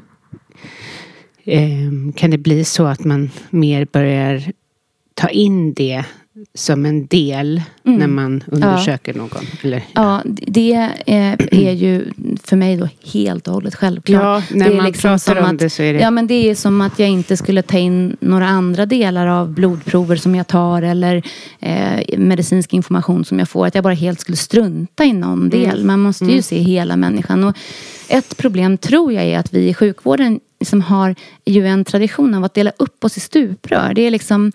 eh, 1.43 1.91
kan 2.15 2.31
det 2.31 2.37
bli 2.37 2.65
så 2.65 2.85
att 2.85 3.03
man 3.03 3.31
mer 3.49 3.87
börjar 3.91 4.51
ta 5.13 5.29
in 5.29 5.73
det 5.73 6.05
som 6.53 6.85
en 6.85 7.07
del 7.07 7.61
mm. 7.85 7.99
när 7.99 8.07
man 8.07 8.43
undersöker 8.47 9.13
ja. 9.13 9.17
någon? 9.17 9.45
Eller? 9.61 9.83
Ja, 9.93 10.21
det 10.25 10.73
är, 11.05 11.53
är 11.53 11.71
ju 11.71 12.05
för 12.43 12.55
mig 12.55 12.77
då 12.77 12.89
helt 13.13 13.47
och 13.47 13.53
hållet 13.53 13.75
självklart. 13.75 14.23
Ja, 14.23 14.43
när 14.57 14.65
det 14.65 14.73
är 14.73 14.77
man 14.77 14.85
liksom 14.85 15.19
pratar 15.19 15.35
om 15.35 15.45
att, 15.45 15.59
det 15.59 15.69
så 15.69 15.83
är 15.83 15.93
det... 15.93 15.99
Ja, 15.99 16.11
men 16.11 16.27
det 16.27 16.49
är 16.49 16.55
som 16.55 16.81
att 16.81 16.99
jag 16.99 17.09
inte 17.09 17.37
skulle 17.37 17.61
ta 17.61 17.77
in 17.77 18.17
några 18.19 18.47
andra 18.47 18.85
delar 18.85 19.27
av 19.27 19.53
blodprover 19.53 20.15
som 20.15 20.35
jag 20.35 20.47
tar 20.47 20.81
eller 20.81 21.23
eh, 21.59 22.17
medicinsk 22.17 22.73
information 22.73 23.25
som 23.25 23.39
jag 23.39 23.49
får. 23.49 23.67
Att 23.67 23.75
jag 23.75 23.83
bara 23.83 23.93
helt 23.93 24.19
skulle 24.19 24.37
strunta 24.37 25.05
i 25.05 25.13
någon 25.13 25.39
mm. 25.39 25.49
del. 25.49 25.85
Man 25.85 25.99
måste 25.99 26.25
ju 26.25 26.31
mm. 26.31 26.43
se 26.43 26.57
hela 26.57 26.95
människan. 26.95 27.43
Och 27.43 27.57
ett 28.07 28.37
problem 28.37 28.77
tror 28.77 29.13
jag 29.13 29.23
är 29.23 29.39
att 29.39 29.53
vi 29.53 29.69
i 29.69 29.73
sjukvården 29.73 30.39
liksom 30.59 30.81
har 30.81 31.15
ju 31.45 31.67
en 31.67 31.85
tradition 31.85 32.33
av 32.33 32.43
att 32.43 32.53
dela 32.53 32.71
upp 32.77 33.03
oss 33.03 33.17
i 33.17 33.19
stuprör. 33.19 33.93
Det 33.93 34.01
är 34.01 34.11
liksom 34.11 34.51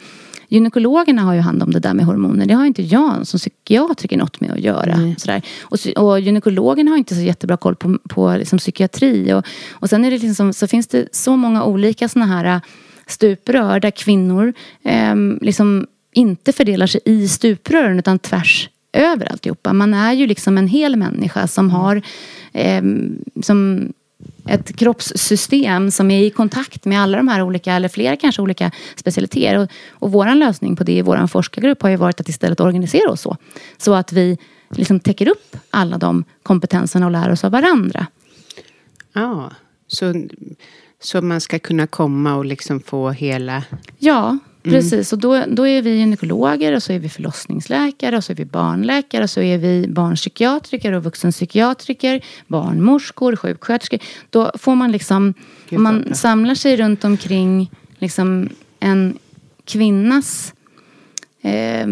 Gynekologerna 0.49 1.23
har 1.23 1.35
ju 1.35 1.41
hand 1.41 1.63
om 1.63 1.71
det 1.71 1.81
där 1.81 1.95
med 1.95 2.07
hormoner. 2.07 2.47
Det 2.47 2.55
har 2.55 2.67
inte 2.67 2.83
jag 2.83 3.27
som 3.27 3.39
psykiatriker 3.39 4.17
något 4.17 4.41
med 4.41 4.51
att 4.51 4.61
göra. 4.61 4.93
Mm. 4.93 5.17
Sådär. 5.17 5.43
Och, 5.63 5.79
och 5.97 6.21
gynekologerna 6.21 6.91
har 6.91 6.99
inte 6.99 7.15
så 7.15 7.21
jättebra 7.21 7.57
koll 7.57 7.77
på, 7.77 7.99
på 8.09 8.37
liksom 8.37 8.59
psykiatri. 8.59 9.33
Och, 9.33 9.47
och 9.71 9.91
sen 9.91 10.05
är 10.05 10.11
det 10.11 10.19
liksom, 10.19 10.53
så 10.53 10.67
finns 10.67 10.87
det 10.87 11.09
så 11.13 11.37
många 11.37 11.65
olika 11.65 12.09
sådana 12.09 12.35
här 12.35 12.45
äh, 12.45 12.61
stuprör 13.07 13.81
där 13.81 13.91
kvinnor 13.91 14.53
eh, 14.83 15.15
liksom 15.41 15.87
inte 16.13 16.53
fördelar 16.53 16.87
sig 16.87 17.01
i 17.05 17.29
stuprören 17.29 17.99
utan 17.99 18.19
tvärs 18.19 18.71
över 18.93 19.33
alltihopa. 19.33 19.73
Man 19.73 19.95
är 19.95 20.13
ju 20.13 20.27
liksom 20.27 20.59
en 20.59 20.69
hel 20.69 20.97
människa 20.97 21.47
som 21.47 21.71
har 21.71 22.03
eh, 22.53 22.83
som 23.43 23.89
ett 24.49 24.77
kroppssystem 24.77 25.91
som 25.91 26.11
är 26.11 26.23
i 26.23 26.31
kontakt 26.31 26.85
med 26.85 27.01
alla 27.01 27.17
de 27.17 27.29
här 27.29 27.43
olika, 27.43 27.73
eller 27.73 27.89
flera 27.89 28.17
kanske 28.17 28.43
olika 28.43 28.71
specialiteter. 28.97 29.59
Och, 29.59 29.71
och 29.91 30.13
vår 30.13 30.35
lösning 30.35 30.77
på 30.77 30.85
det 30.85 30.93
i 30.93 31.03
vår 31.03 31.27
forskargrupp 31.27 31.83
har 31.83 31.91
ju 31.91 31.97
varit 31.97 32.21
att 32.21 32.29
istället 32.29 32.61
organisera 32.61 33.11
oss 33.11 33.21
så. 33.21 33.37
Så 33.79 33.95
att 33.95 34.13
vi 34.13 34.39
liksom 34.71 35.01
täcker 35.01 35.29
upp 35.29 35.57
alla 35.71 35.99
de 35.99 36.25
kompetenserna 36.43 37.07
och 37.07 37.13
lär 37.13 37.31
oss 37.31 37.45
av 37.45 37.53
varandra. 37.53 38.07
Ja, 39.13 39.51
så, 39.87 40.29
så 41.01 41.23
man 41.23 41.41
ska 41.41 41.59
kunna 41.59 41.87
komma 41.87 42.35
och 42.35 42.45
liksom 42.45 42.81
få 42.81 43.11
hela... 43.11 43.63
Ja. 43.99 44.39
Precis, 44.71 45.13
och 45.13 45.19
då, 45.19 45.45
då 45.49 45.67
är 45.67 45.83
vi 45.83 45.97
gynekologer 45.97 46.73
och 46.73 46.83
så 46.83 46.93
är 46.93 46.99
vi 46.99 47.09
förlossningsläkare 47.09 48.17
och 48.17 48.25
så 48.25 48.33
är 48.33 48.37
vi 48.37 48.45
barnläkare 48.45 49.23
och 49.25 49.31
så 49.31 49.41
är 49.41 49.59
vi 49.59 49.87
barnpsykiatriker 49.89 50.93
och 50.93 51.05
vuxenpsykiatriker, 51.05 52.25
barnmorskor, 52.47 53.37
sjuksköterskor. 53.37 53.99
Då 54.31 54.53
får 54.55 54.75
man 54.75 54.93
liksom, 54.93 55.35
om 55.71 55.83
man 55.83 56.15
samlar 56.15 56.55
sig 56.55 56.77
runt 56.77 57.05
omkring 57.05 57.71
liksom 57.99 58.49
en 58.81 59.19
kvinnas 59.65 60.55
eh, 61.43 61.87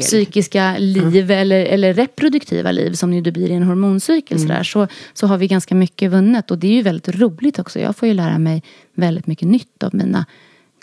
psykiska 0.00 0.78
liv 0.78 1.30
mm. 1.30 1.30
eller, 1.30 1.64
eller 1.64 1.94
reproduktiva 1.94 2.72
liv 2.72 2.92
som 2.92 3.14
ju 3.14 3.20
det 3.20 3.32
blir 3.32 3.50
i 3.50 3.54
en 3.54 3.62
hormoncykel 3.62 4.38
mm. 4.38 4.64
så, 4.64 4.88
så 5.12 5.26
har 5.26 5.38
vi 5.38 5.46
ganska 5.46 5.74
mycket 5.74 6.10
vunnet 6.10 6.50
och 6.50 6.58
det 6.58 6.66
är 6.66 6.72
ju 6.72 6.82
väldigt 6.82 7.08
roligt 7.08 7.58
också. 7.58 7.80
Jag 7.80 7.96
får 7.96 8.08
ju 8.08 8.14
lära 8.14 8.38
mig 8.38 8.62
väldigt 8.94 9.26
mycket 9.26 9.48
nytt 9.48 9.82
av 9.82 9.94
mina 9.94 10.26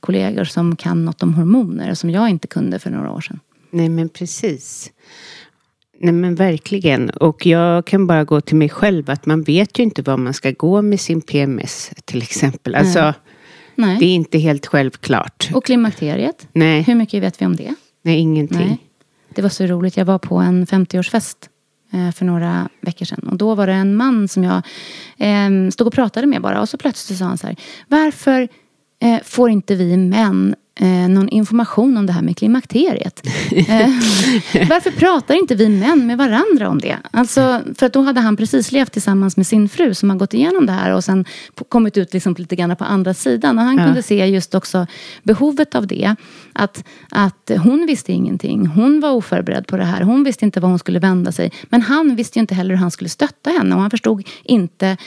kollegor 0.03 0.43
som 0.43 0.75
kan 0.75 1.05
något 1.05 1.23
om 1.23 1.33
hormoner 1.33 1.93
som 1.93 2.09
jag 2.09 2.29
inte 2.29 2.47
kunde 2.47 2.79
för 2.79 2.89
några 2.89 3.11
år 3.11 3.21
sedan. 3.21 3.39
Nej 3.71 3.89
men 3.89 4.09
precis. 4.09 4.91
Nej 5.99 6.13
men 6.13 6.35
verkligen. 6.35 7.09
Och 7.09 7.45
jag 7.45 7.85
kan 7.85 8.07
bara 8.07 8.23
gå 8.23 8.41
till 8.41 8.55
mig 8.55 8.69
själv 8.69 9.09
att 9.09 9.25
man 9.25 9.43
vet 9.43 9.79
ju 9.79 9.83
inte 9.83 10.01
vad 10.01 10.19
man 10.19 10.33
ska 10.33 10.51
gå 10.51 10.81
med 10.81 10.99
sin 10.99 11.21
PMS 11.21 11.91
till 12.05 12.21
exempel. 12.21 12.75
Alltså, 12.75 13.13
Nej. 13.75 13.97
det 13.99 14.05
är 14.05 14.15
inte 14.15 14.37
helt 14.37 14.65
självklart. 14.65 15.49
Och 15.53 15.65
klimakteriet? 15.65 16.47
Nej. 16.53 16.81
Hur 16.81 16.95
mycket 16.95 17.23
vet 17.23 17.41
vi 17.41 17.45
om 17.45 17.55
det? 17.55 17.75
Nej, 18.01 18.19
ingenting. 18.19 18.57
Nej. 18.57 18.77
Det 19.35 19.41
var 19.41 19.49
så 19.49 19.65
roligt. 19.65 19.97
Jag 19.97 20.05
var 20.05 20.19
på 20.19 20.37
en 20.37 20.65
50-årsfest 20.65 21.49
eh, 21.93 22.11
för 22.11 22.25
några 22.25 22.69
veckor 22.81 23.05
sedan. 23.05 23.27
Och 23.31 23.37
då 23.37 23.55
var 23.55 23.67
det 23.67 23.73
en 23.73 23.95
man 23.95 24.27
som 24.27 24.43
jag 24.43 24.61
eh, 25.17 25.69
stod 25.71 25.87
och 25.87 25.93
pratade 25.93 26.27
med 26.27 26.41
bara. 26.41 26.61
Och 26.61 26.69
så 26.69 26.77
plötsligt 26.77 27.19
sa 27.19 27.25
han 27.25 27.37
så 27.37 27.47
här. 27.47 27.55
Varför 27.87 28.47
Eh, 29.03 29.19
får 29.23 29.49
inte 29.49 29.75
vi 29.75 29.93
män 30.09 30.55
eh, 30.79 30.87
någon 31.09 31.29
information 31.29 31.97
om 31.97 32.05
det 32.05 32.13
här 32.13 32.21
med 32.21 32.37
klimakteriet. 32.37 33.27
eh, 33.51 33.89
varför 34.69 34.91
pratar 34.91 35.35
inte 35.35 35.55
vi 35.55 35.69
män 35.69 36.07
med 36.07 36.17
varandra 36.17 36.69
om 36.69 36.79
det? 36.79 36.97
Alltså, 37.11 37.61
för 37.75 37.85
att 37.85 37.93
då 37.93 38.01
hade 38.01 38.21
han 38.21 38.37
precis 38.37 38.71
levt 38.71 38.91
tillsammans 38.91 39.37
med 39.37 39.47
sin 39.47 39.69
fru 39.69 39.93
som 39.93 40.09
har 40.09 40.17
gått 40.17 40.33
igenom 40.33 40.65
det 40.65 40.71
här 40.71 40.91
och 40.91 41.03
sen 41.03 41.25
kommit 41.69 41.97
ut 41.97 42.13
liksom 42.13 42.35
lite 42.37 42.55
grann 42.55 42.75
på 42.75 42.83
andra 42.83 43.13
sidan. 43.13 43.59
Och 43.59 43.65
han 43.65 43.77
Ja. 43.77 43.85
kunde 43.85 44.03
se 44.03 44.25
just 44.25 44.55
också 44.55 44.87
behovet 45.23 45.75
av 45.75 45.87
det. 45.87 46.15
Att, 46.53 46.83
att 47.09 47.51
hon 47.63 47.85
visste 47.87 48.11
ingenting. 48.13 48.67
Hon 48.67 48.99
var 48.99 49.11
oförberedd 49.11 49.67
på 49.67 49.77
det 49.77 49.85
här. 49.85 50.01
Hon 50.01 50.23
visste 50.23 50.45
inte 50.45 50.59
vad 50.59 50.69
hon 50.69 50.79
skulle 50.79 50.99
vända 50.99 51.31
sig. 51.31 51.51
Men 51.69 51.81
han 51.81 52.15
visste 52.15 52.39
ju 52.39 52.41
inte 52.41 52.55
heller 52.55 52.69
hur 52.75 52.81
han 52.81 52.91
skulle 52.91 53.09
stötta 53.09 53.49
henne. 53.49 53.75
Och 53.75 53.81
han 53.81 53.89
förstod 53.89 54.27
inte 54.43 54.97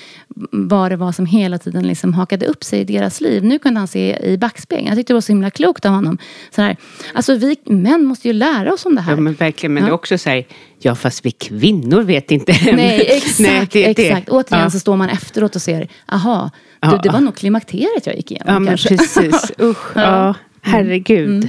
vad 0.53 0.91
det 0.93 0.97
var 0.97 1.13
som 1.13 1.27
hela 1.27 1.59
tiden 1.59 1.87
liksom 1.89 2.15
hakade 2.15 2.47
upp 2.47 2.65
sig 2.65 2.81
i 2.81 2.85
deras 2.85 3.21
liv. 3.21 3.45
Nu 3.45 3.59
kunde 3.59 3.81
han 3.81 3.89
se 3.89 4.19
i 4.33 4.39
backspegeln. 4.39 4.87
Jag 4.89 4.97
tyckte 4.97 5.13
det 5.13 5.15
var 5.15 5.21
så 5.21 5.33
himla 5.33 5.51
klokt 5.57 5.85
av 5.85 5.93
honom. 5.93 6.19
Så 6.51 6.63
här, 6.63 6.77
alltså 7.15 7.35
vi 7.35 7.57
män 7.65 8.05
måste 8.05 8.29
ju 8.29 8.33
lära 8.35 8.73
oss 8.73 8.87
om 8.87 8.95
det 8.95 9.01
här. 9.01 9.13
Ja 9.13 9.21
men 9.21 9.35
verkligen, 9.35 9.75
men 9.75 9.83
Ja. 9.83 9.87
det 9.87 9.91
är 9.91 9.95
också 9.95 10.19
så 10.19 10.31
här, 10.31 10.47
ja 10.79 10.95
fast 10.95 11.27
vi 11.27 11.31
kvinnor 11.31 12.03
vet 12.03 12.31
inte. 12.31 12.53
Nej, 12.73 13.01
exakt. 13.17 13.39
Nej, 13.39 13.69
det 13.73 13.85
exakt. 14.09 14.29
Återigen 14.29 14.65
Ja. 14.65 14.71
så 14.71 14.79
står 14.81 14.97
man 14.97 15.09
efteråt 15.09 15.57
och 15.57 15.63
ser, 15.63 15.89
aha, 16.07 16.51
Ja. 16.81 16.91
du, 16.91 16.99
det 17.03 17.09
var 17.11 17.21
nog 17.21 17.37
klimakteriet 17.37 18.07
jag 18.07 18.17
gick 18.17 18.31
igenom 18.31 18.55
Ja 18.55 18.59
men 18.59 18.69
kanske. 18.69 18.97
precis, 18.97 19.53
usch, 19.61 19.97
ja, 19.97 20.35
herregud. 20.63 21.29
Mm. 21.29 21.49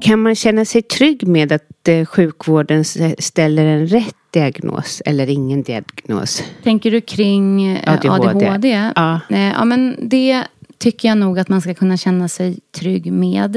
Kan 0.00 0.22
man 0.22 0.34
känna 0.34 0.64
sig 0.64 0.82
trygg 0.82 1.26
med 1.26 1.52
att 1.52 1.88
eh, 1.88 2.04
sjukvården 2.06 2.84
ställer 3.18 3.64
en 3.66 3.86
rätt 3.86 4.14
diagnos 4.34 5.02
eller 5.06 5.30
ingen 5.30 5.62
diagnos? 5.62 6.42
Tänker 6.62 6.90
du 6.90 7.00
kring 7.00 7.66
eh, 7.66 7.92
ADHD? 7.92 8.28
ADHD? 8.28 8.68
Ja. 8.94 9.20
Eh, 9.30 9.40
ja, 9.40 9.64
men 9.64 9.96
det 10.02 10.44
tycker 10.78 11.08
jag 11.08 11.18
nog 11.18 11.38
att 11.38 11.48
man 11.48 11.60
ska 11.60 11.74
kunna 11.74 11.96
känna 11.96 12.28
sig 12.28 12.58
trygg 12.72 13.12
med. 13.12 13.56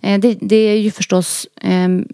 Eh, 0.00 0.20
det, 0.20 0.38
det 0.40 0.56
är 0.56 0.76
ju 0.76 0.90
förstås 0.90 1.46
ehm, 1.62 2.08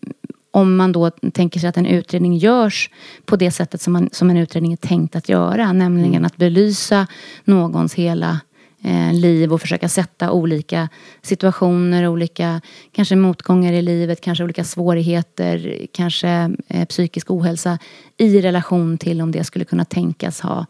om 0.51 0.77
man 0.77 0.93
då 0.93 1.11
tänker 1.11 1.61
sig 1.61 1.69
att 1.69 1.77
en 1.77 1.87
utredning 1.87 2.37
görs 2.37 2.91
på 3.25 3.37
det 3.37 3.51
sättet 3.51 3.81
som, 3.81 3.93
man, 3.93 4.09
som 4.13 4.31
en 4.31 4.37
utredning 4.37 4.73
är 4.73 4.77
tänkt 4.77 5.17
att 5.17 5.29
göra. 5.29 5.73
Nämligen 5.73 6.25
att 6.25 6.37
belysa 6.37 7.07
någons 7.45 7.95
hela 7.95 8.41
eh, 8.83 9.13
liv 9.13 9.53
och 9.53 9.61
försöka 9.61 9.89
sätta 9.89 10.33
olika 10.33 10.89
situationer, 11.23 12.09
olika 12.09 12.61
kanske 12.93 13.17
motgångar 13.17 13.73
i 13.73 13.83
livet, 13.83 14.21
kanske 14.21 14.45
olika 14.45 14.65
svårigheter, 14.65 15.87
kanske 15.93 16.51
eh, 16.69 16.85
psykisk 16.85 17.31
ohälsa 17.31 17.79
i 18.17 18.41
relation 18.41 18.99
till 18.99 19.21
om 19.21 19.33
det 19.33 19.45
skulle 19.45 19.65
kunna 19.65 19.85
tänkas 19.85 20.41
ha 20.41 20.67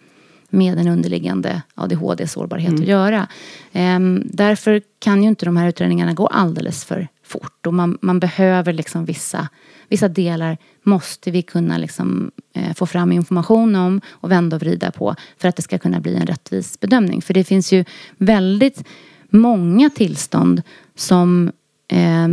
med 0.51 0.79
en 0.79 0.89
underliggande 0.89 1.63
ADHD-sårbarhet 1.75 2.73
att 2.73 2.87
göra. 2.87 3.29
Ehm, 3.73 4.23
därför 4.25 4.83
kan 4.99 5.23
ju 5.23 5.29
inte 5.29 5.45
de 5.45 5.57
här 5.57 5.69
utredningarna 5.69 6.13
gå 6.13 6.27
alldeles 6.27 6.85
för 6.85 7.09
fort 7.33 7.67
och 7.67 7.75
man, 7.75 7.99
man 8.03 8.21
behöver 8.21 8.73
liksom 8.73 9.05
vissa, 9.05 9.49
vissa 9.89 10.09
delar 10.09 10.59
måste 10.83 11.31
vi 11.31 11.43
kunna 11.43 11.79
liksom, 11.79 12.31
eh, 12.55 12.75
få 12.75 12.87
fram 12.87 13.13
information 13.13 13.75
om 13.77 14.01
och 14.11 14.31
vända 14.31 14.57
och 14.57 14.63
vrida 14.63 14.91
på 14.91 15.15
för 15.39 15.49
att 15.49 15.57
det 15.57 15.63
ska 15.63 15.79
kunna 15.79 16.01
bli 16.01 16.15
en 16.15 16.27
rättvis 16.27 16.81
bedömning. 16.81 17.23
För 17.23 17.35
det 17.35 17.45
finns 17.45 17.73
ju 17.73 17.85
väldigt 18.19 18.85
många 19.31 19.91
tillstånd 19.91 20.63
som 20.95 21.53
eh, 21.89 22.29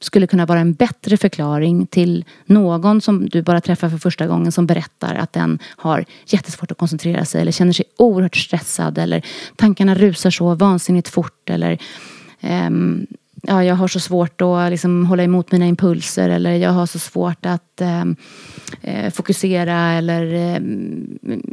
skulle 0.00 0.26
kunna 0.26 0.46
vara 0.46 0.60
en 0.60 0.72
bättre 0.72 1.16
förklaring 1.16 1.86
till 1.86 2.24
någon 2.46 3.00
som 3.00 3.28
du 3.28 3.42
bara 3.42 3.60
träffar 3.60 3.88
för 3.88 3.98
första 3.98 4.26
gången 4.26 4.52
som 4.52 4.66
berättar 4.66 5.14
att 5.14 5.32
den 5.32 5.58
har 5.76 6.04
jättesvårt 6.26 6.70
att 6.70 6.78
koncentrera 6.78 7.24
sig 7.24 7.40
eller 7.40 7.52
känner 7.52 7.72
sig 7.72 7.84
oerhört 7.98 8.36
stressad 8.36 8.98
eller 8.98 9.26
tankarna 9.56 9.94
rusar 9.94 10.30
så 10.30 10.54
vansinnigt 10.54 11.08
fort 11.08 11.50
eller 11.50 11.78
ehm, 12.40 13.06
ja, 13.46 13.64
jag 13.64 13.74
har 13.74 13.88
så 13.88 14.00
svårt 14.00 14.40
att 14.40 14.70
liksom 14.70 15.06
hålla 15.06 15.22
emot 15.22 15.52
mina 15.52 15.66
impulser 15.66 16.28
eller 16.28 16.52
jag 16.52 16.70
har 16.70 16.86
så 16.86 16.98
svårt 16.98 17.46
att 17.46 17.80
ehm, 17.80 18.16
eh, 18.82 19.12
fokusera 19.12 19.92
eller 19.92 20.34
eh, 20.34 20.60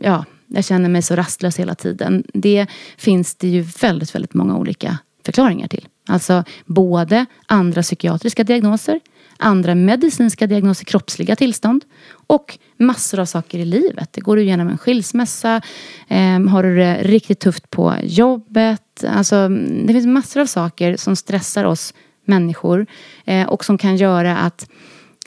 ja, 0.02 0.26
jag 0.48 0.66
känner 0.66 0.90
mig 0.90 1.02
så 1.02 1.16
rastlös 1.16 1.60
hela 1.60 1.76
tiden. 1.76 2.24
Det 2.34 2.68
finns 2.98 3.36
det 3.36 3.48
ju 3.48 3.62
väldigt, 3.62 4.16
väldigt 4.16 4.34
många 4.34 4.58
olika 4.58 4.98
förklaringar 5.26 5.68
till. 5.68 5.88
Alltså 6.08 6.44
både 6.66 7.26
andra 7.46 7.82
psykiatriska 7.82 8.44
diagnoser, 8.44 9.00
andra 9.38 9.76
medicinska 9.76 10.48
diagnoser, 10.48 10.86
kroppsliga 10.86 11.36
tillstånd 11.36 11.84
och 12.28 12.60
massor 12.78 13.20
av 13.20 13.26
saker 13.26 13.60
i 13.60 13.66
livet. 13.66 14.14
Det 14.14 14.22
går 14.22 14.36
du 14.36 14.42
igenom 14.42 14.68
en 14.68 14.78
skilsmässa, 14.78 15.62
eh, 16.08 16.40
har 16.40 16.64
du 16.64 16.76
det 16.76 17.04
riktigt 17.04 17.40
tufft 17.40 17.70
på 17.70 17.96
jobbet. 18.04 18.82
Alltså, 19.04 19.48
det 19.88 19.94
finns 19.94 20.06
massor 20.06 20.42
av 20.42 20.46
saker 20.46 20.98
som 20.98 21.16
stressar 21.16 21.64
oss 21.64 21.94
människor 22.26 22.86
eh, 23.26 23.50
och 23.50 23.66
som 23.66 23.78
kan 23.78 23.96
göra 23.96 24.38
att 24.38 24.70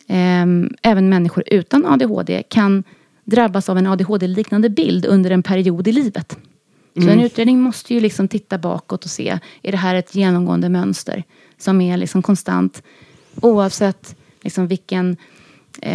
eh, 0.06 0.46
även 0.82 1.08
människor 1.08 1.44
utan 1.46 1.86
ADHD 1.86 2.42
kan 2.42 2.84
drabbas 3.24 3.68
av 3.68 3.78
en 3.78 3.86
ADHD-liknande 3.86 4.68
bild 4.68 5.06
under 5.06 5.30
en 5.30 5.42
period 5.42 5.88
i 5.88 5.92
livet. 5.92 6.38
Så 6.94 7.08
en 7.08 7.20
utredning 7.20 7.60
måste 7.60 7.94
ju 7.94 8.00
liksom 8.00 8.28
titta 8.28 8.58
bakåt 8.58 9.04
och 9.04 9.10
se, 9.10 9.38
är 9.62 9.72
det 9.72 9.78
här 9.78 9.94
ett 9.94 10.14
genomgående 10.14 10.68
mönster 10.68 11.24
som 11.58 11.80
är 11.80 11.96
liksom 11.96 12.22
konstant 12.22 12.82
oavsett 13.40 14.16
liksom 14.42 14.66
vilken 14.66 15.16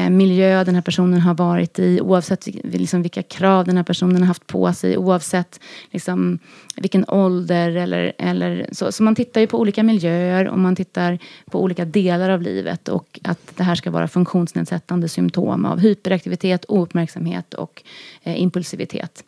miljö 0.10 0.64
den 0.64 0.76
här 0.76 0.82
personen 0.82 1.22
har 1.22 1.34
varit 1.34 1.80
i, 1.80 2.02
oavsett 2.02 2.48
liksom 2.64 3.02
vilka 3.02 3.24
krav 3.24 3.66
den 3.66 3.78
här 3.78 3.84
personen 3.84 4.18
har 4.18 4.28
haft 4.28 4.48
på 4.48 4.74
sig, 4.74 4.98
oavsett 4.98 5.60
liksom 5.92 6.40
vilken 6.76 7.06
ålder 7.08 7.76
eller, 7.76 8.14
eller 8.18 8.70
så. 8.72 8.92
Så 8.92 9.04
man 9.04 9.16
tittar 9.16 9.42
ju 9.42 9.48
på 9.48 9.60
olika 9.60 9.84
miljöer 9.84 10.48
och 10.48 10.60
man 10.60 10.76
tittar 10.76 11.20
på 11.52 11.62
olika 11.62 11.86
delar 11.86 12.30
av 12.30 12.42
livet 12.42 12.88
och 12.88 13.20
att 13.24 13.58
det 13.58 13.64
här 13.64 13.76
ska 13.76 13.92
vara 13.92 14.08
funktionsnedsättande 14.08 15.10
symptom 15.10 15.66
av 15.66 15.80
hyperaktivitet, 15.80 16.66
ouppmärksamhet 16.68 17.54
och 17.54 17.84
eh, 18.24 18.42
impulsivitet 18.42 19.24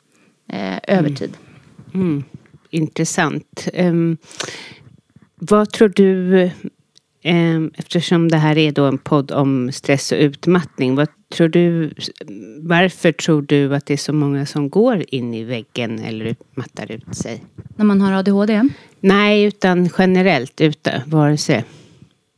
eh, 0.47 0.77
över 0.97 1.09
tid. 1.09 1.37
Mm, 1.93 2.23
intressant. 2.69 3.67
Ehm, 3.73 4.17
vad 5.35 5.71
tror 5.71 5.89
du, 5.95 6.51
eftersom 7.77 8.27
det 8.27 8.37
här 8.37 8.57
är 8.57 8.71
då 8.71 8.85
en 8.85 8.97
podd 8.97 9.31
om 9.31 9.71
stress 9.71 10.11
och 10.11 10.17
utmattning, 10.17 10.95
vad 10.95 11.07
tror 11.35 11.47
du, 11.47 11.93
varför 12.61 13.11
tror 13.11 13.41
du 13.41 13.75
att 13.75 13.85
det 13.85 13.93
är 13.93 13.97
så 13.97 14.13
många 14.13 14.45
som 14.45 14.69
går 14.69 15.03
in 15.07 15.33
i 15.33 15.43
väggen 15.43 15.99
eller 15.99 16.35
mattar 16.55 16.91
ut 16.91 17.15
sig? 17.15 17.43
När 17.75 17.85
man 17.85 18.01
har 18.01 18.13
ADHD? 18.13 18.69
Nej, 18.99 19.43
utan 19.43 19.89
generellt, 19.97 20.61
ute, 20.61 21.03
vare 21.05 21.37
sig. 21.37 21.63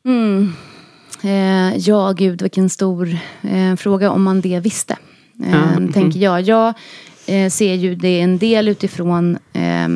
Mm. 0.05 0.53
Eh, 1.23 1.77
ja, 1.77 2.11
gud 2.11 2.41
vilken 2.41 2.69
stor 2.69 3.17
eh, 3.41 3.75
fråga 3.75 4.11
om 4.11 4.23
man 4.23 4.41
det 4.41 4.59
visste. 4.59 4.97
Eh, 5.45 5.77
mhm. 5.77 5.91
Tänker 5.91 6.19
jag. 6.19 6.41
Jag 6.41 6.73
eh, 7.27 7.49
ser 7.49 7.73
ju 7.73 7.95
det 7.95 8.19
en 8.19 8.38
del 8.38 8.67
utifrån 8.67 9.38
eh, 9.53 9.88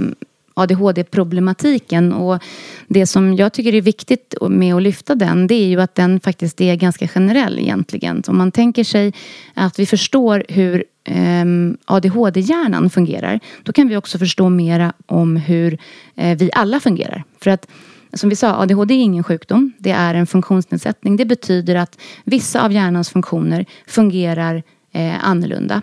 ADHD-problematiken. 0.58 2.14
Och 2.14 2.44
det 2.88 3.06
som 3.06 3.36
jag 3.36 3.54
tycker 3.54 3.76
är 3.76 3.82
viktigt 3.82 4.36
med 4.42 4.76
att 4.76 4.82
lyfta 4.82 5.16
den, 5.16 5.48
det 5.48 5.56
är 5.56 5.68
ju 5.68 5.82
att 5.82 5.96
den 5.96 6.20
faktiskt 6.20 6.62
är 6.62 6.76
ganska 6.76 7.08
generell 7.08 7.60
egentligen. 7.60 8.24
Om 8.28 8.38
man 8.38 8.52
tänker 8.52 8.84
sig 8.84 9.14
att 9.54 9.80
vi 9.80 9.86
förstår 9.86 10.44
hur 10.50 10.84
ehm, 11.06 11.78
ADHD-hjärnan 11.86 12.90
fungerar, 12.90 13.40
då 13.64 13.74
kan 13.74 13.88
vi 13.88 13.98
också 13.98 14.18
förstå 14.18 14.50
mera 14.50 14.94
om 15.06 15.36
hur 15.36 15.78
eh, 16.16 16.38
vi 16.38 16.50
alla 16.54 16.80
fungerar. 16.80 17.24
För 17.42 17.52
att 17.52 17.68
som 18.14 18.30
vi 18.30 18.36
sa, 18.36 18.56
ADHD 18.56 18.94
är 18.94 19.00
ingen 19.00 19.24
sjukdom. 19.24 19.74
Det 19.78 19.92
är 19.92 20.14
en 20.14 20.28
funktionsnedsättning. 20.28 21.18
Det 21.18 21.26
betyder 21.26 21.76
att 21.76 22.00
vissa 22.24 22.66
av 22.66 22.72
hjärnans 22.72 23.10
funktioner 23.10 23.66
fungerar 23.88 24.64
eh, 24.94 25.28
annorlunda. 25.30 25.82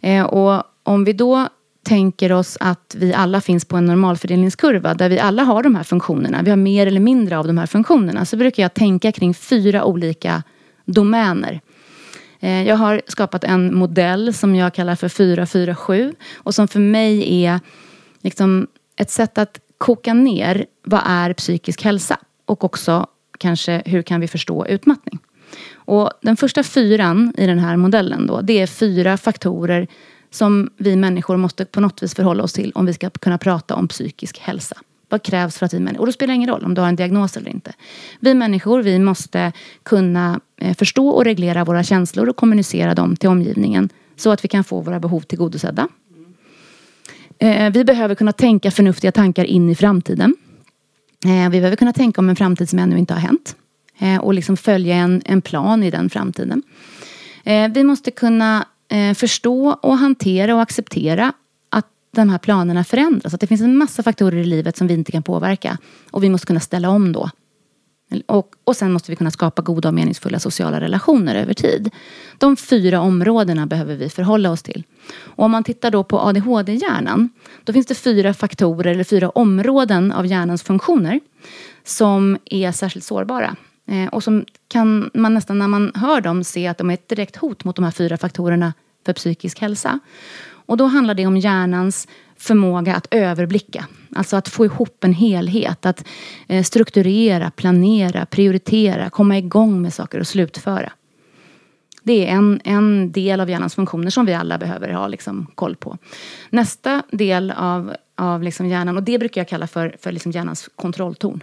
Eh, 0.00 0.24
och 0.24 0.62
om 0.82 1.04
vi 1.04 1.12
då 1.12 1.48
tänker 1.88 2.32
oss 2.32 2.56
att 2.60 2.94
vi 2.98 3.14
alla 3.14 3.40
finns 3.40 3.64
på 3.64 3.76
en 3.76 3.84
normalfördelningskurva 3.84 4.94
där 4.94 5.08
vi 5.08 5.18
alla 5.18 5.42
har 5.42 5.62
de 5.62 5.74
här 5.74 5.82
funktionerna. 5.82 6.42
Vi 6.42 6.50
har 6.50 6.56
mer 6.56 6.86
eller 6.86 7.00
mindre 7.00 7.38
av 7.38 7.46
de 7.46 7.58
här 7.58 7.66
funktionerna. 7.66 8.24
Så 8.24 8.36
brukar 8.36 8.62
jag 8.62 8.74
tänka 8.74 9.12
kring 9.12 9.34
fyra 9.34 9.84
olika 9.84 10.42
domäner. 10.84 11.60
Eh, 12.40 12.68
jag 12.68 12.76
har 12.76 13.02
skapat 13.06 13.44
en 13.44 13.74
modell 13.74 14.34
som 14.34 14.54
jag 14.54 14.74
kallar 14.74 14.96
för 14.96 15.08
447 15.08 16.14
och 16.36 16.54
som 16.54 16.68
för 16.68 16.80
mig 16.80 17.44
är 17.44 17.60
liksom 18.22 18.66
ett 18.96 19.10
sätt 19.10 19.38
att 19.38 19.60
koka 19.78 20.14
ner 20.14 20.66
vad 20.84 21.00
är 21.04 21.32
psykisk 21.32 21.84
hälsa 21.84 22.18
och 22.44 22.64
också 22.64 23.06
kanske 23.38 23.82
hur 23.86 24.02
kan 24.02 24.20
vi 24.20 24.28
förstå 24.28 24.66
utmattning. 24.66 25.18
Och 25.74 26.10
den 26.22 26.36
första 26.36 26.62
fyran 26.62 27.32
i 27.36 27.46
den 27.46 27.58
här 27.58 27.76
modellen 27.76 28.26
då, 28.26 28.40
det 28.40 28.60
är 28.60 28.66
fyra 28.66 29.16
faktorer 29.16 29.88
som 30.30 30.70
vi 30.76 30.96
människor 30.96 31.36
måste 31.36 31.64
på 31.64 31.80
något 31.80 32.02
vis 32.02 32.14
förhålla 32.14 32.42
oss 32.42 32.52
till 32.52 32.72
om 32.74 32.86
vi 32.86 32.94
ska 32.94 33.10
kunna 33.10 33.38
prata 33.38 33.74
om 33.74 33.88
psykisk 33.88 34.38
hälsa. 34.38 34.76
Vad 35.08 35.22
krävs 35.22 35.58
för 35.58 35.66
att 35.66 35.74
vi 35.74 35.80
människor, 35.80 36.00
och 36.00 36.06
då 36.06 36.12
spelar 36.12 36.32
det 36.32 36.36
ingen 36.36 36.50
roll 36.50 36.64
om 36.64 36.74
du 36.74 36.80
har 36.80 36.88
en 36.88 36.96
diagnos 36.96 37.36
eller 37.36 37.50
inte. 37.50 37.72
Vi 38.20 38.34
människor, 38.34 38.82
vi 38.82 38.98
måste 38.98 39.52
kunna 39.82 40.40
eh, 40.60 40.76
förstå 40.76 41.08
och 41.08 41.24
reglera 41.24 41.64
våra 41.64 41.82
känslor 41.82 42.28
och 42.28 42.36
kommunicera 42.36 42.94
dem 42.94 43.16
till 43.16 43.28
omgivningen 43.28 43.88
så 44.16 44.30
att 44.30 44.44
vi 44.44 44.48
kan 44.48 44.64
få 44.64 44.80
våra 44.80 45.00
behov 45.00 45.20
tillgodosedda. 45.20 45.88
Eh, 47.38 47.72
vi 47.72 47.84
behöver 47.84 48.14
kunna 48.14 48.32
tänka 48.32 48.70
förnuftiga 48.70 49.12
tankar 49.12 49.44
in 49.44 49.70
i 49.70 49.74
framtiden. 49.74 50.36
Eh, 51.24 51.50
vi 51.50 51.58
behöver 51.58 51.76
kunna 51.76 51.92
tänka 51.92 52.20
om 52.20 52.28
en 52.28 52.36
framtid 52.36 52.68
som 52.68 52.78
ännu 52.78 52.98
inte 52.98 53.14
har 53.14 53.20
hänt. 53.20 53.56
Och 54.20 54.34
liksom 54.34 54.56
följa 54.56 54.94
en, 54.94 55.22
en 55.24 55.42
plan 55.42 55.82
i 55.82 55.90
den 55.90 56.10
framtiden. 56.10 56.62
Vi 57.74 57.84
måste 57.84 58.10
kunna 58.10 58.66
Eh, 58.88 59.14
förstå 59.14 59.78
och 59.82 59.98
hantera 59.98 60.54
och 60.54 60.62
acceptera 60.62 61.32
att 61.70 61.86
de 62.10 62.28
här 62.28 62.38
planerna 62.38 62.84
förändras. 62.84 63.34
Att 63.34 63.40
det 63.40 63.46
finns 63.46 63.60
en 63.60 63.76
massa 63.76 64.02
faktorer 64.02 64.36
i 64.36 64.44
livet 64.44 64.76
som 64.76 64.86
vi 64.86 64.94
inte 64.94 65.12
kan 65.12 65.22
påverka. 65.22 65.78
Och 66.10 66.24
vi 66.24 66.28
måste 66.28 66.46
kunna 66.46 66.60
ställa 66.60 66.90
om 66.90 67.12
då. 67.12 67.30
Och, 68.26 68.54
och 68.64 68.76
sen 68.76 68.92
måste 68.92 69.12
vi 69.12 69.16
kunna 69.16 69.30
skapa 69.30 69.62
goda 69.62 69.88
och 69.88 69.94
meningsfulla 69.94 70.38
sociala 70.38 70.80
relationer 70.80 71.34
över 71.34 71.54
tid. 71.54 71.90
De 72.38 72.56
fyra 72.56 73.00
områdena 73.00 73.66
behöver 73.66 73.96
vi 73.96 74.08
förhålla 74.08 74.50
oss 74.50 74.62
till. 74.62 74.84
Och 75.18 75.44
om 75.44 75.50
man 75.50 75.64
tittar 75.64 75.90
då 75.90 76.04
på 76.04 76.20
ADHD-hjärnan. 76.20 77.28
Då 77.64 77.72
finns 77.72 77.86
det 77.86 77.94
fyra 77.94 78.34
faktorer 78.34 78.90
eller 78.90 79.04
fyra 79.04 79.30
områden 79.30 80.12
av 80.12 80.26
hjärnans 80.26 80.62
funktioner. 80.62 81.20
Som 81.84 82.38
är 82.44 82.72
särskilt 82.72 83.04
sårbara. 83.04 83.56
Eh, 83.88 84.08
och 84.08 84.24
som 84.24 84.44
kan 84.68 85.10
man 85.14 85.34
nästan 85.34 85.58
när 85.58 85.68
man 85.68 85.92
hör 85.94 86.20
dem 86.20 86.44
se 86.44 86.66
att 86.66 86.78
de 86.78 86.90
är 86.90 86.94
ett 86.94 87.08
direkt 87.08 87.36
hot 87.36 87.64
mot 87.64 87.76
de 87.76 87.84
här 87.84 87.90
fyra 87.90 88.16
faktorerna 88.16 88.72
för 89.06 89.12
psykisk 89.12 89.60
hälsa. 89.60 90.00
Och 90.50 90.76
då 90.76 90.86
handlar 90.86 91.14
det 91.14 91.26
om 91.26 91.36
hjärnans 91.36 92.08
förmåga 92.36 92.96
att 92.96 93.06
överblicka. 93.10 93.86
Alltså 94.16 94.36
att 94.36 94.48
få 94.48 94.64
ihop 94.64 95.04
en 95.04 95.12
helhet. 95.12 95.86
Att 95.86 96.04
eh, 96.48 96.62
strukturera, 96.62 97.50
planera, 97.50 98.26
prioritera, 98.26 99.10
komma 99.10 99.38
igång 99.38 99.82
med 99.82 99.94
saker 99.94 100.20
och 100.20 100.26
slutföra. 100.26 100.92
Det 102.02 102.28
är 102.28 102.32
en, 102.32 102.60
en 102.64 103.12
del 103.12 103.40
av 103.40 103.50
hjärnans 103.50 103.74
funktioner 103.74 104.10
som 104.10 104.26
vi 104.26 104.34
alla 104.34 104.58
behöver 104.58 104.92
ha 104.92 105.08
liksom, 105.08 105.46
koll 105.54 105.76
på. 105.76 105.98
Nästa 106.50 107.02
del 107.12 107.50
av, 107.50 107.94
av 108.14 108.42
liksom 108.42 108.66
hjärnan, 108.66 108.96
och 108.96 109.02
det 109.02 109.18
brukar 109.18 109.40
jag 109.40 109.48
kalla 109.48 109.66
för, 109.66 109.96
för 110.00 110.12
liksom 110.12 110.32
hjärnans 110.32 110.70
kontrolltorn. 110.76 111.42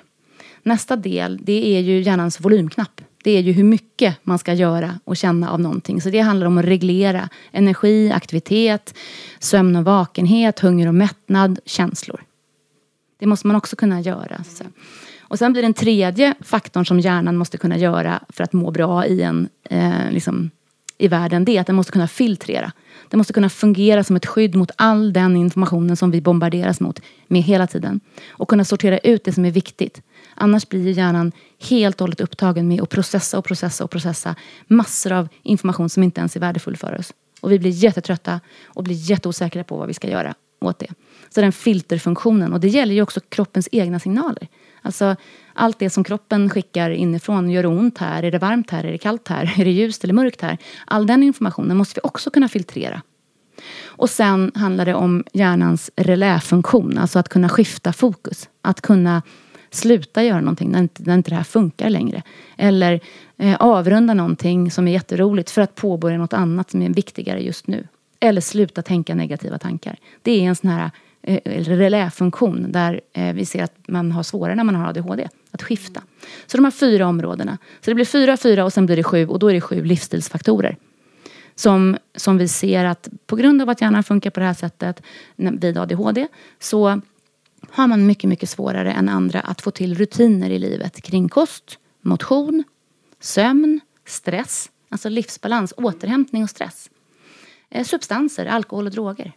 Nästa 0.66 0.96
del, 0.96 1.40
det 1.44 1.76
är 1.78 1.80
ju 1.80 2.02
hjärnans 2.02 2.42
volymknapp 2.42 3.02
det 3.26 3.32
är 3.32 3.42
ju 3.42 3.52
hur 3.52 3.64
mycket 3.64 4.18
man 4.24 4.40
ska 4.40 4.54
göra 4.54 5.00
och 5.04 5.18
känna 5.18 5.52
av 5.52 5.60
någonting. 5.60 6.02
Så 6.02 6.10
det 6.10 6.20
handlar 6.20 6.48
om 6.48 6.58
att 6.58 6.66
reglera 6.66 7.30
energi, 7.52 8.12
aktivitet, 8.12 8.96
sömn 9.40 9.76
och 9.76 9.84
vakenhet, 9.84 10.60
hunger 10.60 10.88
och 10.88 10.96
mättnad, 10.96 11.60
känslor. 11.66 12.24
Det 13.20 13.26
måste 13.26 13.48
man 13.48 13.56
också 13.56 13.76
kunna 13.76 14.02
göra. 14.02 14.44
Så. 14.44 14.64
Och 15.20 15.40
sen 15.40 15.54
blir 15.54 15.62
den 15.62 15.74
tredje 15.74 16.34
faktorn 16.42 16.86
som 16.86 17.00
hjärnan 17.00 17.38
måste 17.38 17.58
kunna 17.58 17.78
göra 17.78 18.20
för 18.30 18.44
att 18.44 18.54
må 18.54 18.72
bra 18.72 19.06
i, 19.06 19.22
en, 19.22 19.50
eh, 19.70 20.12
liksom, 20.12 20.52
i 20.98 21.08
världen, 21.08 21.46
det 21.46 21.58
är 21.58 21.62
att 21.62 21.68
den 21.68 21.76
måste 21.76 21.92
kunna 21.92 22.08
filtrera. 22.08 22.72
Den 23.10 23.18
måste 23.18 23.34
kunna 23.34 23.50
fungera 23.50 24.04
som 24.04 24.16
ett 24.16 24.26
skydd 24.26 24.56
mot 24.56 24.72
all 24.76 25.14
den 25.14 25.36
informationen 25.36 25.98
som 25.98 26.12
vi 26.12 26.22
bombarderas 26.22 26.80
mot 26.80 27.02
med 27.28 27.42
hela 27.42 27.68
tiden. 27.68 28.00
Och 28.30 28.50
kunna 28.50 28.66
sortera 28.66 28.98
ut 28.98 29.24
det 29.24 29.32
som 29.32 29.46
är 29.46 29.52
viktigt. 29.52 30.02
Annars 30.36 30.70
blir 30.70 30.88
ju 30.88 30.92
hjärnan 30.92 31.32
helt 31.70 31.96
och 31.96 32.06
hållet 32.06 32.22
upptagen 32.22 32.68
med 32.68 32.82
att 32.82 32.90
processa 32.90 33.38
och 33.38 33.46
processa 33.46 33.84
och 33.84 33.92
processa 33.92 34.36
massor 34.68 35.12
av 35.12 35.28
information 35.44 35.90
som 35.90 36.04
inte 36.04 36.20
ens 36.20 36.36
är 36.36 36.40
värdefull 36.40 36.78
för 36.78 37.00
oss. 37.00 37.14
Och 37.42 37.52
vi 37.52 37.60
blir 37.60 37.72
jättetrötta 37.72 38.40
och 38.66 38.84
blir 38.84 38.96
jätteosäkra 38.96 39.64
på 39.64 39.78
vad 39.78 39.88
vi 39.88 39.94
ska 39.94 40.10
göra 40.10 40.36
åt 40.62 40.80
det. 40.80 40.90
Så 41.30 41.42
den 41.42 41.52
filterfunktionen, 41.52 42.54
och 42.54 42.60
det 42.60 42.68
gäller 42.68 42.94
ju 42.94 43.02
också 43.02 43.20
kroppens 43.30 43.70
egna 43.72 44.00
signaler. 44.00 44.48
Alltså 44.82 45.16
allt 45.54 45.80
det 45.80 45.90
som 45.90 46.04
kroppen 46.04 46.50
skickar 46.50 46.90
inifrån, 46.90 47.50
gör 47.50 47.62
det 47.62 47.68
ont 47.68 47.98
här, 47.98 48.24
är 48.24 48.32
det 48.32 48.38
varmt 48.38 48.72
här, 48.72 48.84
är 48.84 48.92
det 48.92 48.98
kallt 48.98 49.28
här, 49.28 49.54
är 49.60 49.66
det 49.66 49.72
ljust 49.72 50.04
eller 50.04 50.14
mörkt 50.14 50.42
här? 50.42 50.58
All 50.86 51.08
den 51.08 51.24
informationen 51.24 51.78
måste 51.78 51.96
vi 51.96 52.08
också 52.08 52.30
kunna 52.30 52.48
filtrera. 52.48 53.02
Och 53.86 54.10
sen 54.10 54.52
handlar 54.56 54.86
det 54.86 54.94
om 54.94 55.24
hjärnans 55.34 55.92
reläfunktion, 55.96 56.98
alltså 56.98 57.20
att 57.20 57.30
kunna 57.30 57.50
skifta 57.50 57.94
fokus. 57.94 58.50
Att 58.62 58.82
kunna 58.82 59.22
sluta 59.76 60.24
göra 60.24 60.42
någonting 60.42 60.72
när 60.72 60.80
inte, 60.80 61.04
när 61.04 61.14
inte 61.14 61.30
det 61.30 61.36
här 61.36 61.44
funkar 61.44 61.90
längre. 61.90 62.24
Eller 62.58 63.00
eh, 63.38 63.56
avrunda 63.60 64.14
någonting 64.14 64.72
som 64.72 64.88
är 64.88 64.92
jätteroligt 64.92 65.50
för 65.52 65.62
att 65.62 65.76
påbörja 65.76 66.18
något 66.18 66.34
annat 66.34 66.72
som 66.72 66.82
är 66.82 66.90
viktigare 66.90 67.40
just 67.44 67.68
nu. 67.68 67.88
Eller 68.20 68.42
sluta 68.42 68.82
tänka 68.82 69.16
negativa 69.16 69.58
tankar. 69.58 69.98
Det 70.22 70.32
är 70.32 70.44
en 70.44 70.56
sån 70.56 70.70
här 70.70 70.92
eh, 71.22 71.64
reläfunktion 71.64 72.72
där 72.72 73.02
eh, 73.14 73.34
vi 73.34 73.46
ser 73.46 73.64
att 73.64 73.76
man 73.88 74.12
har 74.12 74.24
svårare 74.24 74.56
när 74.56 74.64
man 74.64 74.76
har 74.76 74.90
ADHD. 74.90 75.28
Att 75.52 75.64
skifta. 75.64 76.02
Så 76.46 76.58
de 76.58 76.64
här 76.64 76.72
fyra 76.72 77.08
områdena. 77.08 77.58
Så 77.82 77.92
det 77.92 77.96
blir 77.96 78.06
fyra, 78.06 78.38
fyra 78.38 78.66
och 78.66 78.74
sen 78.74 78.86
blir 78.86 78.96
det 78.96 79.04
sju 79.04 79.28
och 79.28 79.40
då 79.40 79.48
är 79.48 79.54
det 79.54 79.62
sju 79.62 79.84
livsstilsfaktorer. 79.84 80.78
Som, 81.56 81.98
som 82.16 82.38
vi 82.38 82.48
ser 82.48 82.86
att 82.86 83.10
på 83.28 83.36
grund 83.36 83.62
av 83.62 83.70
att 83.70 83.82
hjärnan 83.82 84.04
funkar 84.04 84.30
på 84.30 84.40
det 84.40 84.46
här 84.46 84.54
sättet 84.54 85.02
vid 85.36 85.78
ADHD 85.78 86.28
så 86.60 87.02
har 87.76 87.88
man 87.88 88.06
mycket, 88.06 88.30
mycket 88.30 88.50
svårare 88.50 88.92
än 88.92 89.10
andra 89.10 89.40
att 89.40 89.62
få 89.62 89.72
till 89.72 89.96
rutiner 89.96 90.50
i 90.50 90.60
livet 90.60 91.02
kring 91.02 91.30
kost, 91.30 91.80
motion, 92.02 92.64
sömn, 93.20 93.80
stress, 94.06 94.70
alltså 94.90 95.10
livsbalans, 95.10 95.74
återhämtning 95.78 96.44
och 96.44 96.50
stress. 96.50 96.90
Eh, 97.70 97.84
substanser, 97.84 98.46
alkohol 98.46 98.86
och 98.86 98.92
droger. 98.92 99.32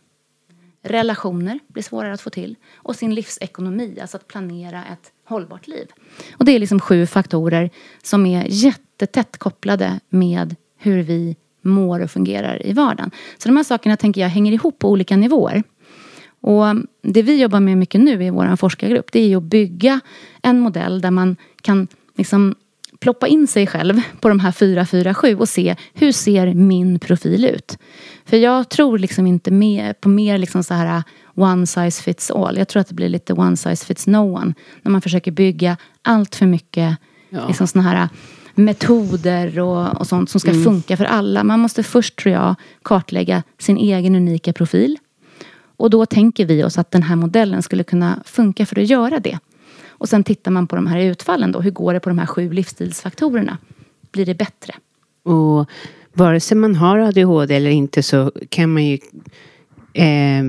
Relationer 0.82 1.58
blir 1.68 1.82
svårare 1.82 2.12
att 2.12 2.20
få 2.20 2.30
till. 2.30 2.56
Och 2.74 2.96
sin 2.96 3.14
livsekonomi, 3.14 3.98
alltså 4.00 4.16
att 4.16 4.28
planera 4.28 4.84
ett 4.84 5.12
hållbart 5.24 5.66
liv. 5.66 5.86
Och 6.32 6.44
det 6.44 6.52
är 6.52 6.58
liksom 6.58 6.80
sju 6.80 7.06
faktorer 7.06 7.70
som 8.02 8.26
är 8.26 8.46
jättetätt 8.48 9.36
kopplade 9.36 10.00
med 10.08 10.56
hur 10.76 11.02
vi 11.02 11.36
mår 11.62 12.00
och 12.00 12.10
fungerar 12.10 12.66
i 12.66 12.72
vardagen. 12.72 13.10
Så 13.38 13.48
de 13.48 13.56
här 13.56 13.64
sakerna 13.64 13.96
tänker 13.96 14.20
jag 14.20 14.28
hänger 14.28 14.52
ihop 14.52 14.78
på 14.78 14.90
olika 14.90 15.16
nivåer. 15.16 15.62
Och 16.40 16.64
det 17.02 17.22
vi 17.22 17.42
jobbar 17.42 17.60
med 17.60 17.78
mycket 17.78 18.00
nu 18.00 18.24
i 18.24 18.30
vår 18.30 18.56
forskargrupp 18.56 19.12
det 19.12 19.32
är 19.32 19.36
att 19.36 19.42
bygga 19.42 20.00
en 20.42 20.60
modell 20.60 21.00
där 21.00 21.10
man 21.10 21.36
kan 21.62 21.88
liksom 22.16 22.54
ploppa 23.00 23.26
in 23.26 23.46
sig 23.46 23.66
själv 23.66 24.00
på 24.20 24.28
de 24.28 24.40
här 24.40 24.52
4, 24.52 24.86
4, 24.86 25.14
7 25.14 25.36
och 25.36 25.48
se 25.48 25.76
hur 25.94 26.12
ser 26.12 26.54
min 26.54 26.98
profil 26.98 27.44
ut? 27.44 27.78
För 28.24 28.36
jag 28.36 28.68
tror 28.68 28.98
liksom 28.98 29.26
inte 29.26 29.50
mer, 29.50 29.92
på 29.92 30.08
mer 30.08 30.38
liksom 30.38 30.64
så 30.64 30.74
här 30.74 31.02
one 31.34 31.66
size 31.66 32.02
fits 32.02 32.30
all. 32.30 32.58
Jag 32.58 32.68
tror 32.68 32.80
att 32.80 32.88
det 32.88 32.94
blir 32.94 33.08
lite 33.08 33.32
one 33.32 33.56
size 33.56 33.86
fits 33.86 34.06
no 34.06 34.36
one. 34.36 34.54
När 34.82 34.92
man 34.92 35.02
försöker 35.02 35.30
bygga 35.30 35.76
allt 36.02 36.34
för 36.34 36.46
mycket 36.46 36.96
ja. 37.30 37.48
liksom 37.48 37.66
såna 37.66 37.82
här 37.82 38.08
metoder 38.54 39.58
och, 39.58 40.00
och 40.00 40.06
sånt 40.06 40.30
som 40.30 40.40
ska 40.40 40.50
mm. 40.50 40.64
funka 40.64 40.96
för 40.96 41.04
alla. 41.04 41.44
Man 41.44 41.60
måste 41.60 41.82
först, 41.82 42.16
tror 42.16 42.34
jag, 42.34 42.54
kartlägga 42.82 43.42
sin 43.58 43.76
egen 43.76 44.14
unika 44.14 44.52
profil. 44.52 44.98
Och 45.78 45.90
då 45.90 46.06
tänker 46.06 46.46
vi 46.46 46.64
oss 46.64 46.78
att 46.78 46.90
den 46.90 47.02
här 47.02 47.16
modellen 47.16 47.62
skulle 47.62 47.84
kunna 47.84 48.22
funka 48.24 48.66
för 48.66 48.80
att 48.80 48.90
göra 48.90 49.20
det. 49.20 49.38
Och 49.88 50.08
sen 50.08 50.24
tittar 50.24 50.50
man 50.50 50.66
på 50.66 50.76
de 50.76 50.86
här 50.86 50.98
utfallen 50.98 51.52
då. 51.52 51.60
Hur 51.60 51.70
går 51.70 51.94
det 51.94 52.00
på 52.00 52.08
de 52.08 52.18
här 52.18 52.26
sju 52.26 52.52
livsstilsfaktorerna? 52.52 53.58
Blir 54.12 54.26
det 54.26 54.34
bättre? 54.34 54.74
Och 55.22 55.68
vare 56.12 56.40
sig 56.40 56.56
man 56.56 56.76
har 56.76 56.98
ADHD 56.98 57.56
eller 57.56 57.70
inte 57.70 58.02
så 58.02 58.32
kan 58.48 58.72
man 58.72 58.84
ju 58.84 58.98
eh, 59.92 60.44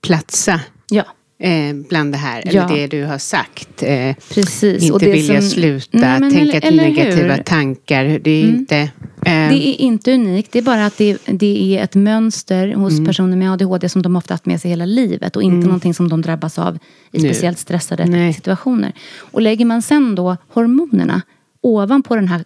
platsa 0.00 0.60
ja 0.90 1.04
eh, 1.42 1.74
bland 1.88 2.12
det 2.12 2.18
här, 2.18 2.42
eller 2.46 2.68
det 2.68 2.86
du 2.86 3.04
har 3.04 3.18
sagt. 3.18 3.82
Eh, 3.82 4.14
Precis. 4.34 4.82
Inte 4.82 5.10
vilja 5.10 5.40
som, 5.40 5.50
sluta, 5.50 6.18
nej, 6.18 6.30
tänka 6.30 6.56
eller, 6.56 6.68
eller 6.68 6.82
negativa 6.82 7.34
hur? 7.34 7.42
tankar. 7.42 8.04
Det 8.04 8.30
är 8.30 8.44
mm. 8.44 8.56
inte... 8.56 8.76
Eh, 8.76 9.48
det 9.48 9.68
är 9.68 9.80
inte 9.80 10.12
unikt, 10.14 10.52
det 10.52 10.58
är 10.58 10.62
bara 10.62 10.86
att 10.86 10.98
det, 10.98 11.18
det 11.26 11.78
är 11.78 11.84
ett 11.84 11.94
mönster 11.94 12.74
hos 12.74 12.92
mm. 12.92 13.04
personer 13.04 13.36
med 13.36 13.52
ADHD 13.52 13.88
som 13.88 14.02
de 14.02 14.16
ofta 14.16 14.34
haft 14.34 14.46
med 14.46 14.60
sig 14.60 14.70
hela 14.70 14.86
livet 14.86 15.36
och 15.36 15.42
inte 15.42 15.54
mm. 15.54 15.66
någonting 15.66 15.94
som 15.94 16.08
de 16.08 16.22
drabbas 16.22 16.58
av 16.58 16.78
i 17.12 17.20
speciellt 17.20 17.58
stressade 17.58 18.04
nej. 18.04 18.32
situationer. 18.32 18.92
Och 19.18 19.42
lägger 19.42 19.64
man 19.64 19.82
sen 19.82 20.14
då 20.14 20.36
hormonerna 20.48 21.22
ovanpå 21.60 22.16
den 22.16 22.28
här 22.28 22.44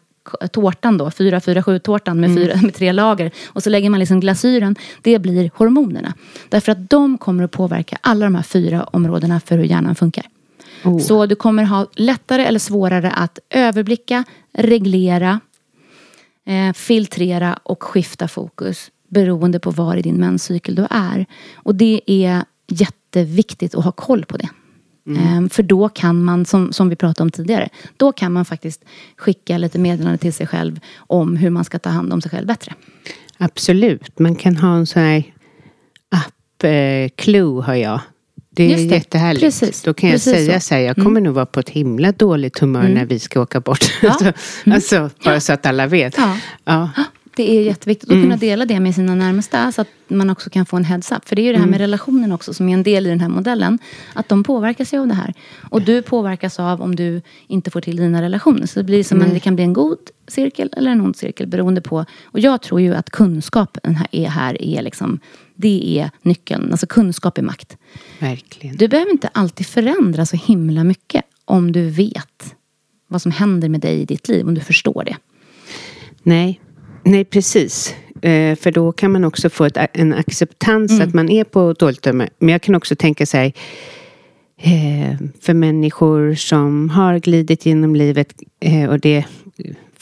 tårtan 0.53 0.99
då, 0.99 1.09
447-tårtan 1.09 2.20
med, 2.20 2.31
mm. 2.31 2.61
med 2.62 2.74
tre 2.74 2.93
lager. 2.93 3.31
Och 3.47 3.62
så 3.62 3.70
lägger 3.70 3.91
man 3.91 4.01
liksom 4.01 4.20
glasyren. 4.20 4.77
Det 5.03 5.18
blir 5.18 5.51
hormonerna. 5.55 6.14
Därför 6.49 6.72
att 6.72 6.91
de 6.91 7.18
kommer 7.18 7.45
att 7.45 7.51
påverka 7.51 7.99
alla 8.01 8.27
de 8.27 8.35
här 8.35 8.43
fyra 8.43 8.85
områdena 8.85 9.41
för 9.41 9.59
hur 9.59 9.64
hjärnan 9.64 9.95
funkar. 9.95 10.24
Oh. 10.85 10.99
Så 10.99 11.27
du 11.27 11.35
kommer 11.35 11.64
ha 11.64 11.87
lättare 11.95 12.45
eller 12.45 12.59
svårare 12.59 13.11
att 13.11 13.39
överblicka, 13.51 14.24
reglera, 14.53 15.41
eh, 16.47 16.72
filtrera 16.72 17.59
och 17.62 17.83
skifta 17.83 18.29
fokus 18.29 18.91
beroende 19.09 19.59
på 19.59 19.70
var 19.70 19.97
i 19.97 20.03
din 20.03 20.16
menscykel 20.16 20.74
du 20.74 20.87
är. 20.91 21.27
Och 21.55 21.74
det 21.74 22.01
är 22.07 22.45
jätteviktigt 22.68 23.74
att 23.74 23.85
ha 23.85 23.93
koll 23.93 24.24
på 24.24 24.37
det. 24.37 24.49
Mm. 25.07 25.50
För 25.50 25.62
då 25.62 25.88
kan 25.88 26.24
man, 26.24 26.46
som, 26.46 26.72
som 26.72 26.88
vi 26.88 26.96
pratade 26.96 27.22
om 27.22 27.30
tidigare, 27.30 27.68
då 27.96 28.12
kan 28.12 28.32
man 28.32 28.44
faktiskt 28.44 28.84
skicka 29.16 29.59
lite 29.59 29.78
meddelande 29.78 30.18
till 30.18 30.32
sig 30.32 30.46
själv 30.46 30.80
om 30.96 31.36
hur 31.36 31.50
man 31.50 31.64
ska 31.64 31.78
ta 31.78 31.90
hand 31.90 32.12
om 32.12 32.22
sig 32.22 32.30
själv 32.30 32.46
bättre. 32.46 32.74
Absolut, 33.38 34.18
man 34.18 34.34
kan 34.34 34.57
ha 34.57 34.76
en 34.76 34.86
sån 34.86 35.02
här 35.02 35.22
app, 36.11 36.64
eh, 36.64 37.09
Clue 37.16 37.62
har 37.62 37.74
jag. 37.74 38.00
Det 38.50 38.64
är 38.64 38.68
Just 38.68 38.88
det. 38.88 38.94
jättehärligt. 38.94 39.44
Precis. 39.44 39.82
Då 39.82 39.94
kan 39.94 40.09
jag 40.11 40.14
Precis 40.14 40.32
säga 40.32 40.61
så. 40.61 40.66
så 40.66 40.74
här, 40.74 40.82
jag 40.82 40.96
kommer 40.96 41.11
mm. 41.11 41.22
nog 41.22 41.34
vara 41.34 41.46
på 41.46 41.61
ett 41.61 41.68
himla 41.68 42.12
dåligt 42.12 42.59
humör 42.59 42.80
mm. 42.80 42.94
när 42.94 43.04
vi 43.04 43.18
ska 43.18 43.40
åka 43.40 43.61
bort. 43.61 43.84
Ja. 44.02 44.09
alltså, 44.11 44.24
mm. 44.64 44.74
alltså, 44.74 45.11
bara 45.24 45.40
så 45.40 45.52
att 45.52 45.66
alla 45.66 45.86
vet. 45.86 46.16
Ja. 46.18 46.38
ja. 46.64 46.90
Det 47.37 47.57
är 47.57 47.62
jätteviktigt 47.62 48.09
att 48.09 48.12
mm. 48.12 48.24
kunna 48.24 48.37
dela 48.37 48.64
det 48.64 48.80
med 48.80 48.95
sina 48.95 49.14
närmaste 49.14 49.72
så 49.72 49.80
att 49.80 49.89
man 50.09 50.30
också 50.30 50.51
kan 50.51 50.66
få 50.66 50.76
en 50.76 50.84
heads-up. 50.84 51.28
För 51.28 51.37
det 51.37 51.43
är 51.43 51.45
ju 51.45 51.53
det 51.53 51.59
här 51.59 51.66
med 51.66 51.74
mm. 51.74 51.80
relationen 51.80 52.32
också 52.32 52.55
som 52.55 52.68
är 52.68 52.74
en 52.74 52.82
del 52.82 53.07
i 53.07 53.09
den 53.09 53.20
här 53.20 53.28
modellen. 53.28 53.78
Att 54.14 54.28
de 54.28 54.45
påverkas 54.45 54.95
ju 54.95 55.01
av 55.01 55.09
det 55.09 55.14
här. 55.14 55.34
Och 55.70 55.82
du 55.82 56.03
påverkas 56.03 56.61
av 56.61 56.82
om 56.82 56.97
du 56.97 57.22
inte 57.47 57.70
får 57.70 57.80
till 57.80 57.97
dina 57.97 58.22
relationer. 58.22 58.66
Så 58.66 58.80
det, 58.80 58.84
blir 58.84 59.05
som 59.05 59.22
en, 59.22 59.34
det 59.34 59.41
kan 59.41 59.55
bli 59.55 59.64
en 59.64 59.72
god 59.72 59.99
cirkel 60.28 60.70
eller 60.76 60.91
en 60.91 61.01
ond 61.01 61.16
cirkel 61.16 61.47
beroende 61.47 61.80
på. 61.80 62.05
Och 62.24 62.41
jag 62.41 62.62
tror 62.62 62.80
ju 62.80 62.95
att 62.95 63.11
kunskapen 63.11 63.97
här 63.97 64.09
är, 64.12 64.28
här 64.28 64.62
är 64.62 64.82
liksom, 64.82 65.20
det 65.55 65.99
är 65.99 66.11
nyckeln. 66.22 66.70
Alltså 66.70 66.87
kunskap 66.87 67.39
är 67.39 67.43
makt. 67.43 67.76
Verkligen. 68.18 68.76
Du 68.76 68.89
behöver 68.89 69.12
inte 69.12 69.28
alltid 69.28 69.66
förändra 69.66 70.26
så 70.26 70.37
himla 70.37 70.84
mycket 70.84 71.24
om 71.45 71.72
du 71.72 71.91
vet 71.91 72.55
vad 73.09 73.22
som 73.22 73.32
händer 73.32 73.68
med 73.68 73.80
dig 73.80 74.01
i 74.01 74.05
ditt 74.05 74.28
liv. 74.28 74.47
Om 74.47 74.55
du 74.55 74.61
förstår 74.61 75.05
det. 75.05 75.16
Nej, 76.22 76.61
Nej, 77.07 77.24
precis. 77.24 77.94
Eh, 78.22 78.57
för 78.57 78.70
då 78.70 78.92
kan 78.92 79.12
man 79.12 79.24
också 79.24 79.50
få 79.50 79.64
ett, 79.64 79.76
en 79.92 80.14
acceptans 80.14 80.90
mm. 80.90 81.09
att 81.09 81.14
man 81.14 81.28
är 81.28 81.44
på 81.44 81.72
dåligt 81.72 82.07
humör. 82.07 82.28
Men 82.38 82.48
jag 82.48 82.62
kan 82.62 82.74
också 82.74 82.96
tänka 82.96 83.26
sig 83.26 83.54
eh, 84.61 85.16
för 85.40 85.54
människor 85.54 86.34
som 86.34 86.90
har 86.90 87.18
glidit 87.18 87.66
genom 87.66 87.96
livet 87.96 88.34
eh, 88.61 88.90
och 88.90 89.00
det 89.00 89.24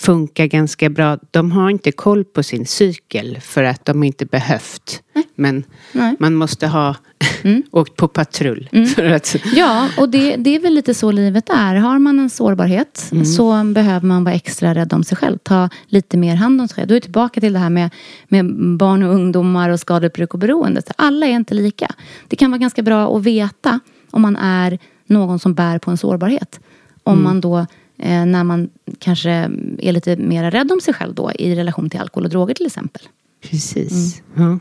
funkar 0.05 0.47
ganska 0.47 0.91
bra. 0.91 1.19
De 1.31 1.53
har 1.53 1.71
inte 1.71 1.93
koll 1.93 2.25
på 2.25 2.43
sin 2.43 2.67
cykel 2.67 3.39
för 3.41 3.65
att 3.65 3.85
de 3.85 4.03
inte 4.03 4.27
behövt. 4.27 5.03
Nej. 5.15 5.25
Men 5.35 5.65
Nej. 5.93 6.17
man 6.19 6.35
måste 6.35 6.67
ha 6.67 6.97
mm. 7.43 7.63
åkt 7.71 7.97
på 7.97 8.09
patrull. 8.09 8.69
Mm. 8.73 8.87
För 8.87 9.05
att... 9.05 9.37
Ja, 9.55 9.89
och 9.99 10.09
det, 10.09 10.37
det 10.37 10.55
är 10.55 10.61
väl 10.61 10.75
lite 10.75 10.95
så 10.95 11.11
livet 11.11 11.51
är. 11.51 11.75
Har 11.75 11.99
man 11.99 12.19
en 12.19 12.31
sårbarhet 12.31 13.09
mm. 13.13 13.25
så 13.25 13.65
behöver 13.65 14.07
man 14.07 14.25
vara 14.25 14.35
extra 14.35 14.75
rädd 14.75 14.93
om 14.93 15.05
sig 15.05 15.17
själv. 15.17 15.39
Ta 15.39 15.69
lite 15.87 16.17
mer 16.17 16.35
hand 16.35 16.61
om 16.61 16.69
sig 16.69 16.75
själv. 16.75 16.89
Då 16.89 16.95
är 16.95 16.97
vi 16.97 17.01
tillbaka 17.01 17.41
till 17.41 17.53
det 17.53 17.59
här 17.59 17.71
med, 17.71 17.91
med 18.29 18.77
barn 18.77 19.03
och 19.03 19.15
ungdomar 19.15 19.71
och 19.71 19.81
skadebruk 19.81 20.35
och 20.35 20.41
beroende. 20.41 20.83
Alla 20.97 21.27
är 21.27 21.31
inte 21.31 21.55
lika. 21.55 21.95
Det 22.29 22.37
kan 22.37 22.51
vara 22.51 22.59
ganska 22.59 22.83
bra 22.83 23.17
att 23.17 23.23
veta 23.23 23.81
om 24.11 24.23
man 24.23 24.37
är 24.37 24.79
någon 25.07 25.39
som 25.39 25.55
bär 25.55 25.79
på 25.79 25.91
en 25.91 25.97
sårbarhet. 25.97 26.61
Om 27.03 27.13
mm. 27.13 27.25
man 27.25 27.41
då 27.41 27.67
när 27.97 28.45
man 28.45 28.71
kanske 28.99 29.31
är 29.79 29.93
lite 29.93 30.17
mer 30.17 30.51
rädd 30.51 30.73
om 30.73 30.81
sig 30.81 30.95
själv 30.95 31.15
då 31.15 31.33
i 31.39 31.55
relation 31.55 31.91
till 31.91 32.01
alkohol 32.01 32.25
och 32.25 32.31
droger 32.31 32.55
till 32.55 32.67
exempel. 32.67 33.03
Precis. 33.43 34.23
Mm. 34.37 34.51
Ja. 34.51 34.59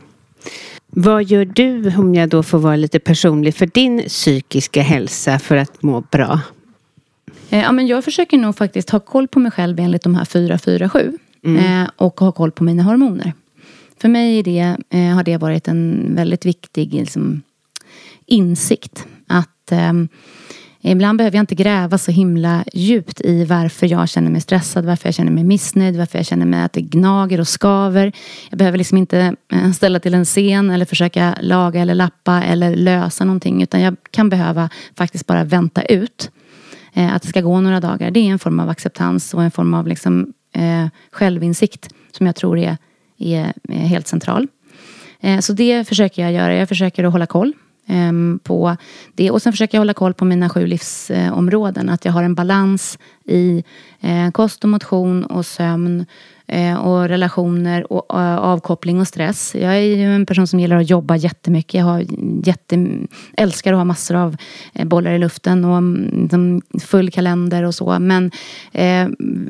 Vad 0.96 1.24
gör 1.24 1.44
du 1.44 1.96
om 1.96 2.14
jag 2.14 2.28
då 2.28 2.42
får 2.42 2.58
vara 2.58 2.76
lite 2.76 2.98
personlig 2.98 3.54
för 3.54 3.66
din 3.66 4.02
psykiska 4.08 4.82
hälsa 4.82 5.38
för 5.38 5.56
att 5.56 5.82
må 5.82 6.00
bra? 6.00 6.40
Eh, 7.50 7.60
ja, 7.60 7.72
men 7.72 7.86
jag 7.86 8.04
försöker 8.04 8.38
nog 8.38 8.56
faktiskt 8.56 8.90
ha 8.90 9.00
koll 9.00 9.28
på 9.28 9.38
mig 9.38 9.52
själv 9.52 9.78
enligt 9.78 10.02
de 10.02 10.14
här 10.14 10.24
447 10.24 11.18
mm. 11.44 11.82
eh, 11.82 11.90
och 11.96 12.20
ha 12.20 12.32
koll 12.32 12.50
på 12.50 12.64
mina 12.64 12.82
hormoner. 12.82 13.32
För 14.00 14.08
mig 14.08 14.42
det, 14.42 14.76
eh, 14.90 15.00
har 15.00 15.22
det 15.22 15.36
varit 15.36 15.68
en 15.68 16.14
väldigt 16.14 16.46
viktig 16.46 16.94
liksom, 16.94 17.42
insikt. 18.26 19.06
Att 19.26 19.72
eh, 19.72 19.92
Ibland 20.86 21.18
behöver 21.18 21.36
jag 21.36 21.42
inte 21.42 21.54
gräva 21.54 21.98
så 21.98 22.10
himla 22.10 22.64
djupt 22.72 23.20
i 23.20 23.44
varför 23.44 23.86
jag 23.86 24.08
känner 24.08 24.30
mig 24.30 24.40
stressad, 24.40 24.84
varför 24.84 25.08
jag 25.08 25.14
känner 25.14 25.32
mig 25.32 25.44
missnöjd, 25.44 25.96
varför 25.96 26.18
jag 26.18 26.26
känner 26.26 26.46
mig 26.46 26.62
att 26.62 26.72
det 26.72 26.80
gnager 26.80 27.40
och 27.40 27.48
skaver. 27.48 28.12
Jag 28.50 28.58
behöver 28.58 28.78
liksom 28.78 28.98
inte 28.98 29.36
eh, 29.52 29.72
ställa 29.72 30.00
till 30.00 30.14
en 30.14 30.24
scen 30.24 30.70
eller 30.70 30.84
försöka 30.84 31.36
laga 31.40 31.80
eller 31.80 31.94
lappa 31.94 32.42
eller 32.42 32.76
lösa 32.76 33.24
någonting. 33.24 33.62
Utan 33.62 33.80
jag 33.80 33.96
kan 34.10 34.28
behöva 34.28 34.68
faktiskt 34.96 35.26
bara 35.26 35.44
vänta 35.44 35.82
ut. 35.82 36.30
Eh, 36.92 37.14
att 37.14 37.22
det 37.22 37.28
ska 37.28 37.40
gå 37.40 37.60
några 37.60 37.80
dagar. 37.80 38.10
Det 38.10 38.20
är 38.20 38.30
en 38.30 38.38
form 38.38 38.60
av 38.60 38.68
acceptans 38.68 39.34
och 39.34 39.42
en 39.42 39.50
form 39.50 39.74
av 39.74 39.86
liksom, 39.86 40.32
eh, 40.54 40.86
självinsikt 41.10 41.88
som 42.12 42.26
jag 42.26 42.36
tror 42.36 42.58
är, 42.58 42.76
är, 43.18 43.52
helt 43.68 44.08
central. 44.08 44.48
Eh, 45.20 45.40
så 45.40 45.52
det 45.52 45.88
försöker 45.88 46.22
jag 46.22 46.32
göra. 46.32 46.56
Jag 46.56 46.68
försöker 46.68 47.04
att 47.04 47.12
hålla 47.12 47.26
koll 47.26 47.52
Ehm, 47.86 48.40
på 48.42 48.76
det. 49.14 49.30
Och 49.30 49.42
sen 49.42 49.52
försöker 49.52 49.78
jag 49.78 49.80
hålla 49.80 49.94
koll 49.94 50.14
på 50.14 50.24
mina 50.24 50.48
sju 50.48 50.66
livsområden. 50.66 51.88
Att 51.88 52.04
jag 52.04 52.12
har 52.12 52.22
en 52.22 52.34
balans 52.34 52.98
i 53.24 53.64
eh, 54.00 54.30
kost 54.30 54.64
och 54.64 54.70
motion 54.70 55.24
och 55.24 55.46
sömn 55.46 56.06
eh, 56.46 56.74
och 56.74 57.08
relationer 57.08 57.92
och 57.92 58.20
eh, 58.20 58.36
avkoppling 58.36 59.00
och 59.00 59.08
stress. 59.08 59.54
Jag 59.54 59.76
är 59.76 59.80
ju 59.80 60.14
en 60.14 60.26
person 60.26 60.46
som 60.46 60.60
gillar 60.60 60.76
att 60.76 60.90
jobba 60.90 61.16
jättemycket. 61.16 61.74
Jag 61.74 61.84
har 61.84 62.04
jätte, 62.44 62.86
älskar 63.36 63.72
att 63.72 63.78
ha 63.78 63.84
massor 63.84 64.14
av 64.14 64.36
bollar 64.84 65.12
i 65.12 65.18
luften 65.18 65.64
och 65.64 65.76
mm, 65.76 66.20
liksom 66.22 66.62
full 66.80 67.10
kalender 67.10 67.62
och 67.62 67.74
så. 67.74 67.98
Men 67.98 68.30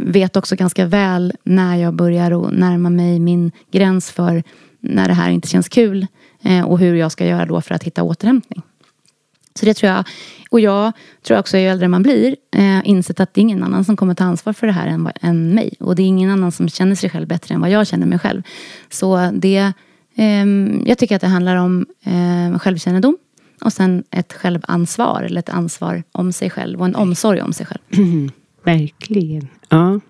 vet 0.06 0.36
också 0.36 0.56
ganska 0.56 0.86
väl 0.86 1.32
när 1.44 1.76
jag 1.76 1.94
börjar 1.94 2.50
närma 2.50 2.90
mig 2.90 3.18
min 3.18 3.52
gräns 3.70 4.10
för 4.10 4.42
när 4.80 5.08
det 5.08 5.14
här 5.14 5.30
inte 5.30 5.48
känns 5.48 5.68
kul 5.68 6.06
och 6.66 6.78
hur 6.78 6.94
jag 6.94 7.12
ska 7.12 7.26
göra 7.26 7.46
då 7.46 7.60
för 7.60 7.74
att 7.74 7.82
hitta 7.82 8.02
återhämtning. 8.02 8.62
Så 9.54 9.66
det 9.66 9.74
tror 9.74 9.92
jag. 9.92 10.04
Och 10.50 10.60
jag 10.60 10.92
tror 11.22 11.38
också 11.38 11.58
ju 11.58 11.68
äldre 11.68 11.88
man 11.88 12.02
blir 12.02 12.36
eh, 12.56 12.88
insett 12.88 13.20
att 13.20 13.34
det 13.34 13.40
är 13.40 13.42
ingen 13.42 13.62
annan 13.62 13.84
som 13.84 13.96
kommer 13.96 14.14
ta 14.14 14.24
ansvar 14.24 14.52
för 14.52 14.66
det 14.66 14.72
här 14.72 14.86
än, 14.86 15.08
än 15.20 15.54
mig. 15.54 15.74
Och 15.80 15.96
det 15.96 16.02
är 16.02 16.06
ingen 16.06 16.30
annan 16.30 16.52
som 16.52 16.68
känner 16.68 16.94
sig 16.94 17.10
själv 17.10 17.28
bättre 17.28 17.54
än 17.54 17.60
vad 17.60 17.70
jag 17.70 17.86
känner 17.86 18.06
mig 18.06 18.18
själv. 18.18 18.42
Så 18.90 19.30
det, 19.34 19.72
eh, 20.14 20.46
jag 20.84 20.98
tycker 20.98 21.16
att 21.16 21.20
det 21.20 21.28
handlar 21.28 21.56
om 21.56 21.86
eh, 22.02 22.58
självkännedom 22.58 23.16
och 23.60 23.72
sen 23.72 24.04
ett 24.10 24.32
självansvar 24.32 25.22
eller 25.22 25.38
ett 25.38 25.48
ansvar 25.48 26.02
om 26.12 26.32
sig 26.32 26.50
själv 26.50 26.80
och 26.80 26.86
en 26.86 26.96
omsorg 26.96 27.42
om 27.42 27.52
sig 27.52 27.66
själv. 27.66 27.82
Mm, 27.96 28.30
verkligen. 28.64 29.48
Ja. 29.68 30.00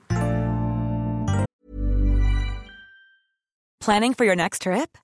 Planning 3.85 4.14
for 4.14 4.26
your 4.26 4.37
next 4.37 4.62
trip? 4.62 5.04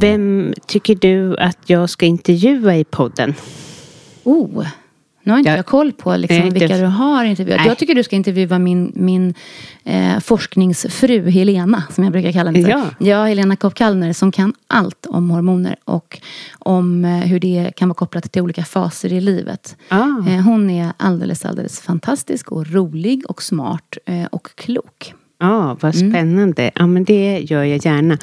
Vem 0.00 0.54
tycker 0.66 0.94
du 0.94 1.36
att 1.36 1.58
jag 1.66 1.90
ska 1.90 2.06
intervjua 2.06 2.76
i 2.76 2.84
podden? 2.84 3.34
Oh, 4.24 4.66
nu 5.22 5.32
har 5.32 5.38
inte 5.38 5.50
jag, 5.50 5.58
jag 5.58 5.66
koll 5.66 5.92
på 5.92 6.16
liksom 6.16 6.38
Nej, 6.38 6.50
vilka 6.50 6.76
du 6.76 6.84
har 6.84 7.24
intervjuat. 7.24 7.58
Nej. 7.58 7.68
Jag 7.68 7.78
tycker 7.78 7.94
du 7.94 8.02
ska 8.02 8.16
intervjua 8.16 8.58
min, 8.58 8.92
min 8.94 9.34
eh, 9.84 10.20
forskningsfru 10.20 11.30
Helena, 11.30 11.82
som 11.90 12.04
jag 12.04 12.12
brukar 12.12 12.32
kalla 12.32 12.50
henne 12.50 12.64
för. 12.64 12.70
Ja. 12.70 12.84
ja, 12.98 13.24
Helena 13.24 13.56
Kopp-Kallner, 13.56 14.12
som 14.12 14.32
kan 14.32 14.54
allt 14.66 15.06
om 15.06 15.30
hormoner 15.30 15.76
och 15.84 16.20
om 16.58 17.04
eh, 17.04 17.10
hur 17.10 17.40
det 17.40 17.72
kan 17.76 17.88
vara 17.88 17.94
kopplat 17.94 18.32
till 18.32 18.42
olika 18.42 18.64
faser 18.64 19.12
i 19.12 19.20
livet. 19.20 19.76
Ah. 19.88 20.28
Eh, 20.28 20.40
hon 20.44 20.70
är 20.70 20.92
alldeles, 20.96 21.44
alldeles 21.44 21.80
fantastisk 21.80 22.52
och 22.52 22.66
rolig 22.66 23.30
och 23.30 23.42
smart 23.42 23.96
eh, 24.06 24.24
och 24.24 24.48
klok. 24.54 25.14
Ja, 25.40 25.76
vad 25.80 25.94
Mm. 25.96 26.10
spännande. 26.10 26.70
Ja, 26.74 26.86
men 26.86 27.04
det 27.04 27.38
gör 27.50 27.64
jag 27.64 27.84
gärna. 27.86 28.18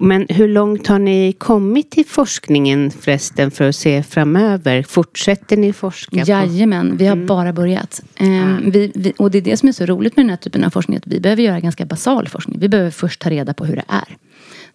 Men 0.00 0.26
hur 0.28 0.48
långt 0.48 0.86
har 0.86 0.98
ni 0.98 1.32
kommit 1.32 1.98
i 1.98 2.04
forskningen 2.04 2.90
förresten 2.90 3.50
för 3.50 3.68
att 3.68 3.76
se 3.76 4.02
framöver? 4.02 4.82
Fortsätter 4.82 5.56
ni 5.56 5.72
forska? 5.72 6.16
på- 6.24 6.30
Jajamän, 6.30 6.96
vi 6.96 7.06
har 7.06 7.16
bara 7.16 7.52
börjat. 7.52 8.02
Ehm, 8.16 8.70
vi, 8.70 8.92
vi, 8.94 9.12
och 9.18 9.30
det 9.30 9.38
är 9.38 9.42
det 9.42 9.56
som 9.56 9.68
är 9.68 9.72
så 9.72 9.86
roligt 9.86 10.16
med 10.16 10.24
den 10.24 10.30
här 10.30 10.36
typen 10.36 10.64
av 10.64 10.70
forskning. 10.70 10.96
Att 10.98 11.06
vi 11.06 11.20
behöver 11.20 11.42
göra 11.42 11.60
ganska 11.60 11.84
basal 11.86 12.28
forskning. 12.28 12.58
Vi 12.60 12.68
behöver 12.68 12.90
först 12.90 13.20
ta 13.20 13.30
reda 13.30 13.54
på 13.54 13.64
hur 13.64 13.76
det 13.76 13.84
är. 13.88 14.16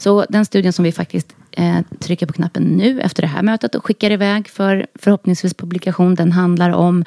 Så 0.02 0.26
den 0.30 0.46
studien 0.46 0.74
som 0.74 0.84
vi 0.84 0.92
faktiskt 0.92 1.36
eh, 1.52 1.80
trycker 2.00 2.26
på 2.26 2.34
knappen 2.34 2.64
nu 2.64 3.02
efter 3.02 3.22
det 3.22 3.28
här 3.28 3.42
mötet 3.42 3.76
och 3.76 3.86
skickar 3.86 4.12
iväg 4.12 4.48
för 4.48 4.88
förhoppningsvis 4.96 5.54
publikation. 5.54 6.16
Den 6.16 6.32
handlar 6.32 6.70
om 6.70 7.06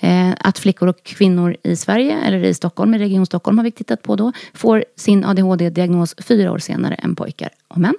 eh, 0.00 0.30
att 0.40 0.58
flickor 0.58 0.88
och 0.88 1.02
kvinnor 1.02 1.56
i 1.62 1.76
Sverige, 1.76 2.18
eller 2.18 2.44
i 2.44 2.54
Stockholm, 2.54 2.94
i 2.94 2.98
Region 2.98 3.26
Stockholm 3.26 3.58
har 3.58 3.64
vi 3.64 3.70
tittat 3.70 4.02
på 4.02 4.16
då, 4.16 4.32
får 4.54 4.84
sin 4.96 5.24
ADHD-diagnos 5.24 6.14
fyra 6.18 6.52
år 6.52 6.58
senare 6.58 6.94
än 6.94 7.16
pojkar 7.16 7.50
och 7.68 7.78
män. 7.78 7.94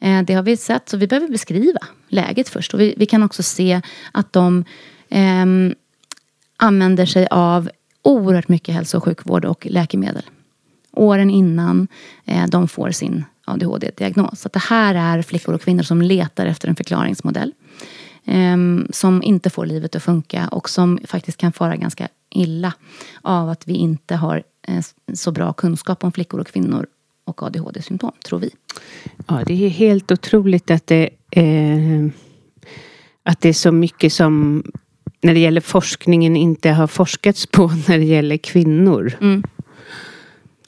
Eh, 0.00 0.22
Det 0.22 0.34
har 0.34 0.42
vi 0.42 0.56
sett, 0.56 0.88
så 0.88 0.96
vi 0.96 1.06
behöver 1.06 1.28
beskriva 1.28 1.80
läget 2.08 2.48
först. 2.48 2.74
Och 2.74 2.80
vi, 2.80 2.94
vi 2.96 3.06
kan 3.06 3.22
också 3.22 3.42
se 3.42 3.80
att 4.12 4.32
de 4.32 4.64
ehm, 5.08 5.74
använder 6.56 7.06
sig 7.06 7.26
av 7.30 7.70
oerhört 8.02 8.48
mycket 8.48 8.74
hälso 8.74 8.96
och 8.96 9.04
sjukvård 9.04 9.44
och 9.44 9.66
läkemedel. 9.70 10.22
Åren 10.92 11.30
innan 11.30 11.88
eh, 12.24 12.46
de 12.46 12.68
får 12.68 12.90
sin 12.90 13.24
ADHD-diagnos. 13.44 14.40
Så 14.40 14.48
det 14.52 14.58
här 14.58 14.94
är 14.94 15.22
flickor 15.22 15.54
och 15.54 15.62
kvinnor 15.62 15.82
som 15.82 16.02
letar 16.02 16.46
efter 16.46 16.68
en 16.68 16.76
förklaringsmodell. 16.76 17.52
ehm, 18.24 18.86
som 18.90 19.22
inte 19.22 19.50
får 19.50 19.66
livet 19.66 19.96
att 19.96 20.02
funka 20.02 20.48
och 20.48 20.70
som 20.70 20.98
faktiskt 21.04 21.38
kan 21.38 21.52
fara 21.52 21.76
ganska 21.76 22.08
illa 22.30 22.72
av 23.22 23.48
att 23.48 23.68
vi 23.68 23.74
inte 23.74 24.16
har 24.16 24.42
eh, 24.68 24.84
så 25.14 25.32
bra 25.32 25.52
kunskap 25.52 26.04
om 26.04 26.12
flickor 26.12 26.40
och 26.40 26.46
kvinnor 26.46 26.86
och 27.24 27.42
ADHD-symptom, 27.42 28.12
tror 28.24 28.38
vi. 28.38 28.50
Ja, 29.26 29.42
det 29.46 29.64
är 29.64 29.68
helt 29.68 30.12
otroligt 30.12 30.70
att 30.70 30.86
det, 30.86 31.10
eh, 31.30 32.06
att 33.22 33.40
det 33.40 33.48
är 33.48 33.52
så 33.52 33.72
mycket 33.72 34.12
som 34.12 34.62
när 35.22 35.34
det 35.34 35.40
gäller 35.40 35.60
forskningen 35.60 36.36
inte 36.36 36.70
har 36.70 36.86
forskats 36.86 37.46
på 37.46 37.66
när 37.88 37.98
det 37.98 38.04
gäller 38.04 38.36
kvinnor. 38.36 39.12
Mm. 39.20 39.42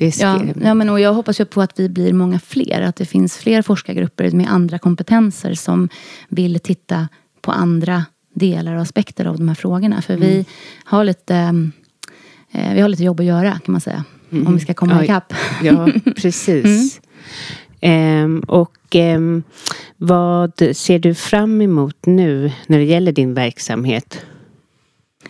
Ja, 0.00 0.40
ja, 0.62 0.74
men 0.74 0.90
och 0.90 1.00
jag 1.00 1.14
hoppas 1.14 1.40
ju 1.40 1.44
på 1.44 1.62
att 1.62 1.78
vi 1.80 1.88
blir 1.88 2.12
många 2.12 2.38
fler. 2.38 2.80
Att 2.82 2.96
det 2.96 3.04
finns 3.04 3.36
fler 3.36 3.62
forskargrupper 3.62 4.30
med 4.30 4.52
andra 4.52 4.78
kompetenser 4.78 5.54
som 5.54 5.88
vill 6.28 6.60
titta 6.60 7.08
på 7.40 7.52
andra 7.52 8.04
delar 8.34 8.74
och 8.74 8.82
aspekter 8.82 9.24
av 9.24 9.38
de 9.38 9.48
här 9.48 9.54
frågorna. 9.54 10.02
För 10.02 10.14
Mm. 10.14 10.28
vi 10.28 10.44
har 10.84 11.04
lite 11.04 11.36
eh, 12.52 12.74
vi 12.74 12.80
har 12.80 12.88
lite 12.88 13.04
jobb 13.04 13.20
att 13.20 13.26
göra 13.26 13.50
kan 13.64 13.72
man 13.72 13.80
säga. 13.80 14.04
Om 14.30 14.54
vi 14.54 14.60
ska 14.60 14.74
komma 14.74 14.92
Ja, 14.94 15.04
ikapp. 15.04 15.34
Ja, 15.62 15.88
precis. 16.16 17.00
Ehm, 17.80 18.40
och 18.40 18.76
ehm, 18.90 19.42
vad 19.96 20.52
ser 20.72 20.98
du 20.98 21.14
fram 21.14 21.60
emot 21.60 22.06
nu 22.06 22.52
när 22.66 22.78
det 22.78 22.84
gäller 22.84 23.12
din 23.12 23.34
verksamhet? 23.34 24.20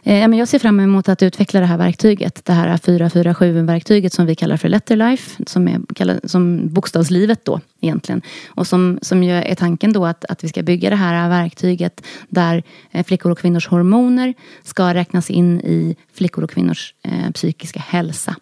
Eh, 0.07 0.29
men 0.29 0.39
jag 0.39 0.49
ser 0.49 0.59
fram 0.59 0.81
emot 0.81 1.09
att 1.09 1.23
utveckla 1.23 1.61
det 1.61 1.67
här 1.67 1.79
verktyget. 1.79 2.45
Det 2.45 2.53
här 2.53 2.77
447-verktyget 2.77 4.13
som 4.13 4.27
vi 4.27 4.35
kallar 4.35 4.57
för 4.57 4.69
Letterlife. 4.69 5.45
Som 5.47 5.69
är 5.69 6.29
som 6.29 6.69
bokstavslivet 6.69 7.45
då 7.45 7.61
egentligen. 7.81 8.23
Och 8.47 8.67
som, 8.67 8.99
som 9.03 9.23
ju 9.23 9.33
är 9.33 9.55
tanken 9.55 9.93
då 9.93 10.07
att, 10.07 10.25
att 10.25 10.45
vi 10.45 10.49
ska 10.49 10.63
bygga 10.63 10.91
det 10.91 10.97
här 10.97 11.29
verktyget 11.29 12.05
där 12.29 12.63
eh, 12.91 13.05
flickor 13.05 13.33
och 13.33 13.39
kvinnors 13.39 13.69
hormoner 13.69 14.35
ska 14.63 14.95
räknas 14.95 15.31
in 15.31 15.61
i 15.61 15.97
flickor 16.15 16.45
och 16.45 16.51
kvinnors 16.51 16.95
eh, 17.03 17.31
psykiska 17.31 17.81
hälsa. 17.81 18.37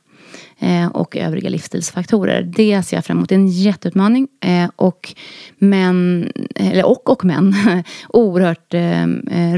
Eh, 0.59 0.87
och 0.87 1.17
övriga 1.17 1.51
livsstilsfaktorer. 1.51 2.43
Det 2.43 2.83
ser 2.83 2.97
jag 2.97 3.05
fram 3.05 3.17
emot. 3.17 3.29
Det 3.29 3.35
är 3.35 3.39
en 3.39 3.49
jätteutmaning. 3.49 4.29
Eh, 4.41 4.71
och, 4.77 5.15
men, 5.59 6.33
eller 6.55 6.87
och 6.87 7.11
och 7.11 7.25
men. 7.25 7.55
Oerhört 8.09 8.75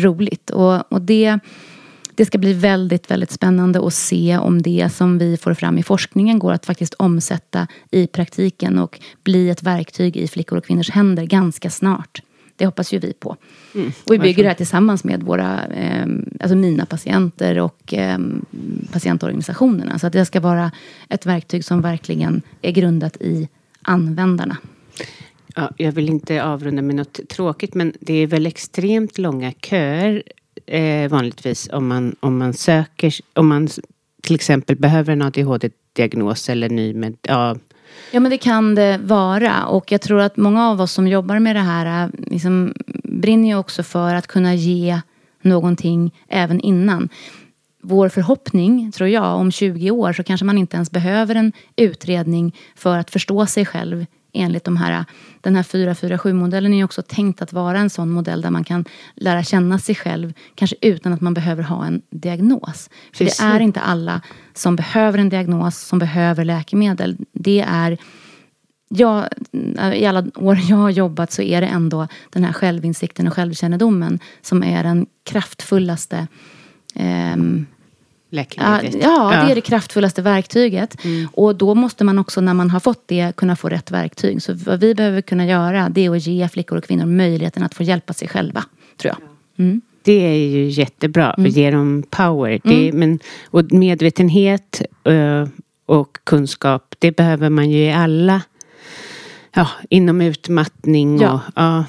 roligt. 0.03 0.51
Och, 0.51 0.93
och 0.93 1.03
det, 1.03 1.39
det 2.17 2.25
ska 2.25 2.39
bli 2.39 2.53
väldigt, 2.53 3.11
väldigt 3.11 3.31
spännande 3.31 3.87
att 3.87 3.95
se 3.95 4.39
om 4.39 4.63
det 4.63 4.89
som 4.93 5.19
vi 5.19 5.37
får 5.37 5.55
fram 5.55 5.79
i 5.79 5.83
forskningen 5.83 6.39
går 6.39 6.53
att 6.53 6.67
faktiskt 6.67 6.95
omsätta 6.95 7.67
i 7.91 8.07
praktiken 8.07 8.79
och 8.79 9.01
bli 9.25 9.51
ett 9.51 9.63
verktyg 9.63 10.17
i 10.17 10.29
flickor 10.29 10.59
och 10.59 10.65
kvinnors 10.65 10.91
händer 10.91 11.25
ganska 11.25 11.71
snart. 11.71 12.23
Det 12.57 12.67
hoppas 12.67 12.93
ju 12.93 12.99
vi 12.99 13.13
på. 13.13 13.37
och 14.05 14.13
vi 14.13 14.19
bygger 14.19 14.43
det 14.43 14.49
här 14.49 14.57
tillsammans 14.57 15.05
med 15.05 15.23
våra, 15.23 15.67
eh, 15.67 16.07
alltså 16.41 16.57
mina 16.57 16.87
patienter 16.87 17.59
och 17.59 17.95
eh, 17.95 18.19
patientorganisationerna. 18.93 19.99
Så 19.99 20.07
att 20.07 20.13
det 20.13 20.27
ska 20.27 20.41
vara 20.41 20.71
ett 21.09 21.27
verktyg 21.27 21.65
som 21.65 21.81
verkligen 21.81 22.43
är 22.63 22.71
grundat 22.71 23.17
i 23.17 23.49
användarna. 23.83 24.57
Ja, 25.55 25.71
jag 25.77 25.93
vill 25.93 26.09
inte 26.09 26.45
avrunda 26.45 26.83
med 26.83 26.95
något 26.95 27.21
tråkigt 27.29 27.75
men 27.75 27.93
det 28.01 28.15
är 28.15 28.27
väl 28.27 28.47
extremt 28.47 29.19
långa 29.19 29.53
köer 29.53 30.23
eh, 30.67 31.11
vanligtvis 31.11 31.69
om 31.73 31.89
man, 31.89 32.17
om 32.21 32.39
man 32.39 32.55
söker, 32.55 33.15
om 33.33 33.49
man 33.49 33.69
till 34.23 34.35
exempel 34.35 34.77
behöver 34.77 35.13
en 35.13 35.23
ADHD-diagnos 35.23 36.49
eller 36.49 36.69
ny 36.69 36.95
med, 36.95 37.17
ja, 37.23 37.57
Ja 38.11 38.21
men 38.21 38.31
det 38.31 38.39
kan 38.39 38.75
det 38.75 39.01
vara 39.03 39.67
och 39.67 39.93
jag 39.93 40.01
tror 40.01 40.21
att 40.21 40.37
många 40.37 40.69
av 40.69 40.81
oss 40.81 40.93
som 40.93 41.09
jobbar 41.09 41.39
med 41.39 41.57
det 41.57 41.61
här 41.61 42.05
eh, 42.05 42.11
liksom, 42.31 42.75
brinner 43.05 43.49
ju 43.49 43.57
också 43.57 43.83
för 43.83 44.15
att 44.15 44.27
kunna 44.27 44.55
ge 44.55 45.01
någonting 45.43 46.15
även 46.29 46.61
innan. 46.61 47.09
Vår 47.83 48.09
förhoppning, 48.09 48.93
tror 48.93 49.09
jag, 49.09 49.37
om 49.37 49.51
20 49.53 49.91
år 49.91 50.13
så 50.13 50.23
kanske 50.23 50.47
man 50.47 50.59
inte 50.59 50.77
ens 50.77 50.91
behöver 50.91 51.35
en 51.35 51.53
utredning 51.77 52.57
för 52.77 52.99
att 52.99 53.11
förstå 53.11 53.47
sig 53.47 53.67
själv 53.67 54.07
enligt 54.35 54.65
de 54.65 54.77
här, 54.77 55.05
den 55.41 55.57
här 55.57 55.63
447-modellen 55.63 56.75
är 56.75 56.85
också 56.85 57.03
tänkt 57.03 57.43
att 57.43 57.53
vara 57.53 57.79
en 57.79 57.91
sån 57.91 58.11
modell 58.11 58.41
där 58.41 58.51
man 58.51 58.65
kan 58.65 58.85
lära 59.15 59.43
känna 59.43 59.79
sig 59.79 59.95
själv, 59.95 60.33
kanske 60.55 60.77
utan 60.81 61.13
att 61.13 61.21
man 61.21 61.35
behöver 61.35 61.63
ha 61.63 61.87
en 61.87 62.03
diagnos. 62.11 62.91
För 63.13 63.25
Precis. 63.25 63.39
det 63.39 63.45
är 63.45 63.61
inte 63.61 63.81
alla 63.81 64.21
som 64.55 64.77
behöver 64.77 65.19
en 65.19 65.29
diagnos, 65.29 65.79
som 65.79 65.99
behöver 65.99 66.45
läkemedel. 66.45 67.17
Det 67.33 67.65
är 67.69 67.99
jag, 68.89 69.29
I 69.95 70.07
alla 70.07 70.25
år 70.35 70.59
jag 70.69 70.77
har 70.77 70.91
jobbat 70.91 71.33
så 71.33 71.43
är 71.43 71.61
det 71.61 71.67
ändå 71.67 72.09
den 72.31 72.45
här 72.45 72.53
självinsikten 72.53 73.29
och 73.29 73.35
självkännedomen 73.35 74.19
som 74.43 74.63
är 74.63 74.83
den 74.83 75.07
kraftfullaste 75.25 76.27
Ja, 76.95 77.37
läkemedlet. 78.35 78.95
ja, 79.03 79.31
det 79.45 79.51
är 79.51 79.55
det 79.55 79.61
kraftfullaste 79.61 80.23
verktyget. 80.23 81.05
Mm. 81.05 81.29
Och 81.33 81.57
då 81.57 81.75
måste 81.75 82.05
man 82.05 82.19
också 82.19 82.41
när 82.41 82.55
man 82.55 82.71
har 82.71 82.81
fått 82.81 83.03
det 83.09 83.37
kunna 83.37 83.57
få 83.57 83.69
rätt 83.69 83.91
verktyg. 83.91 84.43
Så 84.43 84.55
vad 84.55 84.81
vi 84.81 84.95
behöver 84.95 85.21
kunna 85.21 85.47
göra 85.47 85.89
det 85.89 86.05
är 86.07 86.11
att 86.17 86.27
ge 86.27 86.49
flickor 86.49 86.79
och 86.79 86.85
kvinnor 86.85 87.07
möjligheten 87.07 87.63
att 87.63 87.75
få 87.75 87.83
hjälpa 87.83 88.13
sig 88.13 88.29
själva. 88.29 88.65
Tror 88.97 89.15
jag. 89.19 89.65
Mm. 89.67 89.81
Det 90.03 90.13
är 90.27 90.37
ju 90.49 90.69
jättebra 90.69 91.31
att 91.31 91.49
ge 91.57 91.71
dem 91.71 92.03
power. 92.11 92.61
Det, 92.65 92.89
Mm. 92.89 92.99
men, 93.01 93.19
och 93.51 93.73
medvetenhet 93.73 94.83
eh, 95.05 95.49
och 95.87 96.19
kunskap, 96.25 96.95
det 96.99 97.17
behöver 97.17 97.51
man 97.51 97.71
ju 97.71 97.79
i 97.79 97.93
alla, 97.93 98.43
ja, 99.55 99.69
inom 99.91 100.21
utmattning 100.21 101.15
och, 101.15 101.23
Ja. 101.23 101.41
ja, 101.55 101.85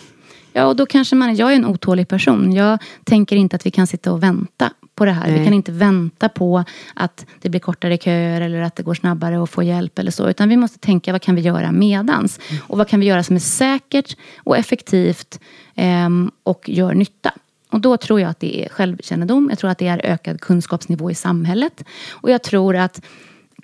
Ja, 0.58 0.66
och 0.66 0.76
då 0.76 0.86
kanske 0.86 1.16
man, 1.16 1.36
jag 1.36 1.52
är 1.52 1.56
en 1.56 1.66
otålig 1.66 2.08
person. 2.08 2.54
Jag 2.54 2.80
tänker 3.04 3.36
inte 3.36 3.56
att 3.56 3.66
vi 3.66 3.72
kan 3.72 3.88
sitta 3.88 4.12
och 4.12 4.24
vänta 4.24 4.72
på 4.96 5.06
det 5.06 5.12
här. 5.12 5.28
Nej. 5.28 5.39
Vi 5.39 5.46
kan 5.46 5.54
inte 5.54 5.72
vänta 5.72 6.30
på 6.30 6.64
att 6.93 7.26
det 7.41 7.50
blir 7.50 7.60
kortare 7.60 7.98
köer 7.98 8.41
eller 8.41 8.62
att 8.62 8.76
det 8.76 8.84
går 8.84 8.93
snabbare 8.93 9.43
att 9.43 9.50
få 9.50 9.64
hjälp 9.64 10.00
eller 10.00 10.12
så. 10.12 10.30
Utan 10.30 10.50
vi 10.50 10.58
måste 10.58 10.80
tänka 10.80 11.12
vad 11.12 11.22
kan 11.22 11.36
vi 11.36 11.41
göra 11.41 11.72
medans? 11.72 12.39
Och 12.68 12.78
vad 12.78 12.88
kan 12.88 13.00
vi 13.00 13.06
göra 13.06 13.24
som 13.24 13.36
är 13.36 13.39
säkert 13.39 14.18
och 14.38 14.58
effektivt 14.58 15.39
ehm, 15.76 16.32
och 16.43 16.70
gör 16.70 16.93
nytta? 16.93 17.34
Och 17.70 17.82
då 17.82 17.98
tror 17.98 18.22
jag 18.22 18.30
att 18.30 18.39
det 18.39 18.66
är 18.66 18.70
självkännedom. 18.70 19.48
Jag 19.50 19.60
tror 19.60 19.70
att 19.70 19.78
det 19.78 19.88
är 19.88 20.06
ökad 20.06 20.41
kunskapsnivå 20.41 21.12
i 21.12 21.16
samhället. 21.16 21.84
Och 22.12 22.32
jag 22.32 22.43
tror 22.43 22.76
att 22.76 23.02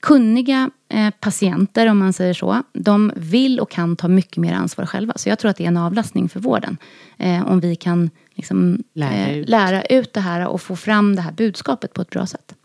kunniga 0.01 0.69
eh, 0.89 1.09
patienter, 1.19 1.87
om 1.87 1.97
man 1.97 2.13
säger 2.13 2.33
så, 2.33 2.63
de 2.73 3.11
vill 3.15 3.59
och 3.59 3.71
kan 3.71 3.95
ta 3.95 4.07
mycket 4.07 4.37
mer 4.37 4.53
ansvar 4.53 4.85
själva. 4.85 5.13
Så 5.15 5.29
jag 5.29 5.39
tror 5.39 5.51
att 5.51 5.57
det 5.57 5.63
är 5.63 5.67
en 5.67 5.77
avlastning 5.77 6.29
för 6.29 6.39
vården. 6.39 6.77
Eh, 7.17 7.47
om 7.47 7.59
vi 7.59 7.75
kan 7.75 8.09
liksom, 8.35 8.83
Lära 8.93 9.27
eh, 9.27 9.37
ut. 9.37 9.49
lära 9.49 9.81
ut 9.81 10.13
det 10.13 10.19
här 10.19 10.47
och 10.47 10.61
få 10.61 10.75
fram 10.75 11.15
det 11.15 11.21
här 11.21 11.31
budskapet 11.31 11.93
på 11.93 12.01
ett 12.01 12.09
bra 12.09 12.25
sätt. 12.25 12.55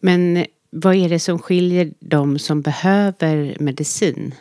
Men 0.00 0.44
vad 0.70 0.94
är 0.94 1.08
det 1.08 1.18
som 1.18 1.38
skiljer 1.38 1.92
de 2.00 2.38
som 2.38 2.62
behöver 2.62 3.56
medicin? 3.60 4.34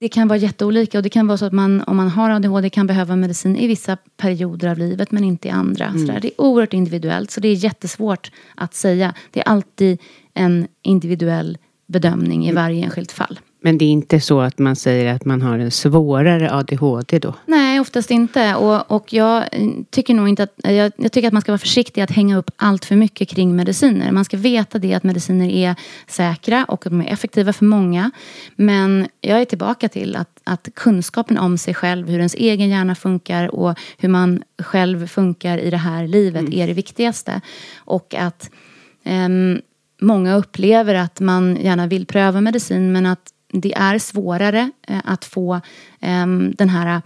Det 0.00 0.08
kan 0.08 0.28
vara 0.28 0.38
jätteolika 0.38 0.98
och 0.98 1.02
det 1.02 1.08
kan 1.08 1.26
vara 1.26 1.38
så 1.38 1.44
att 1.44 1.52
man 1.52 1.82
om 1.82 1.96
man 1.96 2.08
har 2.08 2.30
ADHD 2.30 2.70
kan 2.70 2.86
behöva 2.86 3.16
medicin 3.16 3.56
i 3.56 3.66
vissa 3.66 3.96
perioder 4.16 4.68
av 4.68 4.78
livet 4.78 5.10
men 5.10 5.24
inte 5.24 5.48
i 5.48 5.50
andra. 5.50 5.92
Så 5.92 5.98
där. 6.12 6.20
Det 6.20 6.28
är 6.28 6.40
oerhört 6.40 6.72
individuellt 6.72 7.30
så 7.30 7.40
det 7.40 7.48
är 7.48 7.54
jättesvårt 7.54 8.30
att 8.54 8.74
säga. 8.74 9.14
Det 9.30 9.40
är 9.40 9.48
alltid 9.48 9.98
en 10.38 10.68
individuell 10.82 11.58
bedömning 11.86 12.48
i 12.48 12.52
varje 12.52 12.84
enskilt 12.84 13.12
fall. 13.12 13.38
Men 13.60 13.78
det 13.78 13.84
är 13.84 13.88
inte 13.88 14.20
så 14.20 14.40
att 14.40 14.58
man 14.58 14.76
säger 14.76 15.14
att 15.14 15.24
man 15.24 15.42
har 15.42 15.58
en 15.58 15.70
svårare 15.70 16.52
ADHD 16.52 17.18
då? 17.18 17.34
Nej, 17.46 17.80
oftast 17.80 18.10
inte. 18.10 18.54
Och, 18.54 18.90
och 18.90 19.12
jag 19.12 19.42
eh, 19.52 19.68
tycker 19.90 20.14
nog 20.14 20.28
inte 20.28 20.42
att... 20.42 20.54
Jag, 20.56 20.92
jag 20.96 21.12
tycker 21.12 21.28
att 21.28 21.32
man 21.32 21.42
ska 21.42 21.52
vara 21.52 21.58
försiktig 21.58 22.00
att 22.00 22.10
hänga 22.10 22.36
upp 22.38 22.50
allt 22.56 22.84
för 22.84 22.96
mycket 22.96 23.28
kring 23.28 23.56
mediciner. 23.56 24.12
Man 24.12 24.24
ska 24.24 24.36
veta 24.36 24.78
det 24.78 24.94
att 24.94 25.04
mediciner 25.04 25.48
är 25.48 25.74
säkra 26.06 26.64
och 26.64 26.86
att 26.86 26.92
de 26.92 27.00
är 27.00 27.12
effektiva 27.12 27.52
för 27.52 27.64
många. 27.64 28.10
Men 28.56 29.08
jag 29.20 29.40
är 29.40 29.44
tillbaka 29.44 29.88
till 29.88 30.16
att, 30.16 30.40
att 30.44 30.68
kunskapen 30.74 31.38
om 31.38 31.58
sig 31.58 31.74
själv, 31.74 32.08
hur 32.08 32.18
ens 32.18 32.34
egen 32.34 32.68
hjärna 32.68 32.94
funkar 32.94 33.54
och 33.54 33.78
hur 33.98 34.08
man 34.08 34.42
själv 34.62 35.06
funkar 35.06 35.58
i 35.58 35.70
det 35.70 35.76
här 35.76 36.06
livet 36.06 36.52
är 36.52 36.66
det 36.66 36.72
viktigaste. 36.72 37.40
Och 37.76 38.14
att 38.14 38.50
ehm, 39.04 39.60
många 40.00 40.34
upplever 40.34 40.94
att 40.94 41.20
man 41.20 41.56
gärna 41.56 41.86
vill 41.86 42.06
pröva 42.06 42.40
medicin 42.40 42.92
men 42.92 43.06
att 43.06 43.32
det 43.52 43.74
är 43.74 43.98
svårare 43.98 44.70
eh, 44.88 45.00
att 45.04 45.24
få 45.24 45.60
ehm, 46.00 46.54
den 46.58 46.68
här 46.68 47.02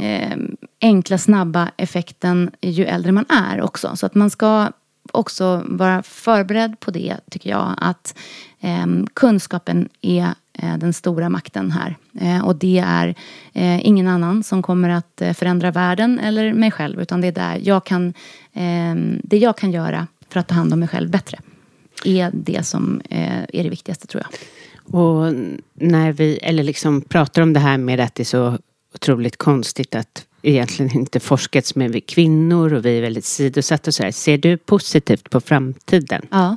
eh, 0.00 0.36
enkla, 0.80 1.18
snabba 1.18 1.70
effekten 1.76 2.50
ju 2.60 2.84
äldre 2.84 3.12
man 3.12 3.26
är 3.28 3.60
också. 3.60 3.96
Så 3.96 4.06
att 4.06 4.14
man 4.14 4.30
ska 4.30 4.70
också 5.12 5.62
vara 5.66 6.02
förberedd 6.02 6.80
på 6.80 6.90
det, 6.90 7.16
tycker 7.30 7.50
jag. 7.50 7.74
Att 7.76 8.18
ehm, 8.60 9.06
kunskapen 9.14 9.88
är 10.00 10.34
eh, 10.52 10.78
den 10.78 10.92
stora 10.92 11.28
makten 11.28 11.70
här. 11.70 11.96
Och 12.44 12.56
det 12.56 12.78
är 12.78 13.14
ingen 13.54 14.08
annan 14.08 14.42
som 14.42 14.62
kommer 14.62 14.88
att 14.88 15.22
förändra 15.34 15.70
världen 15.70 16.18
eller 16.18 16.52
mig 16.52 16.70
själv. 16.70 17.00
Utan 17.00 17.20
det 17.20 17.26
är 17.26 17.32
där 17.32 17.60
jag 17.62 17.84
kan, 17.84 18.14
ehm, 18.52 19.20
det 19.24 19.38
jag 19.38 19.56
kan 19.56 19.72
göra 19.72 20.06
för 20.28 20.40
att 20.40 20.48
ta 20.48 20.54
hand 20.54 20.72
om 20.72 20.80
mig 20.80 20.88
själv 20.88 21.10
bättre. 21.10 21.38
Är 22.04 22.30
det 22.32 22.66
som 22.66 23.02
eh, 23.10 23.42
är 23.42 23.62
det 23.62 23.68
viktigaste, 23.68 24.06
tror 24.06 24.22
jag. 24.22 24.38
Och 25.00 25.34
när 25.74 26.12
vi, 26.12 26.38
eller 26.42 26.62
liksom 26.62 27.02
pratar 27.02 27.42
om 27.42 27.52
det 27.52 27.60
här 27.60 27.78
med 27.78 28.00
att 28.00 28.14
det 28.14 28.22
är 28.22 28.24
så 28.24 28.58
otroligt 28.94 29.36
konstigt 29.36 29.94
att 29.94 30.26
egentligen 30.42 30.96
inte 30.96 31.20
forskats 31.20 31.74
med 31.74 31.90
vi 31.92 32.00
kvinnor 32.00 32.72
och 32.72 32.84
vi 32.84 32.98
är 32.98 33.02
väldigt 33.02 33.24
sidosatta 33.24 33.90
och 33.90 33.94
så 33.94 34.02
här. 34.02 34.10
Ser 34.10 34.38
du 34.38 34.56
positivt 34.56 35.30
på 35.30 35.40
framtiden? 35.40 36.26
Ja, 36.30 36.56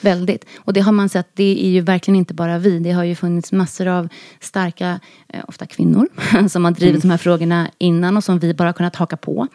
väldigt. 0.00 0.44
Och 0.56 0.72
det 0.72 0.80
har 0.80 0.92
man 0.92 1.08
sett, 1.08 1.26
det 1.34 1.66
är 1.66 1.70
ju 1.70 1.80
verkligen 1.80 2.16
inte 2.16 2.34
bara 2.34 2.58
vi. 2.58 2.78
Det 2.78 2.92
har 2.92 3.04
ju 3.04 3.14
funnits 3.14 3.52
massor 3.52 3.86
av 3.86 4.08
starka, 4.40 5.00
eh, 5.28 5.40
ofta 5.48 5.66
kvinnor, 5.66 6.08
som 6.48 6.64
har 6.64 6.72
drivit 6.72 7.02
de 7.02 7.10
här 7.10 7.18
frågorna 7.18 7.70
innan 7.78 8.16
och 8.16 8.24
som 8.24 8.38
vi 8.38 8.54
bara 8.54 8.72
kunnat 8.72 8.96
haka 8.96 9.16
på 9.16 9.48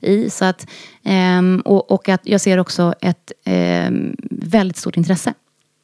i. 0.00 0.30
Så 0.30 0.44
att, 0.44 0.66
ehm, 1.04 1.62
och, 1.64 1.90
och 1.90 2.08
att 2.08 2.20
jag 2.24 2.40
ser 2.40 2.58
också 2.58 2.94
ett 3.00 3.32
ehm, 3.44 4.16
väldigt 4.30 4.76
stort 4.76 4.96
intresse. 4.96 5.34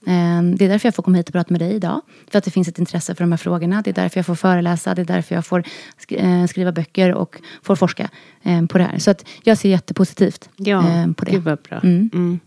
Ehm, 0.07 0.57
Det 0.57 0.65
är 0.65 0.69
därför 0.69 0.87
jag 0.87 0.95
får 0.95 1.03
komma 1.03 1.17
hit 1.17 1.29
och 1.29 1.33
prata 1.33 1.53
med 1.55 1.61
dig 1.61 1.73
idag. 1.75 2.01
För 2.31 2.39
att 2.39 2.45
det 2.45 2.51
finns 2.51 2.69
ett 2.69 2.79
intresse 2.79 3.15
för 3.15 3.25
de 3.25 3.33
här 3.33 3.37
frågorna. 3.37 3.83
Det 3.83 3.91
är 3.91 3.95
därför 3.95 4.19
jag 4.19 4.27
får 4.27 4.35
föreläsa. 4.35 4.95
Det 4.95 5.03
är 5.03 5.07
därför 5.07 5.35
jag 5.35 5.47
får 5.47 5.65
eh, 6.09 6.47
skriva 6.47 6.73
böcker 6.73 7.15
och 7.15 7.37
får 7.63 7.77
forska 7.77 8.09
på 8.69 8.79
det 8.79 8.85
här. 8.85 8.99
Så 8.99 9.11
att 9.11 9.25
jag 9.43 9.59
ser 9.59 9.69
jättepositivt 9.69 10.49
Ja, 10.57 10.85
på 11.17 11.25
det. 11.25 11.31
gud 11.31 11.43
vad 11.43 11.59
bra. 11.59 11.81
Mm. 11.83 12.11
Mm. 12.15 12.41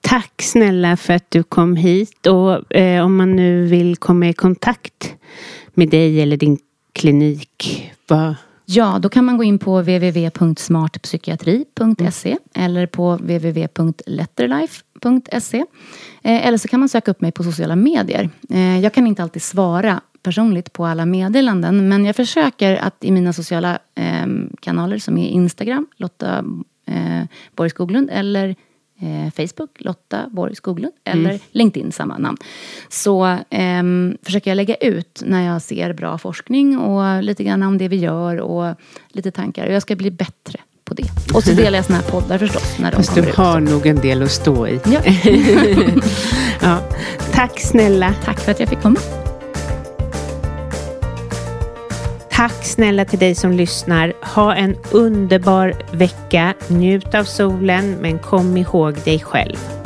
Tack 0.00 0.42
snälla 0.42 0.96
för 0.96 1.14
att 1.14 1.30
du 1.30 1.42
kom 1.42 1.76
hit. 1.76 2.26
Och 2.26 2.74
eh, 2.76 3.04
om 3.04 3.16
man 3.16 3.36
nu 3.36 3.66
vill 3.66 3.96
komma 3.96 4.28
i 4.28 4.32
kontakt 4.32 5.14
med 5.74 5.88
dig 5.88 6.20
eller 6.22 6.36
din 6.36 6.58
klinik, 6.92 7.90
vad... 8.08 8.34
Ja, 8.70 8.98
då 9.02 9.08
kan 9.08 9.24
man 9.24 9.36
gå 9.36 9.44
in 9.44 9.58
på 9.58 9.80
www.smartpsykiatri.se 9.80 12.36
eller 12.54 12.86
på 12.86 13.16
www.letterlife.se. 13.16 15.58
Eh, 16.22 16.46
eller 16.46 16.58
så 16.58 16.68
kan 16.68 16.80
man 16.80 16.88
söka 16.88 17.10
upp 17.10 17.20
mig 17.20 17.32
på 17.32 17.42
sociala 17.42 17.76
medier. 17.76 18.30
Eh, 18.50 18.80
jag 18.80 18.94
kan 18.94 19.06
inte 19.06 19.22
alltid 19.22 19.42
svara 19.42 20.00
personligt 20.22 20.72
på 20.72 20.86
alla 20.86 21.06
meddelanden 21.06 21.88
men 21.88 22.04
jag 22.04 22.16
försöker 22.16 22.76
att 22.76 23.04
i 23.04 23.10
mina 23.10 23.32
sociala 23.32 23.78
ehm, 23.94 24.50
kanaler 24.60 24.98
som 24.98 25.18
är 25.18 25.28
Instagram, 25.28 25.86
Lotta 25.96 26.44
eh, 26.86 27.22
Borg 27.56 27.70
Skoglund 27.70 28.10
eller 28.12 28.56
eh, 29.00 29.32
Facebook, 29.36 29.70
Lotta 29.78 30.28
Borg 30.30 30.54
Skoglund 30.56 30.92
eller 31.04 31.40
LinkedIn, 31.52 31.92
samma 31.92 32.18
namn. 32.18 32.36
Så 32.88 33.38
ehm, 33.50 34.16
försöker 34.22 34.50
jag 34.50 34.56
lägga 34.56 34.74
ut 34.74 35.22
när 35.26 35.46
jag 35.46 35.62
ser 35.62 35.92
bra 35.92 36.18
forskning 36.18 36.78
och 36.78 37.22
lite 37.22 37.44
grann 37.44 37.62
om 37.62 37.78
det 37.78 37.88
vi 37.88 37.96
gör 37.96 38.40
och 38.40 38.74
lite 39.08 39.30
tankar. 39.30 39.66
Och 39.66 39.72
jag 39.72 39.82
ska 39.82 39.96
bli 39.96 40.10
bättre 40.10 40.60
på 40.84 40.94
det. 40.94 41.08
Och 41.34 41.44
så 41.44 41.52
delar 41.52 41.78
jag 41.78 41.84
såna 41.84 41.98
här 41.98 42.10
poddar 42.10 42.38
förstås 42.38 42.78
när 42.78 42.90
de 42.90 42.96
Fast 42.96 43.14
du 43.14 43.20
kommer 43.20 43.30
ut. 43.30 43.36
har 43.36 43.60
nog 43.60 43.86
en 43.86 43.96
del 43.96 44.22
att 44.22 44.30
stå 44.30 44.66
i. 44.68 44.80
Ja. 44.84 45.00
ja. 46.62 46.80
Tack 47.32 47.60
snälla. 47.60 48.14
Tack 48.24 48.40
för 48.40 48.52
att 48.52 48.60
jag 48.60 48.68
fick 48.68 48.80
komma. 48.82 48.98
Tack 52.38 52.64
snälla 52.64 53.04
till 53.04 53.18
dig 53.18 53.34
som 53.34 53.52
lyssnar. 53.52 54.12
Ha 54.22 54.54
en 54.54 54.76
underbar 54.92 55.74
vecka. 55.92 56.54
Njut 56.68 57.14
av 57.14 57.24
solen 57.24 57.96
men 58.00 58.18
kom 58.18 58.56
ihåg 58.56 58.94
dig 59.04 59.20
själv. 59.20 59.77